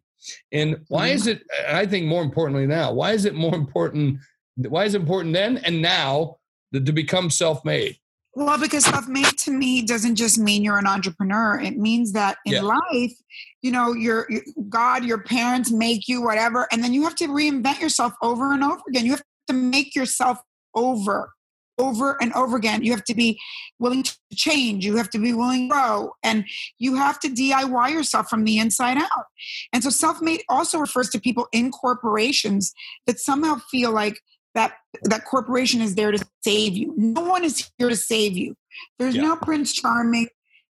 And 0.52 0.80
why 0.88 1.08
mm-hmm. 1.08 1.16
is 1.16 1.26
it, 1.26 1.42
I 1.68 1.86
think 1.86 2.06
more 2.06 2.22
importantly 2.22 2.66
now, 2.66 2.92
why 2.92 3.12
is 3.12 3.24
it 3.24 3.34
more 3.34 3.54
important? 3.54 4.18
Why 4.56 4.84
is 4.84 4.94
it 4.94 5.00
important 5.00 5.34
then 5.34 5.58
and 5.58 5.82
now 5.82 6.36
that 6.72 6.86
to 6.86 6.92
become 6.92 7.30
self-made? 7.30 7.96
Well, 8.34 8.58
because 8.58 8.84
self-made 8.84 9.36
to 9.38 9.50
me 9.50 9.82
doesn't 9.82 10.16
just 10.16 10.38
mean 10.38 10.64
you're 10.64 10.78
an 10.78 10.86
entrepreneur. 10.86 11.60
It 11.60 11.76
means 11.76 12.12
that 12.12 12.38
in 12.46 12.52
Yeah. 12.54 12.62
life, 12.62 13.12
you 13.60 13.70
know, 13.70 13.92
your 13.92 14.26
your- 14.30 14.42
God, 14.68 15.04
your 15.04 15.22
parents 15.22 15.70
make 15.70 16.08
you 16.08 16.22
whatever, 16.22 16.66
and 16.72 16.82
then 16.82 16.94
you 16.94 17.02
have 17.04 17.14
to 17.16 17.26
reinvent 17.28 17.80
yourself 17.80 18.14
over 18.22 18.52
and 18.52 18.64
over 18.64 18.82
again. 18.88 19.04
You 19.04 19.12
have 19.12 19.24
to 19.48 19.52
make 19.52 19.94
yourself 19.94 20.38
over, 20.74 21.34
over 21.76 22.16
and 22.22 22.32
over 22.32 22.56
again. 22.56 22.82
You 22.82 22.92
have 22.92 23.04
to 23.04 23.14
be 23.14 23.38
willing 23.78 24.02
to 24.04 24.16
change. 24.34 24.86
You 24.86 24.96
have 24.96 25.10
to 25.10 25.18
be 25.18 25.34
willing 25.34 25.68
to 25.68 25.74
grow, 25.74 26.12
and 26.22 26.46
you 26.78 26.94
have 26.94 27.20
to 27.20 27.28
DIY 27.28 27.90
yourself 27.90 28.30
from 28.30 28.44
the 28.44 28.58
inside 28.58 28.96
out. 28.96 29.26
And 29.74 29.82
so, 29.82 29.90
self-made 29.90 30.42
also 30.48 30.78
refers 30.78 31.10
to 31.10 31.20
people 31.20 31.48
in 31.52 31.70
corporations 31.70 32.72
that 33.06 33.20
somehow 33.20 33.56
feel 33.70 33.92
like 33.92 34.22
that 34.54 34.74
that 35.04 35.24
corporation 35.24 35.80
is 35.80 35.94
there 35.94 36.12
to 36.12 36.24
save 36.42 36.76
you. 36.76 36.94
No 36.96 37.22
one 37.22 37.44
is 37.44 37.70
here 37.78 37.88
to 37.88 37.96
save 37.96 38.36
you. 38.36 38.54
There's 38.98 39.14
Yeah. 39.16 39.22
no 39.22 39.36
Prince 39.36 39.72
Charming. 39.72 40.28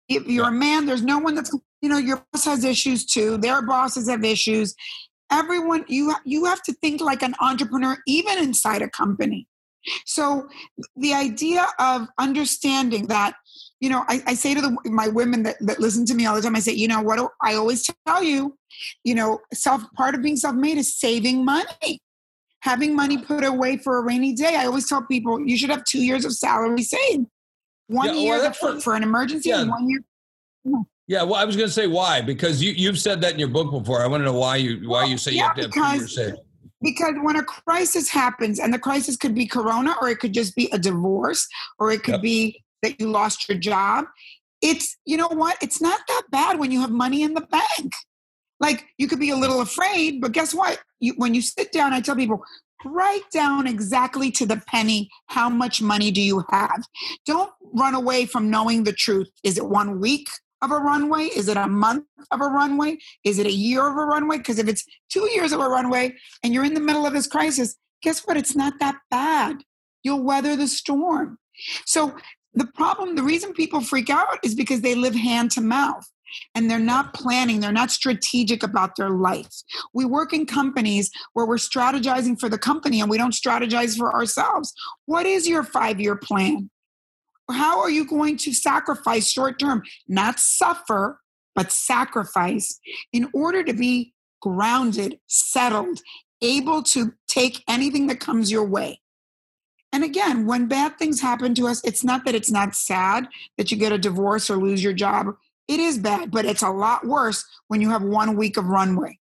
If 0.07 0.27
you're 0.27 0.49
a 0.49 0.51
man, 0.51 0.85
there's 0.85 1.01
no 1.01 1.17
one 1.19 1.35
that's 1.35 1.51
you 1.81 1.89
know 1.89 1.97
your 1.97 2.23
boss 2.31 2.45
has 2.45 2.63
issues 2.63 3.05
too. 3.05 3.37
Their 3.37 3.61
bosses 3.61 4.09
have 4.09 4.23
issues. 4.23 4.75
Everyone, 5.31 5.85
you 5.87 6.13
you 6.25 6.45
have 6.45 6.61
to 6.63 6.73
think 6.73 7.01
like 7.01 7.23
an 7.23 7.35
entrepreneur, 7.39 7.97
even 8.05 8.37
inside 8.37 8.81
a 8.81 8.89
company. 8.89 9.47
So 10.05 10.47
the 10.95 11.13
idea 11.13 11.65
of 11.79 12.07
understanding 12.19 13.07
that, 13.07 13.33
you 13.79 13.89
know, 13.89 14.03
I, 14.07 14.21
I 14.27 14.33
say 14.35 14.53
to 14.53 14.61
the, 14.61 14.77
my 14.85 15.07
women 15.07 15.41
that, 15.43 15.55
that 15.61 15.79
listen 15.79 16.05
to 16.05 16.13
me 16.13 16.27
all 16.27 16.35
the 16.35 16.41
time, 16.43 16.55
I 16.55 16.59
say, 16.59 16.73
you 16.73 16.87
know, 16.87 17.01
what 17.01 17.19
I 17.41 17.55
always 17.55 17.89
tell 18.05 18.21
you, 18.23 18.55
you 19.03 19.15
know, 19.15 19.39
self 19.53 19.81
part 19.93 20.13
of 20.13 20.21
being 20.21 20.37
self-made 20.37 20.77
is 20.77 20.99
saving 20.99 21.43
money 21.43 21.99
having 22.61 22.95
money 22.95 23.17
put 23.17 23.43
away 23.43 23.77
for 23.77 23.97
a 23.97 24.01
rainy 24.03 24.33
day. 24.33 24.55
I 24.55 24.65
always 24.65 24.87
tell 24.87 25.01
people 25.03 25.39
you 25.45 25.57
should 25.57 25.69
have 25.69 25.83
two 25.83 26.01
years 26.03 26.25
of 26.25 26.33
salary 26.33 26.83
saved. 26.83 27.25
One 27.87 28.07
Yeah, 28.15 28.21
year 28.21 28.53
for, 28.53 28.79
for 28.79 28.95
an 28.95 29.03
emergency, 29.03 29.49
Yeah. 29.49 29.61
and 29.61 29.69
one 29.69 29.89
year. 29.89 29.99
Yeah, 31.07 31.23
well, 31.23 31.35
I 31.35 31.43
was 31.45 31.55
going 31.57 31.67
to 31.67 31.73
say 31.73 31.87
why 31.87 32.21
because 32.21 32.63
you 32.63 32.71
you've 32.71 32.99
said 32.99 33.19
that 33.21 33.33
in 33.33 33.39
your 33.39 33.49
book 33.49 33.69
before. 33.71 34.01
I 34.01 34.07
want 34.07 34.21
to 34.21 34.25
know 34.25 34.37
why 34.37 34.55
you 34.57 34.87
why 34.87 35.05
you 35.05 35.17
say 35.17 35.31
you 35.31 35.37
Yeah, 35.37 35.47
have 35.47 35.55
to 35.57 35.61
have 35.63 35.71
two 35.71 35.79
because- 35.81 35.99
years 35.99 36.15
saved. 36.15 36.37
Because 36.83 37.13
when 37.21 37.35
a 37.35 37.43
crisis 37.43 38.09
happens, 38.09 38.57
and 38.59 38.73
the 38.73 38.79
crisis 38.79 39.15
could 39.15 39.35
be 39.35 39.45
corona, 39.45 39.95
or 40.01 40.09
it 40.09 40.17
could 40.19 40.33
just 40.33 40.55
be 40.55 40.67
a 40.71 40.79
divorce, 40.79 41.47
or 41.77 41.91
it 41.91 42.01
could 42.01 42.13
Yep. 42.15 42.21
be 42.23 42.63
that 42.81 42.99
you 42.99 43.07
lost 43.07 43.47
your 43.47 43.57
job. 43.59 44.05
It's, 44.63 44.97
you 45.05 45.15
know 45.15 45.27
what? 45.27 45.57
It's 45.61 45.79
not 45.79 45.99
that 46.07 46.23
bad 46.31 46.57
when 46.57 46.71
you 46.71 46.81
have 46.81 46.89
money 46.89 47.21
in 47.21 47.35
the 47.35 47.41
bank. 47.41 47.93
Like 48.61 48.85
you 48.97 49.07
could 49.07 49.19
be 49.19 49.31
a 49.31 49.35
little 49.35 49.59
afraid, 49.59 50.21
but 50.21 50.31
guess 50.31 50.53
what? 50.53 50.79
You, 50.99 51.13
when 51.17 51.33
you 51.33 51.41
sit 51.41 51.71
down, 51.71 51.93
I 51.93 51.99
tell 51.99 52.15
people, 52.15 52.41
write 52.85 53.29
down 53.33 53.67
exactly 53.67 54.31
to 54.31 54.45
the 54.45 54.61
penny 54.67 55.09
how 55.27 55.49
much 55.49 55.81
money 55.81 56.11
do 56.11 56.21
you 56.21 56.45
have. 56.51 56.83
Don't 57.25 57.51
run 57.73 57.95
away 57.95 58.25
from 58.25 58.49
knowing 58.49 58.83
the 58.83 58.93
truth. 58.93 59.29
Is 59.43 59.57
it 59.57 59.67
one 59.67 59.99
week 59.99 60.29
of 60.61 60.71
a 60.71 60.77
runway? 60.77 61.23
Is 61.23 61.47
it 61.47 61.57
a 61.57 61.67
month 61.67 62.05
of 62.29 62.39
a 62.39 62.45
runway? 62.45 62.97
Is 63.23 63.39
it 63.39 63.47
a 63.47 63.51
year 63.51 63.87
of 63.87 63.97
a 63.97 64.05
runway? 64.05 64.37
Because 64.37 64.59
if 64.59 64.67
it's 64.67 64.85
two 65.09 65.27
years 65.31 65.51
of 65.51 65.59
a 65.59 65.67
runway 65.67 66.13
and 66.43 66.53
you're 66.53 66.65
in 66.65 66.75
the 66.75 66.79
middle 66.79 67.05
of 67.05 67.13
this 67.13 67.27
crisis, 67.27 67.75
guess 68.03 68.21
what? 68.27 68.37
It's 68.37 68.55
not 68.55 68.73
that 68.79 68.95
bad. 69.09 69.63
You'll 70.03 70.23
weather 70.23 70.55
the 70.55 70.67
storm. 70.67 71.39
So 71.85 72.15
the 72.53 72.67
problem, 72.67 73.15
the 73.15 73.23
reason 73.23 73.53
people 73.53 73.81
freak 73.81 74.09
out 74.11 74.37
is 74.43 74.53
because 74.53 74.81
they 74.81 74.93
live 74.93 75.15
hand 75.15 75.51
to 75.51 75.61
mouth 75.61 76.05
and 76.55 76.69
they're 76.69 76.79
not 76.79 77.13
planning, 77.13 77.59
they're 77.59 77.71
not 77.71 77.91
strategic 77.91 78.63
about 78.63 78.95
their 78.95 79.09
life. 79.09 79.51
We 79.93 80.05
work 80.05 80.33
in 80.33 80.45
companies 80.45 81.11
where 81.33 81.45
we're 81.45 81.57
strategizing 81.57 82.39
for 82.39 82.49
the 82.49 82.57
company 82.57 83.01
and 83.01 83.09
we 83.09 83.17
don't 83.17 83.33
strategize 83.33 83.97
for 83.97 84.13
ourselves. 84.13 84.73
What 85.05 85.25
is 85.25 85.47
your 85.47 85.63
five 85.63 85.99
year 85.99 86.15
plan? 86.15 86.69
How 87.49 87.79
are 87.81 87.89
you 87.89 88.05
going 88.05 88.37
to 88.37 88.53
sacrifice 88.53 89.29
short 89.29 89.59
term, 89.59 89.83
not 90.07 90.39
suffer, 90.39 91.19
but 91.55 91.71
sacrifice 91.71 92.79
in 93.11 93.29
order 93.33 93.63
to 93.63 93.73
be 93.73 94.13
grounded, 94.41 95.19
settled, 95.27 95.99
able 96.41 96.81
to 96.81 97.13
take 97.27 97.63
anything 97.67 98.07
that 98.07 98.19
comes 98.19 98.51
your 98.51 98.65
way? 98.65 99.01
And 99.93 100.03
again, 100.03 100.45
when 100.45 100.67
bad 100.67 100.97
things 100.97 101.19
happen 101.19 101.53
to 101.55 101.67
us, 101.67 101.81
it's 101.83 102.03
not 102.03 102.23
that 102.25 102.35
it's 102.35 102.51
not 102.51 102.75
sad 102.75 103.27
that 103.57 103.71
you 103.71 103.77
get 103.77 103.91
a 103.91 103.97
divorce 103.97 104.49
or 104.49 104.55
lose 104.55 104.83
your 104.83 104.93
job. 104.93 105.35
It 105.67 105.79
is 105.79 105.97
bad, 105.97 106.31
but 106.31 106.45
it's 106.45 106.63
a 106.63 106.69
lot 106.69 107.05
worse 107.05 107.45
when 107.67 107.81
you 107.81 107.89
have 107.89 108.03
one 108.03 108.35
week 108.35 108.57
of 108.57 108.65
runway. 108.65 109.17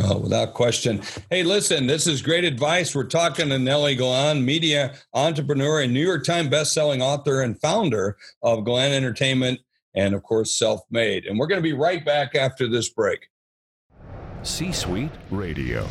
Oh, 0.00 0.18
without 0.18 0.54
question. 0.54 1.00
Hey, 1.30 1.42
listen, 1.42 1.86
this 1.86 2.06
is 2.06 2.20
great 2.20 2.44
advice. 2.44 2.94
We're 2.94 3.04
talking 3.04 3.48
to 3.48 3.58
Nely 3.58 3.96
Galán, 3.96 4.44
media 4.44 4.94
entrepreneur 5.14 5.80
and 5.80 5.94
New 5.94 6.04
York 6.04 6.24
Times 6.24 6.50
bestselling 6.50 7.00
author 7.00 7.40
and 7.40 7.58
founder 7.60 8.18
of 8.42 8.60
Galán 8.60 8.90
Entertainment 8.90 9.60
and, 9.94 10.14
of 10.14 10.22
course, 10.22 10.58
Self 10.58 10.82
Made. 10.90 11.24
And 11.24 11.38
we're 11.38 11.46
going 11.46 11.58
to 11.58 11.68
be 11.68 11.72
right 11.72 12.04
back 12.04 12.34
after 12.34 12.68
this 12.68 12.90
break. 12.90 13.28
C 14.42 14.72
Suite 14.72 15.10
Radio. 15.30 15.88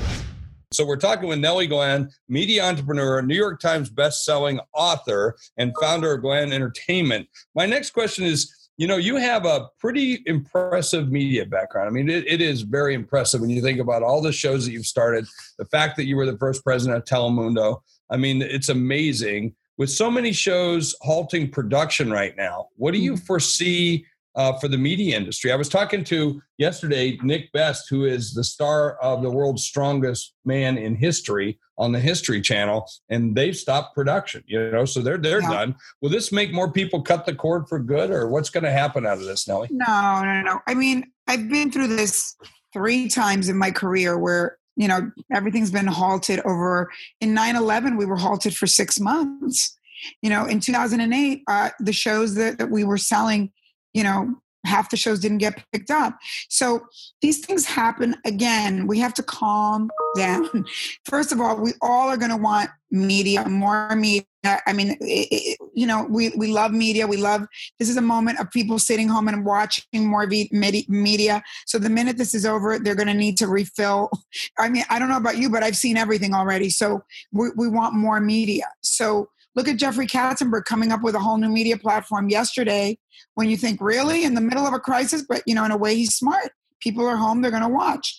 So 0.72 0.86
we're 0.86 0.98
talking 0.98 1.30
with 1.30 1.40
Nely 1.40 1.68
Galán, 1.68 2.12
media 2.30 2.66
entrepreneur, 2.66 3.22
New 3.22 3.36
York 3.36 3.60
Times 3.60 3.90
best-selling 3.90 4.60
author, 4.74 5.36
and 5.58 5.74
founder 5.80 6.14
of 6.14 6.22
Galán 6.22 6.52
Entertainment. 6.52 7.28
My 7.56 7.66
next 7.66 7.92
question 7.92 8.26
is, 8.26 8.54
you 8.78 8.86
know, 8.88 8.98
you 8.98 9.16
have 9.16 9.46
a 9.46 9.70
pretty 9.80 10.24
impressive 10.28 11.12
media 11.12 11.46
background. 11.46 11.88
I 11.88 11.92
mean, 11.92 12.10
it, 12.10 12.28
it 12.28 12.42
is 12.42 12.62
very 12.62 12.94
impressive 12.94 13.42
when 13.42 13.50
you 13.50 13.62
think 13.62 13.80
about 13.80 14.04
all 14.04 14.22
the 14.22 14.32
shows 14.32 14.66
that 14.66 14.72
you've 14.72 14.86
started, 14.86 15.26
the 15.58 15.66
fact 15.66 15.98
that 15.98 16.06
you 16.06 16.16
were 16.16 16.28
the 16.28 16.38
first 16.38 16.64
president 16.64 16.98
of 16.98 17.04
Telemundo. 17.06 17.82
I 18.12 18.18
mean, 18.18 18.42
it's 18.42 18.70
amazing. 18.70 19.56
With 19.78 19.90
so 19.90 20.10
many 20.12 20.32
shows 20.32 20.96
halting 21.02 21.52
production 21.52 22.12
right 22.12 22.36
now, 22.38 22.68
what 22.76 22.94
do 22.94 23.00
you 23.00 23.18
foresee 23.18 24.06
uh, 24.38 24.54
for 24.60 24.68
the 24.68 24.78
media 24.78 25.18
industry. 25.18 25.52
I 25.52 25.56
was 25.56 25.68
talking 25.68 26.04
to 26.06 26.40
yesterday 26.60 27.18
Nick 27.24 27.52
Best, 27.54 27.90
who 27.90 28.06
is 28.06 28.36
the 28.36 28.44
star 28.44 28.96
of 28.98 29.24
the 29.24 29.32
world's 29.32 29.64
strongest 29.64 30.36
man 30.46 30.78
in 30.78 30.96
history 30.96 31.60
on 31.78 31.92
the 31.92 32.00
History 32.00 32.42
Channel, 32.42 32.90
and 33.10 33.36
they've 33.36 33.56
stopped 33.56 33.96
production. 33.96 34.44
You 34.48 34.72
know, 34.72 34.86
so 34.86 35.02
they're 35.02 35.18
they're 35.18 35.42
Yeah. 35.42 35.50
done. 35.50 35.76
Will 36.02 36.10
this 36.10 36.32
make 36.32 36.52
more 36.52 36.72
people 36.72 37.02
cut 37.02 37.26
the 37.26 37.36
cord 37.36 37.68
for 37.70 37.80
good, 37.80 38.10
or 38.12 38.28
what's 38.28 38.50
going 38.50 38.64
to 38.64 38.72
happen 38.72 39.06
out 39.06 39.18
of 39.18 39.26
this, 39.26 39.46
Nely? 39.46 39.70
No, 39.72 40.22
no, 40.24 40.42
no. 40.42 40.60
I 40.68 40.74
mean, 40.74 41.12
I've 41.28 41.50
been 41.50 41.72
through 41.72 41.88
this 41.88 42.36
three 42.74 43.08
times 43.08 43.50
in 43.50 43.58
my 43.58 43.72
career 43.72 44.18
where, 44.18 44.58
you 44.76 44.88
know, 44.88 45.12
everything's 45.34 45.72
been 45.72 45.88
halted 45.88 46.40
over. 46.46 46.90
In 47.22 47.34
9 47.34 47.56
11, 47.56 47.98
we 47.98 48.06
were 48.06 48.18
halted 48.18 48.56
for 48.56 48.68
six 48.68 49.00
months. 49.00 49.76
You 50.22 50.30
know, 50.30 50.46
in 50.46 50.60
2008, 50.60 51.44
uh, 51.48 51.70
the 51.80 51.94
shows 51.94 52.36
that, 52.36 52.60
that 52.60 52.70
we 52.70 52.84
were 52.84 53.00
selling, 53.00 53.52
you 53.94 54.04
know, 54.04 54.36
half 54.68 54.90
the 54.90 54.98
shows 54.98 55.20
didn't 55.20 55.40
get 55.40 55.64
picked 55.72 55.92
up. 55.92 56.18
So 56.50 56.82
these 57.22 57.46
things 57.46 57.66
happen 57.66 58.16
again. 58.26 58.88
We 58.88 59.00
have 59.00 59.14
to 59.16 59.24
calm 59.24 59.90
down. 60.16 60.66
First 61.06 61.32
of 61.32 61.42
all, 61.42 61.60
we 61.60 61.74
all 61.82 62.10
are 62.10 62.18
going 62.18 62.32
to 62.32 62.38
want 62.38 62.70
media, 62.92 63.48
more 63.48 63.96
media. 63.96 64.24
I 64.66 64.72
mean, 64.72 64.92
it, 65.02 65.28
it, 65.32 65.58
you 65.74 65.86
know, 65.86 66.08
we, 66.10 66.30
we 66.38 66.48
love 66.48 66.72
media. 66.72 67.06
We 67.06 67.18
love 67.18 67.46
this 67.80 67.90
is 67.90 67.98
a 67.98 68.02
moment 68.02 68.40
of 68.40 68.50
people 68.52 68.80
sitting 68.80 69.10
home 69.10 69.28
and 69.28 69.44
watching 69.46 70.08
more 70.08 70.26
media. 70.28 71.44
So 71.66 71.80
the 71.80 71.90
minute 71.90 72.18
this 72.18 72.34
is 72.34 72.46
over, 72.46 72.80
they're 72.80 72.96
going 72.96 73.08
to 73.08 73.14
need 73.14 73.38
to 73.40 73.48
refill. 73.48 74.10
I 74.60 74.70
mean, 74.70 74.86
I 74.90 75.00
don't 75.00 75.10
know 75.10 75.18
about 75.18 75.38
you, 75.38 75.50
but 75.50 75.64
I've 75.64 75.76
seen 75.76 75.98
everything 75.98 76.34
already. 76.34 76.70
So 76.70 77.04
we, 77.34 77.50
we 77.58 77.68
want 77.68 77.94
more 77.94 78.22
media. 78.22 78.70
So 78.82 79.30
Look 79.58 79.68
at 79.68 79.78
Jeffrey 79.78 80.06
Katzenberg 80.06 80.66
coming 80.66 80.92
up 80.92 81.02
with 81.02 81.16
a 81.16 81.20
whole 81.20 81.38
new 81.38 81.50
media 81.50 81.78
platform 81.78 82.30
yesterday. 82.30 82.98
When 83.34 83.50
you 83.50 83.58
think, 83.58 83.82
really, 83.82 84.24
in 84.24 84.36
the 84.36 84.42
middle 84.42 84.68
of 84.68 84.74
a 84.74 84.80
crisis, 84.80 85.24
but 85.28 85.42
you 85.48 85.56
know, 85.56 85.66
in 85.66 85.72
a 85.72 85.78
way, 85.78 85.96
he's 85.96 86.16
smart. 86.16 86.52
People 86.80 87.04
are 87.08 87.16
home; 87.18 87.42
they're 87.42 87.50
going 87.50 87.64
to 87.64 87.68
watch. 87.68 88.16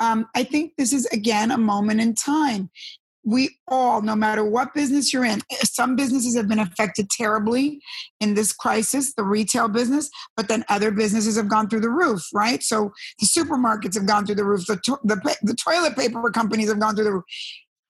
Um, 0.00 0.26
I 0.36 0.44
think 0.44 0.74
this 0.76 0.92
is 0.92 1.06
again 1.06 1.50
a 1.50 1.56
moment 1.56 2.02
in 2.02 2.14
time 2.14 2.70
we 3.24 3.56
all, 3.68 4.02
no 4.02 4.16
matter 4.16 4.44
what 4.44 4.74
business 4.74 5.12
you're 5.12 5.24
in, 5.24 5.40
some 5.62 5.94
businesses 5.94 6.36
have 6.36 6.48
been 6.48 6.58
affected 6.58 7.08
terribly 7.10 7.80
in 8.20 8.34
this 8.34 8.52
crisis, 8.52 9.14
the 9.14 9.22
retail 9.22 9.68
business, 9.68 10.10
but 10.36 10.48
then 10.48 10.64
other 10.68 10.90
businesses 10.90 11.36
have 11.36 11.48
gone 11.48 11.68
through 11.68 11.80
the 11.80 11.90
roof, 11.90 12.22
right? 12.34 12.62
So 12.62 12.92
the 13.20 13.26
supermarkets 13.26 13.94
have 13.94 14.06
gone 14.06 14.26
through 14.26 14.36
the 14.36 14.44
roof, 14.44 14.66
the, 14.66 14.76
to- 14.84 14.98
the, 15.04 15.36
the 15.42 15.54
toilet 15.54 15.96
paper 15.96 16.30
companies 16.30 16.68
have 16.68 16.80
gone 16.80 16.96
through 16.96 17.04
the 17.04 17.12
roof. 17.12 17.24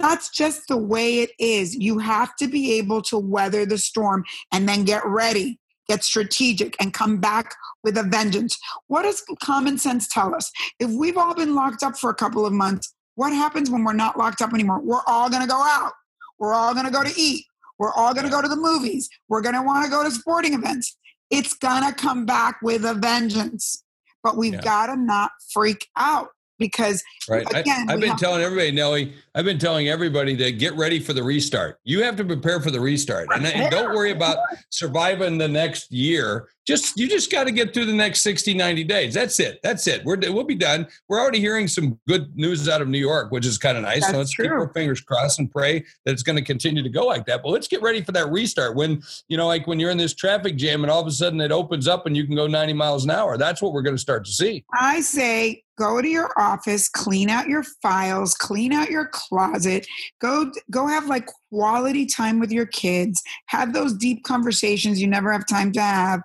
That's 0.02 0.30
just 0.30 0.66
the 0.66 0.76
way 0.76 1.20
it 1.20 1.30
is. 1.38 1.76
You 1.76 1.98
have 1.98 2.34
to 2.36 2.48
be 2.48 2.72
able 2.72 3.02
to 3.02 3.16
weather 3.16 3.64
the 3.64 3.78
storm 3.78 4.24
and 4.52 4.68
then 4.68 4.84
get 4.84 5.06
ready, 5.06 5.60
get 5.88 6.02
strategic, 6.02 6.74
and 6.80 6.92
come 6.92 7.18
back 7.18 7.54
with 7.84 7.96
a 7.96 8.02
vengeance. 8.02 8.58
What 8.88 9.02
does 9.02 9.22
common 9.40 9.78
sense 9.78 10.08
tell 10.08 10.34
us? 10.34 10.50
If 10.80 10.90
we've 10.90 11.16
all 11.16 11.36
been 11.36 11.54
locked 11.54 11.84
up 11.84 11.96
for 11.96 12.10
a 12.10 12.14
couple 12.14 12.44
of 12.44 12.52
months, 12.52 12.92
what 13.14 13.32
happens 13.32 13.70
when 13.70 13.84
we're 13.84 13.92
not 13.92 14.18
locked 14.18 14.42
up 14.42 14.52
anymore? 14.52 14.80
We're 14.82 15.04
all 15.06 15.30
going 15.30 15.42
to 15.42 15.48
go 15.48 15.62
out. 15.62 15.92
We're 16.40 16.52
all 16.52 16.74
going 16.74 16.86
to 16.86 16.92
go 16.92 17.04
to 17.04 17.12
eat. 17.16 17.44
We're 17.78 17.92
all 17.92 18.12
going 18.12 18.24
to 18.26 18.30
go 18.30 18.42
to 18.42 18.48
the 18.48 18.56
movies. 18.56 19.08
We're 19.28 19.40
going 19.40 19.54
to 19.54 19.62
want 19.62 19.84
to 19.84 19.90
go 19.90 20.02
to 20.02 20.10
sporting 20.10 20.54
events. 20.54 20.96
It's 21.30 21.54
going 21.54 21.86
to 21.86 21.94
come 21.94 22.26
back 22.26 22.56
with 22.60 22.84
a 22.84 22.94
vengeance. 22.94 23.84
But 24.24 24.36
we've 24.36 24.54
yeah. 24.54 24.62
got 24.62 24.86
to 24.86 24.96
not 24.96 25.30
freak 25.52 25.86
out 25.96 26.30
because 26.58 27.02
right. 27.28 27.46
Again, 27.54 27.88
I, 27.88 27.92
have 27.92 28.00
been 28.00 28.16
telling 28.16 28.42
everybody, 28.42 28.72
Nely, 28.72 29.12
I've 29.34 29.44
been 29.44 29.58
telling 29.58 29.88
everybody 29.88 30.36
to 30.36 30.52
get 30.52 30.74
ready 30.76 30.98
for 30.98 31.12
the 31.12 31.22
restart. 31.22 31.78
You 31.84 32.02
have 32.02 32.16
to 32.16 32.24
prepare 32.24 32.60
for 32.60 32.70
the 32.70 32.80
restart, 32.80 33.28
and, 33.34 33.46
and 33.46 33.70
don't 33.70 33.94
worry 33.94 34.12
about 34.12 34.38
surviving 34.70 35.38
the 35.38 35.48
next 35.48 35.90
year. 35.90 36.48
Just 36.66 36.96
you 36.96 37.08
just 37.08 37.30
got 37.30 37.44
to 37.44 37.50
get 37.50 37.74
through 37.74 37.86
the 37.86 37.92
next 37.92 38.20
60, 38.22 38.54
90 38.54 38.84
days. 38.84 39.14
That's 39.14 39.40
it. 39.40 39.58
That's 39.62 39.86
it. 39.86 40.04
We're 40.04 40.16
we'll 40.32 40.44
be 40.44 40.54
done. 40.54 40.86
We're 41.08 41.20
already 41.20 41.40
hearing 41.40 41.66
some 41.66 41.98
good 42.06 42.36
news 42.36 42.68
out 42.68 42.80
of 42.80 42.88
New 42.88 42.98
York, 42.98 43.32
which 43.32 43.46
is 43.46 43.58
kind 43.58 43.76
of 43.76 43.82
nice. 43.82 44.00
That's 44.00 44.12
so 44.12 44.18
let's 44.18 44.30
true. 44.30 44.44
keep 44.44 44.52
our 44.52 44.72
fingers 44.72 45.00
crossed 45.00 45.40
and 45.40 45.50
pray 45.50 45.80
that 46.04 46.12
it's 46.12 46.22
going 46.22 46.36
to 46.36 46.42
continue 46.42 46.82
to 46.82 46.88
go 46.88 47.04
like 47.04 47.26
that. 47.26 47.42
But 47.42 47.50
let's 47.50 47.66
get 47.66 47.82
ready 47.82 48.00
for 48.00 48.12
that 48.12 48.30
restart. 48.30 48.76
When 48.76 49.02
you 49.28 49.36
know, 49.36 49.46
like 49.48 49.66
when 49.66 49.80
you're 49.80 49.90
in 49.90 49.98
this 49.98 50.14
traffic 50.14 50.56
jam 50.56 50.84
and 50.84 50.90
all 50.90 51.00
of 51.00 51.06
a 51.06 51.10
sudden 51.10 51.40
it 51.40 51.50
opens 51.50 51.88
up 51.88 52.06
and 52.06 52.16
you 52.16 52.26
can 52.26 52.36
go 52.36 52.46
90 52.46 52.74
miles 52.74 53.04
an 53.04 53.10
hour. 53.10 53.36
That's 53.36 53.60
what 53.60 53.72
we're 53.72 53.82
going 53.82 53.96
to 53.96 54.02
start 54.02 54.24
to 54.26 54.30
see. 54.30 54.64
I 54.72 55.00
say 55.00 55.64
go 55.78 56.00
to 56.00 56.08
your 56.08 56.30
office, 56.38 56.88
clean 56.88 57.28
out 57.28 57.48
your 57.48 57.64
files, 57.82 58.34
clean 58.34 58.72
out 58.72 58.90
your 58.90 59.06
closet, 59.06 59.86
go 60.20 60.52
go 60.70 60.86
have 60.86 61.06
like 61.06 61.28
quality 61.52 62.06
time 62.06 62.40
with 62.40 62.50
your 62.50 62.66
kids, 62.66 63.22
have 63.46 63.72
those 63.72 63.92
deep 63.92 64.24
conversations 64.24 65.00
you 65.00 65.06
never 65.06 65.30
have 65.32 65.46
time 65.46 65.70
to 65.72 65.82
have. 65.82 66.22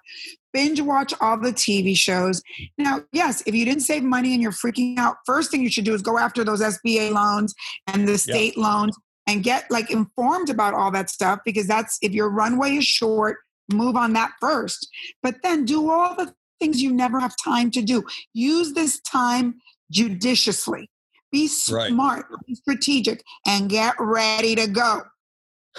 Binge 0.54 0.80
watch 0.82 1.14
all 1.20 1.38
the 1.38 1.52
TV 1.52 1.96
shows. 1.96 2.42
Now, 2.78 3.02
yes, 3.12 3.44
if 3.46 3.54
you 3.54 3.66
didn't 3.66 3.84
save 3.84 4.04
money 4.04 4.34
and 4.34 4.42
you're 4.42 4.52
freaking 4.52 4.98
out, 4.98 5.18
first 5.26 5.52
thing 5.52 5.62
you 5.62 5.70
should 5.70 5.86
do 5.86 5.94
is 5.94 6.02
go 6.02 6.18
after 6.18 6.44
those 6.44 6.62
SBA 6.62 7.12
loans 7.12 7.54
and 7.88 8.08
the 8.08 8.18
state 8.18 8.56
yeah. 8.56 8.64
loans 8.64 8.98
and 9.28 9.44
get 9.44 9.70
like 9.70 9.92
informed 9.92 10.50
about 10.50 10.74
all 10.74 10.90
that 10.92 11.10
stuff 11.10 11.40
because 11.44 11.68
that's 11.68 11.98
if 12.02 12.14
your 12.14 12.30
runway 12.30 12.78
is 12.78 12.86
short, 12.86 13.38
move 13.72 13.98
on 13.98 14.14
that 14.14 14.32
first. 14.40 14.88
But 15.22 15.36
then 15.44 15.66
do 15.66 15.92
all 15.92 16.16
the 16.16 16.34
things 16.60 16.82
you 16.82 16.94
never 16.94 17.20
have 17.20 17.36
time 17.44 17.70
to 17.72 17.82
do. 17.82 18.04
Use 18.34 18.74
this 18.74 19.00
time 19.02 19.56
judiciously. 19.92 20.90
Be 21.32 21.48
smart, 21.48 22.26
right. 22.30 22.40
be 22.48 22.56
strategic, 22.56 23.22
and 23.46 23.70
get 23.70 23.96
ready 24.00 24.56
to 24.56 24.66
go. 24.66 25.02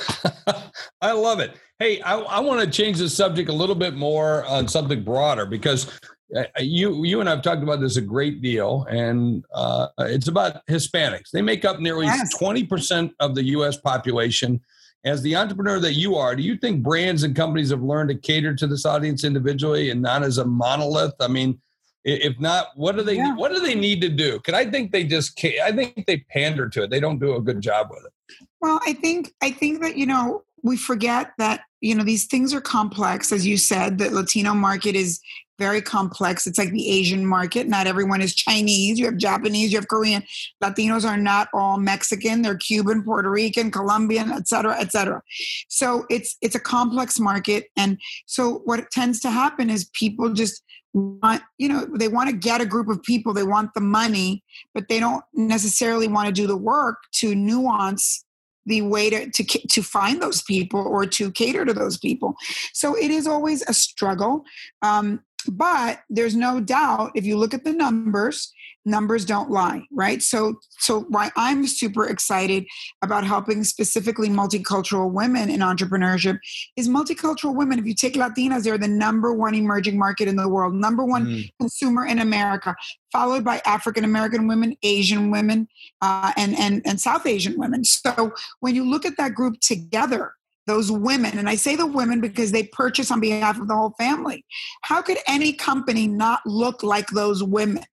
I 1.00 1.12
love 1.12 1.40
it. 1.40 1.56
Hey, 1.78 2.00
I, 2.00 2.18
I 2.18 2.40
want 2.40 2.60
to 2.60 2.70
change 2.70 2.98
the 2.98 3.08
subject 3.08 3.48
a 3.48 3.52
little 3.52 3.74
bit 3.74 3.94
more 3.94 4.44
on 4.46 4.66
something 4.68 5.04
broader 5.04 5.46
because 5.46 5.98
uh, 6.36 6.42
you 6.58 7.04
you 7.04 7.20
and 7.20 7.28
I've 7.28 7.42
talked 7.42 7.62
about 7.62 7.80
this 7.80 7.96
a 7.96 8.02
great 8.02 8.42
deal, 8.42 8.86
and 8.90 9.44
uh, 9.54 9.88
it's 10.00 10.28
about 10.28 10.66
Hispanics. 10.66 11.30
They 11.30 11.42
make 11.42 11.64
up 11.64 11.80
nearly 11.80 12.08
twenty 12.38 12.60
yes. 12.60 12.68
percent 12.68 13.12
of 13.20 13.34
the 13.34 13.44
U.S. 13.44 13.76
population. 13.76 14.60
As 15.04 15.22
the 15.22 15.36
entrepreneur 15.36 15.78
that 15.78 15.94
you 15.94 16.16
are, 16.16 16.34
do 16.34 16.42
you 16.42 16.56
think 16.56 16.82
brands 16.82 17.22
and 17.22 17.34
companies 17.34 17.70
have 17.70 17.82
learned 17.82 18.08
to 18.10 18.16
cater 18.16 18.54
to 18.56 18.66
this 18.66 18.84
audience 18.84 19.22
individually 19.22 19.90
and 19.90 20.02
not 20.02 20.24
as 20.24 20.38
a 20.38 20.44
monolith? 20.44 21.14
I 21.20 21.28
mean, 21.28 21.60
if 22.04 22.38
not, 22.40 22.68
what 22.74 22.96
do 22.96 23.02
they 23.02 23.16
yeah. 23.16 23.34
what 23.34 23.52
do 23.52 23.60
they 23.60 23.74
need 23.74 24.00
to 24.02 24.08
do? 24.08 24.34
Because 24.34 24.54
I 24.54 24.68
think 24.70 24.92
they 24.92 25.04
just 25.04 25.38
I 25.62 25.72
think 25.72 26.04
they 26.06 26.18
pander 26.30 26.68
to 26.68 26.82
it. 26.82 26.90
They 26.90 27.00
don't 27.00 27.18
do 27.18 27.36
a 27.36 27.40
good 27.40 27.60
job 27.60 27.88
with 27.90 28.04
it. 28.04 28.12
Well, 28.60 28.80
I 28.86 28.92
think 28.94 29.34
I 29.42 29.50
think 29.50 29.82
that 29.82 29.96
you 29.96 30.06
know 30.06 30.44
we 30.62 30.76
forget 30.76 31.32
that 31.38 31.62
you 31.80 31.94
know 31.94 32.04
these 32.04 32.26
things 32.26 32.52
are 32.52 32.60
complex, 32.60 33.32
as 33.32 33.46
you 33.46 33.56
said. 33.56 33.98
The 33.98 34.10
Latino 34.10 34.54
market 34.54 34.94
is 34.94 35.20
very 35.58 35.82
complex. 35.82 36.46
It's 36.46 36.58
like 36.58 36.70
the 36.70 36.88
Asian 36.88 37.26
market. 37.26 37.66
Not 37.66 37.86
everyone 37.86 38.20
is 38.20 38.34
Chinese. 38.34 38.98
You 38.98 39.06
have 39.06 39.16
Japanese, 39.16 39.72
you 39.72 39.78
have 39.78 39.88
Korean. 39.88 40.22
Latinos 40.62 41.04
are 41.04 41.16
not 41.16 41.48
all 41.52 41.78
Mexican. 41.78 42.42
They're 42.42 42.56
Cuban, 42.56 43.02
Puerto 43.02 43.28
Rican, 43.28 43.70
Colombian, 43.70 44.30
et 44.30 44.46
cetera, 44.46 44.78
et 44.78 44.92
cetera. 44.92 45.20
So 45.68 46.06
it's 46.10 46.36
it's 46.40 46.54
a 46.54 46.60
complex 46.60 47.18
market. 47.18 47.66
And 47.76 47.98
so 48.26 48.62
what 48.64 48.90
tends 48.90 49.20
to 49.20 49.30
happen 49.30 49.68
is 49.68 49.90
people 49.94 50.32
just 50.32 50.62
want, 50.94 51.42
you 51.58 51.68
know, 51.68 51.86
they 51.92 52.08
want 52.08 52.30
to 52.30 52.36
get 52.36 52.60
a 52.60 52.66
group 52.66 52.88
of 52.88 53.02
people, 53.02 53.34
they 53.34 53.42
want 53.42 53.74
the 53.74 53.80
money, 53.80 54.42
but 54.74 54.88
they 54.88 55.00
don't 55.00 55.24
necessarily 55.34 56.08
want 56.08 56.26
to 56.26 56.32
do 56.32 56.46
the 56.46 56.56
work 56.56 56.98
to 57.16 57.34
nuance 57.34 58.24
the 58.68 58.82
way 58.82 59.10
to, 59.10 59.30
to 59.30 59.44
to 59.44 59.82
find 59.82 60.22
those 60.22 60.42
people 60.42 60.80
or 60.80 61.06
to 61.06 61.30
cater 61.32 61.64
to 61.64 61.72
those 61.72 61.98
people. 61.98 62.34
So 62.72 62.96
it 62.96 63.10
is 63.10 63.26
always 63.26 63.62
a 63.68 63.74
struggle. 63.74 64.44
Um, 64.82 65.20
but 65.46 66.00
there's 66.10 66.36
no 66.36 66.60
doubt 66.60 67.12
if 67.14 67.24
you 67.24 67.36
look 67.36 67.54
at 67.54 67.64
the 67.64 67.72
numbers 67.72 68.52
numbers 68.88 69.24
don't 69.24 69.50
lie 69.50 69.82
right 69.92 70.22
so 70.22 70.54
so 70.78 71.00
why 71.08 71.30
i'm 71.36 71.66
super 71.66 72.06
excited 72.06 72.64
about 73.02 73.24
helping 73.24 73.62
specifically 73.64 74.28
multicultural 74.28 75.12
women 75.12 75.50
in 75.50 75.60
entrepreneurship 75.60 76.38
is 76.76 76.88
multicultural 76.88 77.54
women 77.54 77.78
if 77.78 77.86
you 77.86 77.94
take 77.94 78.14
latinas 78.14 78.64
they're 78.64 78.78
the 78.78 78.88
number 78.88 79.32
one 79.32 79.54
emerging 79.54 79.98
market 79.98 80.28
in 80.28 80.36
the 80.36 80.48
world 80.48 80.74
number 80.74 81.04
one 81.04 81.26
mm. 81.26 81.50
consumer 81.60 82.06
in 82.06 82.18
america 82.18 82.74
followed 83.12 83.44
by 83.44 83.60
african 83.64 84.04
american 84.04 84.46
women 84.46 84.76
asian 84.82 85.30
women 85.30 85.68
uh, 86.00 86.32
and 86.36 86.58
and 86.58 86.82
and 86.86 87.00
south 87.00 87.26
asian 87.26 87.58
women 87.58 87.84
so 87.84 88.32
when 88.60 88.74
you 88.74 88.88
look 88.88 89.04
at 89.04 89.16
that 89.16 89.34
group 89.34 89.54
together 89.60 90.32
those 90.68 90.92
women, 90.92 91.38
and 91.38 91.48
I 91.48 91.56
say 91.56 91.74
the 91.74 91.86
women 91.86 92.20
because 92.20 92.52
they 92.52 92.64
purchase 92.64 93.10
on 93.10 93.20
behalf 93.20 93.58
of 93.58 93.66
the 93.66 93.74
whole 93.74 93.94
family. 93.98 94.44
How 94.82 95.02
could 95.02 95.16
any 95.26 95.52
company 95.52 96.06
not 96.06 96.40
look 96.46 96.82
like 96.82 97.08
those 97.08 97.42
women? 97.42 97.84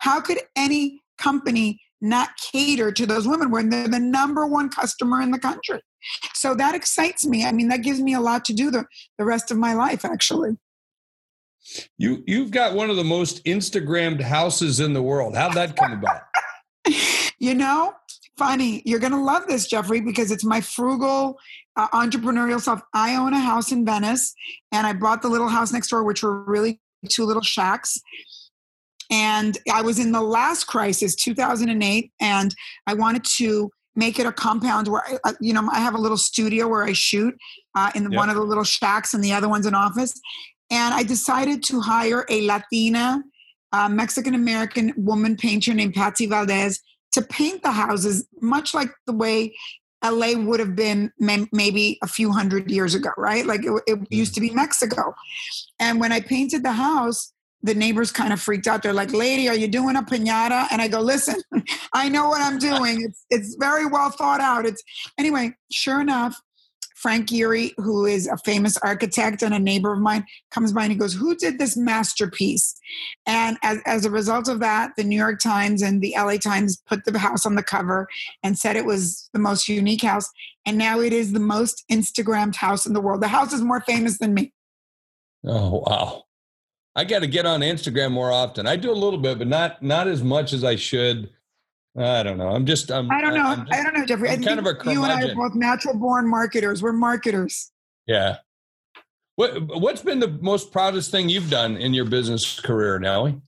How 0.00 0.20
could 0.20 0.38
any 0.56 1.02
company 1.18 1.80
not 2.00 2.30
cater 2.52 2.92
to 2.92 3.06
those 3.06 3.26
women 3.26 3.50
when 3.50 3.70
they're 3.70 3.88
the 3.88 3.98
number 3.98 4.46
one 4.46 4.68
customer 4.68 5.20
in 5.20 5.30
the 5.30 5.38
country? 5.38 5.80
So 6.34 6.54
that 6.54 6.74
excites 6.74 7.26
me. 7.26 7.44
I 7.44 7.52
mean, 7.52 7.68
that 7.68 7.82
gives 7.82 8.00
me 8.00 8.14
a 8.14 8.20
lot 8.20 8.44
to 8.46 8.52
do 8.52 8.70
the, 8.70 8.84
the 9.18 9.24
rest 9.24 9.50
of 9.50 9.58
my 9.58 9.74
life, 9.74 10.04
actually. 10.04 10.56
You 11.98 12.22
you've 12.26 12.50
got 12.50 12.74
one 12.74 12.88
of 12.88 12.96
the 12.96 13.04
most 13.04 13.44
Instagrammed 13.44 14.22
houses 14.22 14.80
in 14.80 14.94
the 14.94 15.02
world. 15.02 15.36
How'd 15.36 15.54
that 15.54 15.76
come 15.76 15.92
about? 15.92 16.22
you 17.38 17.54
know, 17.54 17.92
funny. 18.38 18.80
You're 18.86 19.00
going 19.00 19.12
to 19.12 19.20
love 19.20 19.46
this, 19.48 19.66
Jeffrey, 19.66 20.00
because 20.00 20.30
it's 20.30 20.44
my 20.44 20.60
frugal 20.60 21.38
uh, 21.76 21.88
entrepreneurial 21.88 22.60
self. 22.60 22.80
I 22.94 23.16
own 23.16 23.34
a 23.34 23.40
house 23.40 23.70
in 23.72 23.84
Venice, 23.84 24.34
and 24.72 24.86
I 24.86 24.92
bought 24.94 25.20
the 25.20 25.28
little 25.28 25.48
house 25.48 25.72
next 25.72 25.88
door, 25.88 26.04
which 26.04 26.22
were 26.22 26.42
really 26.44 26.80
two 27.08 27.24
little 27.24 27.42
shacks. 27.42 27.98
And 29.10 29.56
I 29.72 29.82
was 29.82 29.98
in 29.98 30.12
the 30.12 30.22
last 30.22 30.64
crisis, 30.64 31.14
2008, 31.14 32.12
and 32.20 32.54
I 32.86 32.94
wanted 32.94 33.24
to 33.36 33.70
make 33.96 34.18
it 34.18 34.26
a 34.26 34.32
compound 34.32 34.88
where, 34.88 35.02
I, 35.24 35.32
you 35.40 35.52
know, 35.52 35.68
I 35.72 35.80
have 35.80 35.94
a 35.94 35.98
little 35.98 36.16
studio 36.16 36.68
where 36.68 36.84
I 36.84 36.92
shoot 36.92 37.34
uh, 37.74 37.90
in 37.94 38.04
yep. 38.04 38.12
one 38.12 38.28
of 38.28 38.36
the 38.36 38.42
little 38.42 38.64
shacks, 38.64 39.14
and 39.14 39.24
the 39.24 39.32
other 39.32 39.48
one's 39.48 39.66
an 39.66 39.74
office. 39.74 40.20
And 40.70 40.94
I 40.94 41.02
decided 41.02 41.62
to 41.64 41.80
hire 41.80 42.26
a 42.28 42.46
Latina, 42.46 43.22
uh, 43.72 43.88
Mexican 43.88 44.34
American 44.34 44.92
woman 44.96 45.36
painter 45.36 45.72
named 45.72 45.94
Patssi 45.94 46.28
Valdez 46.28 46.80
to 47.12 47.22
paint 47.22 47.62
the 47.62 47.72
houses 47.72 48.26
much 48.40 48.74
like 48.74 48.90
the 49.06 49.12
way 49.12 49.54
LA 50.04 50.34
would 50.34 50.60
have 50.60 50.76
been 50.76 51.10
maybe 51.18 51.98
a 52.02 52.06
few 52.06 52.30
hundred 52.30 52.70
years 52.70 52.94
ago, 52.94 53.10
right? 53.16 53.44
Like 53.46 53.64
it, 53.64 53.82
it 53.86 53.98
used 54.10 54.34
to 54.34 54.40
be 54.40 54.50
Mexico. 54.50 55.14
And 55.80 55.98
when 55.98 56.12
I 56.12 56.20
painted 56.20 56.62
the 56.62 56.72
house, 56.72 57.32
the 57.62 57.74
neighbors 57.74 58.12
kind 58.12 58.32
of 58.32 58.40
freaked 58.40 58.66
out. 58.66 58.82
They're 58.82 58.92
like, 58.92 59.12
"Lady, 59.12 59.48
are 59.48 59.54
you 59.54 59.68
doing 59.68 59.96
a 59.96 60.02
pinata?" 60.02 60.68
And 60.70 60.80
I 60.80 60.88
go, 60.88 61.00
"Listen, 61.00 61.36
I 61.92 62.08
know 62.08 62.28
what 62.28 62.40
I'm 62.40 62.58
doing. 62.58 63.02
It's 63.02 63.24
it's 63.30 63.54
very 63.56 63.86
well 63.86 64.10
thought 64.10 64.40
out." 64.40 64.66
It's 64.66 64.82
anyway. 65.18 65.54
Sure 65.70 66.00
enough, 66.00 66.40
Frank 66.98 67.28
Gehry, 67.28 67.74
who 67.76 68.06
is 68.06 68.26
a 68.26 68.36
famous 68.38 68.76
architect 68.78 69.42
and 69.42 69.54
a 69.54 69.58
neighbor 69.58 69.92
of 69.92 70.00
mine, 70.00 70.26
comes 70.50 70.72
by 70.72 70.82
and 70.82 70.90
he 70.90 70.98
goes, 70.98 71.14
Who 71.14 71.36
did 71.36 71.58
this 71.58 71.76
masterpiece? 71.76 72.74
And 73.24 73.56
as, 73.62 73.78
as 73.86 74.04
a 74.04 74.10
result 74.10 74.48
of 74.48 74.58
that, 74.60 74.96
the 74.96 75.04
New 75.04 75.16
York 75.16 75.38
Times 75.38 75.80
and 75.80 76.02
the 76.02 76.14
LA 76.16 76.38
Times 76.38 76.82
put 76.88 77.04
the 77.04 77.16
house 77.16 77.46
on 77.46 77.54
the 77.54 77.62
cover 77.62 78.08
and 78.42 78.58
said 78.58 78.74
it 78.74 78.84
was 78.84 79.30
the 79.32 79.38
most 79.38 79.68
unique 79.68 80.02
house. 80.02 80.28
And 80.66 80.76
now 80.76 80.98
it 80.98 81.12
is 81.12 81.32
the 81.32 81.40
most 81.40 81.84
Instagrammed 81.88 82.56
house 82.56 82.84
in 82.84 82.94
the 82.94 83.00
world. 83.00 83.22
The 83.22 83.28
house 83.28 83.52
is 83.52 83.62
more 83.62 83.80
famous 83.80 84.18
than 84.18 84.34
me. 84.34 84.52
Oh, 85.44 85.84
wow. 85.86 86.24
I 86.98 87.04
got 87.04 87.20
to 87.20 87.28
get 87.28 87.46
on 87.46 87.60
Instagram 87.60 88.10
more 88.10 88.32
often. 88.32 88.66
I 88.66 88.74
do 88.74 88.90
a 88.90 88.92
little 88.92 89.20
bit, 89.20 89.38
but 89.38 89.46
not 89.46 89.80
not 89.80 90.08
as 90.08 90.20
much 90.20 90.52
as 90.52 90.64
I 90.64 90.74
should. 90.74 91.30
I 91.96 92.24
don't 92.24 92.38
know. 92.38 92.48
I'm 92.48 92.66
just. 92.66 92.90
I'm, 92.90 93.08
I 93.08 93.20
don't 93.20 93.34
know. 93.34 93.54
Just, 93.54 93.72
I 93.72 93.84
don't 93.84 93.94
know, 93.94 94.04
Jeffrey. 94.04 94.30
I'm 94.30 94.42
kind 94.42 94.58
of 94.58 94.66
a 94.66 94.76
you 94.90 95.04
and 95.04 95.12
I 95.12 95.30
are 95.30 95.34
both 95.36 95.54
natural 95.54 95.94
born 95.94 96.28
marketers. 96.28 96.82
We're 96.82 96.92
marketers. 96.92 97.70
Yeah. 98.08 98.38
What 99.36 99.80
What's 99.80 100.02
been 100.02 100.18
the 100.18 100.38
most 100.40 100.72
proudest 100.72 101.12
thing 101.12 101.28
you've 101.28 101.48
done 101.48 101.76
in 101.76 101.94
your 101.94 102.04
business 102.04 102.58
career, 102.58 102.98
Nely? 102.98 103.40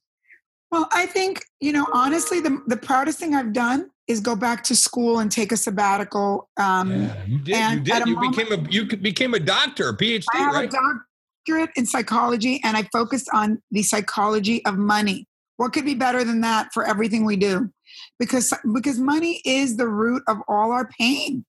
Well, 0.71 0.87
I 0.93 1.07
think 1.07 1.45
you 1.59 1.73
know 1.73 1.89
honestly, 1.93 2.39
the 2.39 2.63
the 2.69 2.77
proudest 2.77 3.19
thing 3.19 3.35
I've 3.35 3.53
done 3.53 3.91
is 4.07 4.21
go 4.21 4.37
back 4.37 4.63
to 4.65 4.77
school 4.77 5.19
and 5.19 5.31
take 5.31 5.51
a 5.51 5.57
sabbatical. 5.57 6.49
Um, 6.57 6.93
yeah, 6.93 7.25
you 7.27 7.39
did. 7.41 7.73
You 7.73 7.81
did. 7.81 8.07
You 8.07 8.15
moment, 8.15 8.37
became 8.37 8.53
a 8.53 8.71
you 8.71 8.85
became 8.97 9.35
a 9.35 9.41
doctor, 9.41 9.89
a 9.89 9.97
PhD, 9.97 10.25
I 10.35 10.39
have 10.39 10.55
right? 10.55 10.73
A 10.73 11.10
doctorate 11.47 11.71
in 11.77 11.87
psychology, 11.87 12.61
and 12.65 12.77
I 12.77 12.89
focused 12.93 13.29
on 13.33 13.63
the 13.71 13.83
psychology 13.83 14.65
of 14.65 14.77
money. 14.77 15.27
What 15.57 15.73
could 15.73 15.85
be 15.85 15.95
better 15.95 16.25
than 16.25 16.41
that 16.41 16.73
for 16.73 16.87
everything 16.87 17.25
we 17.25 17.37
do? 17.37 17.71
Because 18.19 18.53
because 18.73 18.99
money 18.99 19.41
is 19.45 19.77
the 19.77 19.89
root 19.89 20.23
of 20.29 20.39
all 20.49 20.73
our 20.73 20.89
pain 20.99 21.45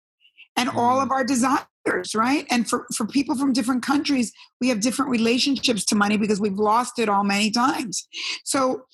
and 0.57 0.69
all 0.69 0.97
mm-hmm. 0.97 1.03
of 1.03 1.11
our 1.11 1.23
desires 1.23 1.65
right? 2.15 2.45
And 2.49 2.69
for 2.69 2.85
for 2.95 3.05
people 3.05 3.35
from 3.35 3.53
different 3.53 3.83
countries 3.83 4.31
we 4.59 4.69
have 4.69 4.79
different 4.79 5.09
relationships 5.11 5.83
to 5.85 5.95
money 5.95 6.17
because 6.17 6.39
we've 6.39 6.53
lost 6.53 6.99
it 6.99 7.09
all 7.09 7.23
many 7.23 7.51
times. 7.51 8.07
So 8.43 8.85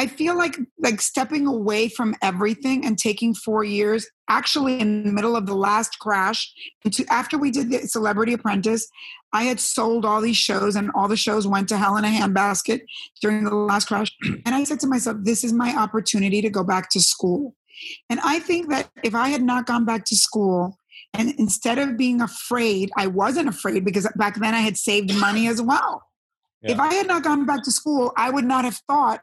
i 0.00 0.06
feel 0.06 0.36
like 0.36 0.56
like 0.78 1.00
stepping 1.00 1.46
away 1.46 1.88
from 1.88 2.14
everything 2.22 2.86
and 2.86 2.98
taking 2.98 3.34
4 3.34 3.64
years 3.64 4.06
actually 4.28 4.80
in 4.80 5.04
the 5.04 5.12
middle 5.12 5.36
of 5.36 5.46
the 5.46 5.54
last 5.54 5.98
crash 5.98 6.52
into 6.84 7.04
after 7.12 7.36
we 7.36 7.50
did 7.50 7.70
the 7.70 7.80
celebrity 7.86 8.32
apprentice 8.32 8.88
i 9.32 9.42
had 9.44 9.60
sold 9.60 10.04
all 10.04 10.20
these 10.20 10.36
shows 10.36 10.76
and 10.76 10.90
all 10.94 11.08
the 11.08 11.16
shows 11.16 11.46
went 11.46 11.68
to 11.68 11.76
hell 11.76 11.96
in 11.96 12.04
a 12.04 12.08
handbasket 12.08 12.80
during 13.20 13.44
the 13.44 13.54
last 13.54 13.88
crash. 13.88 14.10
And 14.46 14.54
i 14.54 14.64
said 14.64 14.80
to 14.80 14.86
myself 14.86 15.18
this 15.20 15.44
is 15.44 15.52
my 15.52 15.70
opportunity 15.76 16.40
to 16.42 16.50
go 16.50 16.64
back 16.64 16.90
to 16.90 17.00
school. 17.00 17.54
And 18.08 18.20
i 18.20 18.38
think 18.38 18.70
that 18.70 18.90
if 19.04 19.14
i 19.14 19.28
had 19.28 19.42
not 19.42 19.66
gone 19.66 19.84
back 19.84 20.04
to 20.06 20.16
school 20.16 20.79
and 21.14 21.34
instead 21.38 21.78
of 21.78 21.96
being 21.96 22.20
afraid, 22.20 22.90
I 22.96 23.06
wasn't 23.06 23.48
afraid 23.48 23.84
because 23.84 24.08
back 24.16 24.36
then 24.36 24.54
I 24.54 24.60
had 24.60 24.76
saved 24.76 25.14
money 25.18 25.48
as 25.48 25.60
well. 25.60 26.04
Yeah. 26.62 26.72
If 26.72 26.80
I 26.80 26.94
had 26.94 27.06
not 27.06 27.24
gone 27.24 27.46
back 27.46 27.62
to 27.64 27.72
school, 27.72 28.12
I 28.16 28.30
would 28.30 28.44
not 28.44 28.64
have 28.64 28.76
thought, 28.88 29.20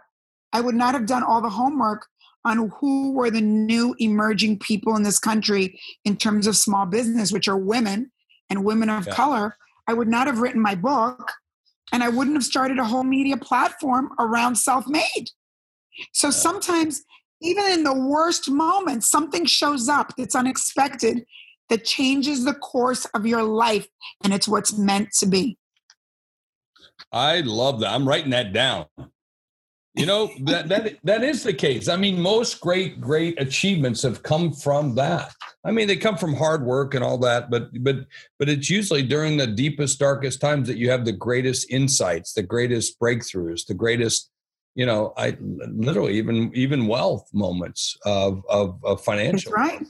I 0.52 0.62
would 0.62 0.76
not 0.76 0.94
have 0.94 1.06
done 1.06 1.24
all 1.24 1.42
the 1.42 1.50
homework 1.50 2.08
on 2.46 2.72
who 2.80 3.12
were 3.14 3.30
the 3.30 3.42
new 3.42 3.96
emerging 4.00 4.60
people 4.60 4.96
in 4.96 5.04
this 5.04 5.20
country 5.20 5.80
in 6.06 6.18
terms 6.18 6.48
of 6.48 6.56
small 6.56 6.86
business, 6.86 7.32
which 7.32 7.48
are 7.48 7.58
women 7.58 8.12
and 8.50 8.64
women 8.64 8.90
of 8.90 9.08
yeah. 9.08 9.14
color. 9.14 9.58
I 9.88 9.94
would 9.94 10.08
not 10.08 10.28
have 10.28 10.40
written 10.40 10.62
my 10.62 10.76
book 10.76 11.32
and 11.92 12.04
I 12.04 12.10
wouldn't 12.10 12.36
have 12.36 12.44
started 12.44 12.80
a 12.80 12.86
whole 12.86 13.04
media 13.04 13.38
platform 13.38 14.10
around 14.20 14.56
self 14.56 14.88
made. 14.88 15.30
So 16.14 16.28
yeah. 16.28 16.32
sometimes, 16.32 17.04
even 17.42 17.66
in 17.72 17.84
the 17.84 17.94
worst 17.94 18.50
moments, 18.50 19.10
something 19.10 19.46
shows 19.46 19.88
up 19.88 20.14
that's 20.18 20.36
unexpected 20.36 21.26
that 21.70 21.86
changes 21.86 22.46
the 22.46 22.54
course 22.54 23.06
of 23.14 23.26
your 23.26 23.44
life 23.44 23.88
and 24.24 24.34
it's 24.34 24.48
what's 24.48 24.78
meant 24.78 25.10
to 25.20 25.26
be. 25.26 25.58
I 27.12 27.42
love 27.42 27.80
that. 27.82 27.94
I'm 27.94 28.08
writing 28.08 28.32
that 28.32 28.54
down. 28.54 28.86
You 29.96 30.06
know, 30.06 30.30
that 30.42 30.70
that 30.70 30.98
that 31.06 31.24
is 31.24 31.42
the 31.42 31.54
case. 31.54 31.88
I 31.88 31.96
mean, 31.96 32.22
most 32.22 32.62
great 32.62 33.02
great 33.02 33.42
achievements 33.42 34.04
have 34.04 34.22
come 34.22 34.54
from 34.54 34.94
that. 34.96 35.34
I 35.64 35.72
mean, 35.72 35.88
they 35.88 35.98
come 35.98 36.18
from 36.18 36.36
hard 36.36 36.64
work 36.64 36.94
and 36.94 37.04
all 37.04 37.18
that, 37.20 37.50
but 37.50 37.70
but 37.84 38.06
but 38.38 38.48
it's 38.48 38.70
usually 38.70 39.02
during 39.02 39.38
the 39.38 39.48
deepest 39.48 39.98
darkest 39.98 40.40
times 40.40 40.68
that 40.68 40.78
you 40.78 40.92
have 40.92 41.04
the 41.04 41.14
greatest 41.14 41.72
insights, 41.72 42.34
the 42.34 42.44
greatest 42.44 43.00
breakthroughs, 43.00 43.66
the 43.66 43.74
greatest 43.74 44.30
you 44.76 44.86
know, 44.86 45.14
I 45.18 45.36
literally 45.40 46.14
even 46.14 46.52
even 46.54 46.86
wealth 46.86 47.28
moments 47.34 47.98
of 48.06 48.44
of, 48.48 48.80
of 48.84 49.04
financial 49.04 49.52
right 49.52 49.84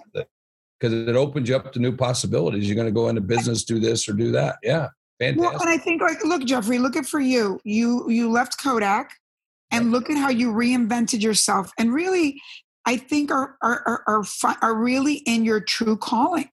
because 0.79 0.93
it 0.93 1.15
opens 1.15 1.49
you 1.49 1.55
up 1.55 1.71
to 1.73 1.79
new 1.79 1.95
possibilities. 1.95 2.67
You're 2.67 2.75
going 2.75 2.87
to 2.87 2.91
go 2.91 3.09
into 3.09 3.21
business, 3.21 3.63
do 3.63 3.79
this 3.79 4.07
or 4.07 4.13
do 4.13 4.31
that. 4.31 4.57
Yeah, 4.63 4.89
fantastic. 5.19 5.51
Well, 5.51 5.61
and 5.61 5.69
I 5.69 5.77
think 5.77 6.01
like, 6.01 6.23
look, 6.23 6.45
Jeffrey, 6.45 6.79
look 6.79 6.95
at 6.95 7.05
for 7.05 7.19
you. 7.19 7.59
You 7.63 8.09
you 8.09 8.29
left 8.29 8.61
Kodak, 8.61 9.11
and 9.71 9.91
look 9.91 10.09
at 10.09 10.17
how 10.17 10.29
you 10.29 10.51
reinvented 10.51 11.21
yourself, 11.21 11.71
and 11.77 11.93
really, 11.93 12.41
I 12.85 12.97
think 12.97 13.31
are 13.31 13.55
are 13.61 13.81
are 13.85 14.03
are, 14.07 14.57
are 14.61 14.75
really 14.75 15.15
in 15.25 15.45
your 15.45 15.59
true 15.59 15.97
calling. 15.97 16.49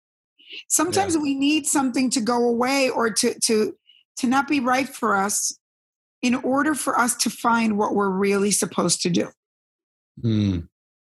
Sometimes 0.69 1.15
yeah. 1.15 1.23
we 1.23 1.35
need 1.35 1.67
something 1.67 2.11
to 2.11 2.21
go 2.21 2.49
away 2.49 2.89
or 2.89 3.11
to 3.11 3.39
to 3.41 3.77
to 4.19 4.27
not 4.27 4.49
be 4.49 4.61
right 4.61 4.89
for 4.89 5.17
us 5.17 5.59
in 6.23 6.35
order 6.37 6.75
for 6.75 6.99
us 6.99 7.15
to 7.17 7.29
find 7.29 7.77
what 7.77 7.95
we're 7.95 8.09
really 8.09 8.51
supposed 8.51 9.03
to 9.03 9.11
do. 9.11 9.29
Hmm. 10.23 10.61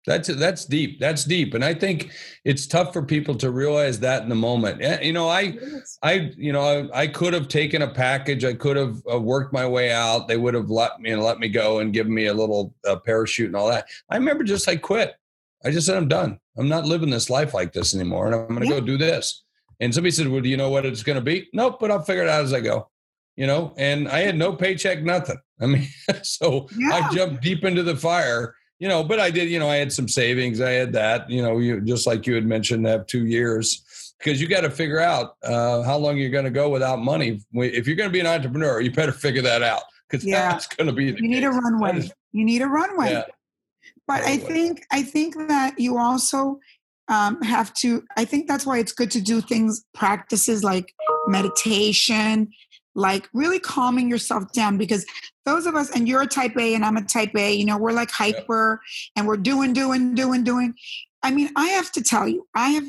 That's 0.07 0.29
that's 0.29 0.65
deep. 0.65 0.99
That's 0.99 1.25
deep, 1.25 1.53
and 1.53 1.63
I 1.63 1.75
think 1.75 2.11
it's 2.45 2.67
tough 2.67 2.93
for 2.93 3.03
people 3.03 3.35
to 3.35 3.51
realize 3.51 4.01
that 4.01 4.23
in 4.23 4.31
the 4.31 4.35
moment. 4.35 4.81
You 5.05 5.13
know, 5.13 5.29
I, 5.29 5.59
I, 6.03 6.33
you 6.39 6.55
know, 6.55 6.89
I, 6.93 7.03
I 7.03 7.07
could 7.07 7.35
have 7.35 7.49
taken 7.49 7.83
a 7.83 7.93
package. 7.93 8.43
I 8.43 8.55
could 8.55 8.79
have 8.79 9.03
uh, 9.13 9.21
worked 9.21 9.53
my 9.53 9.67
way 9.67 9.93
out. 9.93 10.27
They 10.27 10.39
would 10.39 10.55
have 10.55 10.71
let 10.71 11.01
me 11.01 11.11
and 11.11 11.23
let 11.23 11.39
me 11.39 11.51
go 11.51 11.81
and 11.81 11.93
given 11.93 12.15
me 12.15 12.27
a 12.27 12.35
little 12.35 12.75
uh, 12.89 12.97
parachute 12.97 13.49
and 13.49 13.57
all 13.57 13.69
that. 13.69 13.89
I 14.09 14.17
remember 14.17 14.43
just 14.43 14.67
I 14.69 14.77
quit. 14.77 15.15
I 15.67 15.71
just 15.71 15.87
said 15.87 15.99
I'm 15.99 16.09
done. 16.09 16.39
I'm 16.57 16.69
not 16.69 16.87
living 16.87 17.11
this 17.11 17.29
life 17.29 17.53
like 17.53 17.75
this 17.75 17.95
anymore, 17.95 18.25
and 18.25 18.35
I'm 18.35 18.49
going 18.49 18.61
to 18.61 18.67
yeah. 18.67 18.81
go 18.81 18.87
do 18.87 18.97
this. 18.97 19.45
And 19.81 19.93
somebody 19.93 20.13
said, 20.13 20.29
"Well, 20.29 20.41
do 20.41 20.49
you 20.49 20.57
know 20.57 20.71
what 20.71 20.87
it's 20.87 21.03
going 21.03 21.17
to 21.17 21.23
be?" 21.23 21.49
Nope, 21.53 21.77
but 21.79 21.91
I'll 21.91 22.03
figure 22.03 22.23
it 22.23 22.29
out 22.31 22.43
as 22.43 22.55
I 22.55 22.61
go. 22.61 22.89
You 23.37 23.47
know, 23.47 23.75
and 23.77 24.09
I 24.09 24.21
had 24.21 24.37
no 24.37 24.55
paycheck, 24.55 25.03
nothing. 25.03 25.39
I 25.61 25.67
mean, 25.67 25.87
so 26.23 26.69
yeah. 26.75 26.95
I 26.95 27.15
jumped 27.15 27.43
deep 27.43 27.65
into 27.65 27.83
the 27.83 27.97
fire 27.97 28.55
you 28.81 28.89
know, 28.89 29.05
but 29.05 29.21
I 29.21 29.31
did, 29.31 29.51
you 29.51 29.59
know, 29.59 29.69
I 29.69 29.77
had 29.77 29.93
some 29.93 30.09
savings. 30.09 30.61
I 30.61 30.71
had 30.71 30.95
that, 30.95 31.31
you 31.31 31.43
know, 31.43 31.59
you 31.59 31.81
just 31.83 32.07
like 32.07 32.27
you 32.27 32.35
had 32.35 32.47
mentioned, 32.47 32.87
have 32.87 33.07
two 33.07 33.27
years 33.27 34.15
because 34.19 34.41
you 34.41 34.49
got 34.49 34.63
to 34.63 34.71
figure 34.71 35.01
out 35.01 35.37
uh, 35.45 35.83
how 35.83 35.99
long 35.99 36.17
you're 36.17 36.31
going 36.31 36.47
to 36.47 36.51
go 36.51 36.71
without 36.71 36.99
money. 36.99 37.43
If 37.53 37.87
you're 37.87 37.97
going 37.97 38.09
to 38.09 38.13
be 38.13 38.21
an 38.21 38.27
entrepreneur, 38.27 38.81
you 38.81 38.91
better 38.91 39.13
figure 39.13 39.43
that 39.43 39.63
out 39.63 39.83
because 40.09 40.25
yeah. 40.25 40.51
that's 40.51 40.67
going 40.67 40.87
to 40.87 40.95
be. 40.95 41.05
you 41.05 41.13
case. 41.13 41.23
need 41.23 41.45
a 41.45 41.51
runway. 41.51 41.99
Is, 41.99 42.13
you 42.33 42.45
need 42.45 42.63
a 42.63 42.67
runway. 42.67 43.13
Yeah. 43.13 43.25
But 44.07 44.23
I 44.23 44.39
think 44.39 44.85
I 44.91 45.03
think 45.03 45.37
that 45.49 45.79
you 45.79 45.99
also 45.99 46.59
um, 47.09 47.41
have 47.43 47.75
to. 47.75 48.03
I 48.17 48.25
think 48.25 48.49
that's 48.49 48.65
why 48.65 48.79
it's 48.79 48.93
good 48.93 49.11
to 49.11 49.21
do 49.21 49.43
things 49.43 49.85
practices 49.93 50.65
like 50.65 50.95
meditation 51.29 52.51
like 52.95 53.29
really 53.33 53.59
calming 53.59 54.11
yourself 54.11 54.53
down 54.53 54.77
because 54.77 55.07
those 55.45 55.67
of 55.67 55.75
us 55.75 55.91
and 55.91 56.09
you're 56.09 56.23
a 56.23 56.27
type 56.27 56.57
a 56.57 56.75
and 56.75 56.85
i'm 56.85 56.97
a 56.97 57.05
type 57.05 57.35
a 57.37 57.53
you 57.55 57.65
know 57.65 57.79
we're 57.79 57.93
like 57.93 58.11
hyper 58.11 58.81
and 59.17 59.27
we're 59.27 59.37
doing 59.37 59.73
doing 59.73 60.15
doing 60.15 60.45
doing. 60.45 60.75
I 61.23 61.31
mean 61.31 61.51
i 61.57 61.69
have 61.69 61.93
to 61.93 62.03
tell 62.03 62.27
you 62.27 62.47
i 62.55 62.71
have 62.71 62.87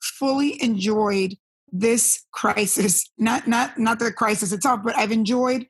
fully 0.00 0.60
enjoyed 0.62 1.34
this 1.70 2.24
crisis. 2.32 3.10
Not 3.18 3.46
not 3.46 3.78
not 3.78 3.98
the 3.98 4.12
crisis 4.12 4.52
itself 4.52 4.80
but 4.82 4.96
i've 4.96 5.12
enjoyed 5.12 5.66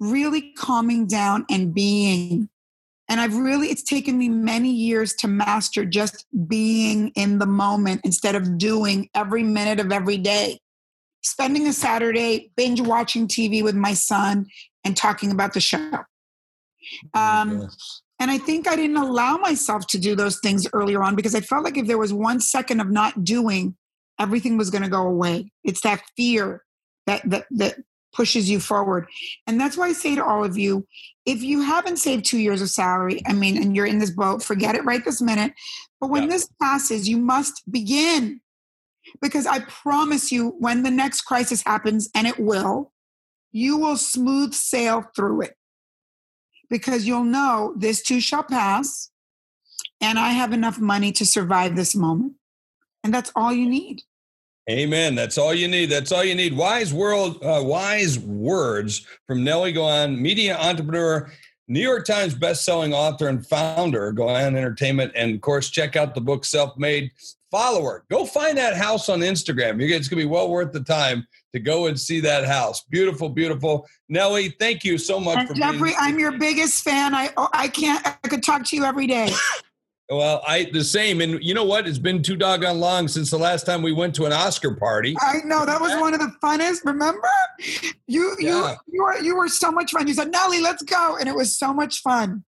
really 0.00 0.52
calming 0.52 1.06
down 1.06 1.46
and 1.50 1.72
being. 1.72 2.48
And 3.08 3.20
i've 3.20 3.36
really 3.36 3.68
it's 3.68 3.82
taken 3.82 4.18
me 4.18 4.28
many 4.28 4.70
years 4.70 5.14
to 5.14 5.28
master 5.28 5.84
just 5.84 6.26
being 6.48 7.12
in 7.14 7.38
the 7.38 7.46
moment 7.46 8.00
instead 8.04 8.34
of 8.34 8.58
doing 8.58 9.08
every 9.14 9.42
minute 9.42 9.80
of 9.80 9.92
every 9.92 10.18
day 10.18 10.58
spending 11.26 11.66
a 11.66 11.72
Saturday 11.72 12.50
binge 12.56 12.80
watching 12.80 13.26
TV 13.26 13.62
with 13.62 13.74
my 13.74 13.94
son 13.94 14.46
and 14.84 14.96
talking 14.96 15.30
about 15.30 15.52
the 15.52 15.60
show. 15.60 15.90
Um, 17.14 17.68
and 18.18 18.30
I 18.30 18.38
think 18.38 18.68
I 18.68 18.76
didn't 18.76 18.96
allow 18.96 19.36
myself 19.36 19.86
to 19.88 19.98
do 19.98 20.14
those 20.14 20.38
things 20.38 20.66
earlier 20.72 21.02
on 21.02 21.16
because 21.16 21.34
I 21.34 21.40
felt 21.40 21.64
like 21.64 21.76
if 21.76 21.86
there 21.86 21.98
was 21.98 22.12
one 22.12 22.40
second 22.40 22.80
of 22.80 22.90
not 22.90 23.24
doing, 23.24 23.76
everything 24.20 24.56
was 24.56 24.70
going 24.70 24.84
to 24.84 24.88
go 24.88 25.02
away. 25.02 25.50
It's 25.64 25.80
that 25.80 26.02
fear 26.16 26.62
that, 27.06 27.28
that, 27.28 27.46
that 27.50 27.78
pushes 28.14 28.48
you 28.48 28.60
forward. 28.60 29.08
And 29.46 29.60
that's 29.60 29.76
why 29.76 29.88
I 29.88 29.92
say 29.92 30.14
to 30.14 30.24
all 30.24 30.44
of 30.44 30.56
you 30.56 30.86
if 31.26 31.42
you 31.42 31.60
haven't 31.60 31.96
saved 31.96 32.24
two 32.24 32.38
years 32.38 32.62
of 32.62 32.70
salary, 32.70 33.20
I 33.26 33.32
mean, 33.32 33.60
and 33.60 33.74
you're 33.74 33.84
in 33.84 33.98
this 33.98 34.10
boat, 34.10 34.44
forget 34.44 34.76
it 34.76 34.84
right 34.84 35.04
this 35.04 35.20
minute. 35.20 35.52
But 36.00 36.08
when 36.08 36.22
yeah. 36.24 36.28
this 36.28 36.48
passes, 36.62 37.08
you 37.08 37.18
must 37.18 37.62
begin 37.70 38.40
because 39.20 39.46
I 39.46 39.60
promise 39.60 40.30
you, 40.32 40.56
when 40.58 40.82
the 40.82 40.90
next 40.90 41.22
crisis 41.22 41.62
happens, 41.62 42.10
and 42.14 42.26
it 42.26 42.38
will, 42.38 42.92
you 43.52 43.76
will 43.76 43.96
smooth 43.96 44.52
sail 44.52 45.04
through 45.14 45.42
it 45.42 45.54
because 46.68 47.06
you'll 47.06 47.24
know 47.24 47.74
this 47.76 48.02
too 48.02 48.20
shall 48.20 48.42
pass 48.42 49.10
and 50.00 50.18
I 50.18 50.30
have 50.30 50.52
enough 50.52 50.78
money 50.78 51.12
to 51.12 51.24
survive 51.24 51.76
this 51.76 51.94
moment. 51.94 52.34
And 53.02 53.14
that's 53.14 53.32
all 53.36 53.52
you 53.52 53.68
need. 53.68 54.02
Amen. 54.68 55.14
That's 55.14 55.38
all 55.38 55.54
you 55.54 55.68
need. 55.68 55.86
That's 55.86 56.10
all 56.10 56.24
you 56.24 56.34
need. 56.34 56.56
Wise 56.56 56.92
world, 56.92 57.42
uh, 57.42 57.62
wise 57.62 58.18
words 58.18 59.06
from 59.26 59.44
Nely 59.44 59.72
Galán, 59.72 60.18
media 60.18 60.58
entrepreneur, 60.58 61.30
New 61.68 61.80
York 61.80 62.04
Times 62.04 62.34
best-selling 62.34 62.92
author 62.92 63.28
and 63.28 63.46
founder, 63.46 64.12
Galán 64.12 64.56
Entertainment, 64.56 65.12
and 65.14 65.34
of 65.34 65.40
course, 65.40 65.70
check 65.70 65.96
out 65.96 66.14
the 66.14 66.20
book 66.20 66.44
Self 66.44 66.76
Made. 66.76 67.10
Follower, 67.56 68.04
go 68.10 68.26
find 68.26 68.58
that 68.58 68.76
house 68.76 69.08
on 69.08 69.20
Instagram. 69.20 69.80
It's 69.80 70.08
going 70.08 70.20
to 70.20 70.26
be 70.26 70.30
well 70.30 70.50
worth 70.50 70.72
the 70.72 70.82
time 70.82 71.26
to 71.54 71.58
go 71.58 71.86
and 71.86 71.98
see 71.98 72.20
that 72.20 72.44
house. 72.44 72.82
Beautiful, 72.90 73.30
beautiful. 73.30 73.86
Nely, 74.12 74.52
thank 74.60 74.84
you 74.84 74.98
so 74.98 75.18
much 75.18 75.38
and 75.38 75.48
for 75.48 75.54
Jeffrey. 75.54 75.94
I'm 75.98 76.18
your 76.18 76.36
biggest 76.36 76.84
fan. 76.84 77.14
I 77.14 77.30
oh, 77.38 77.48
I 77.54 77.68
can't. 77.68 78.06
I 78.06 78.28
could 78.28 78.42
talk 78.42 78.66
to 78.66 78.76
you 78.76 78.84
every 78.84 79.06
day. 79.06 79.32
Well, 80.08 80.40
I 80.46 80.70
the 80.72 80.84
same, 80.84 81.20
and 81.20 81.42
you 81.42 81.52
know 81.52 81.64
what? 81.64 81.88
It's 81.88 81.98
been 81.98 82.22
too 82.22 82.36
doggone 82.36 82.78
long 82.78 83.08
since 83.08 83.28
the 83.28 83.38
last 83.40 83.66
time 83.66 83.82
we 83.82 83.90
went 83.90 84.14
to 84.14 84.24
an 84.24 84.32
Oscar 84.32 84.72
party. 84.76 85.16
I 85.20 85.38
know 85.44 85.66
that 85.66 85.80
was 85.80 86.00
one 86.00 86.14
of 86.14 86.20
the 86.20 86.32
funnest. 86.40 86.84
Remember, 86.84 87.28
you 88.06 88.36
Yeah. 88.38 88.70
you 88.70 88.76
you 88.86 89.02
were 89.02 89.18
you 89.18 89.36
were 89.36 89.48
so 89.48 89.72
much 89.72 89.90
fun. 89.90 90.06
You 90.06 90.14
said, 90.14 90.30
"Nely, 90.30 90.62
let's 90.62 90.84
go," 90.84 91.16
and 91.16 91.28
it 91.28 91.34
was 91.34 91.56
so 91.56 91.74
much 91.74 92.02
fun. 92.02 92.44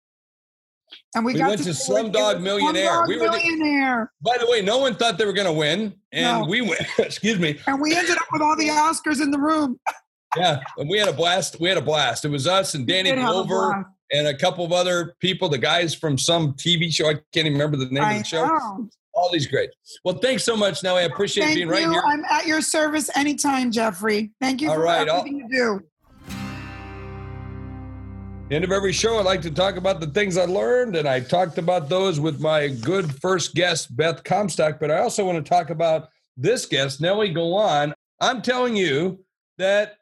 And 1.14 1.24
we, 1.24 1.32
We 1.32 1.38
got 1.38 1.48
went 1.48 1.62
to 1.62 1.70
it 1.70 1.72
Slumdog 1.76 2.40
Millionaire. 2.42 2.90
Slumdog 2.90 3.08
We 3.08 3.16
were 3.16 3.26
the- 3.26 3.30
Millionaire, 3.32 4.12
By 4.20 4.36
the 4.38 4.46
way, 4.50 4.60
no 4.60 4.78
one 4.78 4.94
thought 4.94 5.16
they 5.18 5.24
were 5.24 5.32
going 5.32 5.46
to 5.46 5.52
win, 5.52 5.94
and 6.12 6.40
No. 6.42 6.46
we 6.46 6.60
went. 6.60 6.82
excuse 6.98 7.38
me. 7.38 7.58
and 7.66 7.80
we 7.80 7.94
ended 7.96 8.18
up 8.18 8.26
with 8.32 8.42
all 8.42 8.56
the 8.56 8.68
Oscars 8.68 9.22
in 9.22 9.30
the 9.30 9.38
room. 9.38 9.78
Yeah, 10.36 10.60
and 10.76 10.88
we 10.90 10.98
had 10.98 11.08
a 11.08 11.12
blast. 11.14 11.58
We 11.58 11.68
had 11.70 11.78
a 11.78 11.82
blast. 11.82 12.24
It 12.26 12.28
was 12.28 12.46
us 12.46 12.74
and 12.74 12.86
Danny 12.86 13.12
Glover 13.12 13.86
and 14.12 14.26
a 14.26 14.36
couple 14.36 14.64
of 14.64 14.72
other 14.72 15.14
people. 15.20 15.48
The 15.48 15.56
guys 15.56 15.94
from 15.94 16.18
some 16.18 16.52
TV 16.52 16.92
show. 16.92 17.08
I 17.08 17.14
can't 17.14 17.46
even 17.46 17.54
remember 17.54 17.78
the 17.78 17.86
name 17.86 18.04
I 18.04 18.12
of 18.14 18.18
the 18.18 18.24
show. 18.24 18.46
know. 18.46 18.88
All 19.14 19.32
these 19.32 19.46
great. 19.46 19.70
Well, 20.04 20.18
thanks 20.18 20.44
so 20.44 20.54
much. 20.56 20.82
Now 20.84 20.96
I 20.96 21.02
appreciate 21.02 21.44
Thank 21.44 21.56
being 21.56 21.68
right 21.68 21.80
here. 21.88 22.02
I'm 22.06 22.24
at 22.26 22.46
your 22.46 22.60
service 22.60 23.10
anytime, 23.16 23.72
Jeffrey. 23.72 24.30
Thank 24.40 24.60
you 24.60 24.68
All 24.68 24.76
for 24.76 24.82
right, 24.82 25.08
everything 25.08 25.38
you 25.38 25.48
do. 25.48 25.80
End 28.50 28.64
of 28.64 28.72
every 28.72 28.94
show, 28.94 29.18
I 29.18 29.22
like 29.22 29.42
to 29.42 29.50
talk 29.50 29.76
about 29.76 30.00
the 30.00 30.06
things 30.06 30.38
I 30.38 30.46
learned, 30.46 30.96
and 30.96 31.06
I 31.06 31.20
talked 31.20 31.58
about 31.58 31.90
those 31.90 32.18
with 32.18 32.40
my 32.40 32.68
good 32.68 33.20
first 33.20 33.54
guest, 33.54 33.94
Beth 33.94 34.24
Comstock. 34.24 34.80
But 34.80 34.90
I 34.90 35.00
also 35.00 35.22
want 35.22 35.44
to 35.44 35.46
talk 35.46 35.68
about 35.68 36.08
this 36.34 36.64
guest, 36.64 36.98
Nely 37.02 37.34
Galán. 37.34 37.92
I'm 38.22 38.40
telling 38.40 38.74
you 38.74 39.22
that 39.58 39.98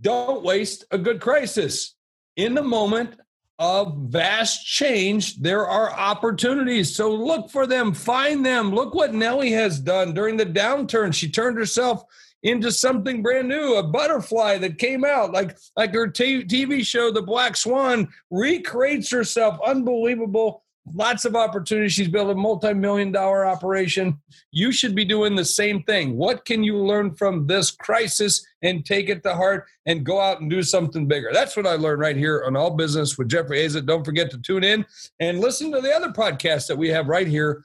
don't 0.00 0.44
waste 0.44 0.84
a 0.92 0.98
good 0.98 1.20
crisis. 1.20 1.96
In 2.36 2.54
the 2.54 2.62
moment 2.62 3.16
of 3.58 3.96
vast 4.02 4.64
change, 4.64 5.38
there 5.38 5.66
are 5.66 5.90
opportunities. 5.90 6.94
So 6.94 7.12
look 7.12 7.50
for 7.50 7.66
them, 7.66 7.92
find 7.92 8.46
them. 8.46 8.70
Look 8.70 8.94
what 8.94 9.14
Nely 9.14 9.50
has 9.50 9.80
done 9.80 10.14
during 10.14 10.36
the 10.36 10.46
downturn. 10.46 11.12
She 11.12 11.28
turned 11.28 11.58
herself 11.58 12.04
into 12.42 12.72
something 12.72 13.22
brand 13.22 13.48
new, 13.48 13.76
a 13.76 13.82
butterfly 13.82 14.58
that 14.58 14.78
came 14.78 15.04
out 15.04 15.32
like 15.32 15.56
like 15.76 15.94
her 15.94 16.08
t- 16.08 16.44
TV 16.44 16.84
show, 16.84 17.10
The 17.10 17.22
Black 17.22 17.56
Swan, 17.56 18.08
recreates 18.30 19.10
herself. 19.10 19.58
Unbelievable. 19.64 20.64
Lots 20.94 21.24
of 21.24 21.36
opportunities. 21.36 21.92
She's 21.92 22.08
built 22.08 22.30
a 22.30 22.34
multi-million 22.34 23.12
dollar 23.12 23.46
operation. 23.46 24.20
You 24.50 24.72
should 24.72 24.96
be 24.96 25.04
doing 25.04 25.36
the 25.36 25.44
same 25.44 25.84
thing. 25.84 26.16
What 26.16 26.44
can 26.44 26.64
you 26.64 26.76
learn 26.76 27.14
from 27.14 27.46
this 27.46 27.70
crisis 27.70 28.44
and 28.62 28.84
take 28.84 29.08
it 29.08 29.22
to 29.22 29.32
heart 29.32 29.66
and 29.86 30.04
go 30.04 30.20
out 30.20 30.40
and 30.40 30.50
do 30.50 30.60
something 30.60 31.06
bigger? 31.06 31.30
That's 31.32 31.56
what 31.56 31.68
I 31.68 31.74
learned 31.74 32.00
right 32.00 32.16
here 32.16 32.42
on 32.44 32.56
All 32.56 32.70
Business 32.70 33.16
with 33.16 33.28
Jeffrey 33.28 33.58
Hayzlett. 33.58 33.86
Don't 33.86 34.04
forget 34.04 34.28
to 34.32 34.38
tune 34.38 34.64
in 34.64 34.84
and 35.20 35.38
listen 35.38 35.70
to 35.70 35.80
the 35.80 35.94
other 35.94 36.10
podcasts 36.10 36.66
that 36.66 36.78
we 36.78 36.88
have 36.88 37.06
right 37.06 37.28
here 37.28 37.64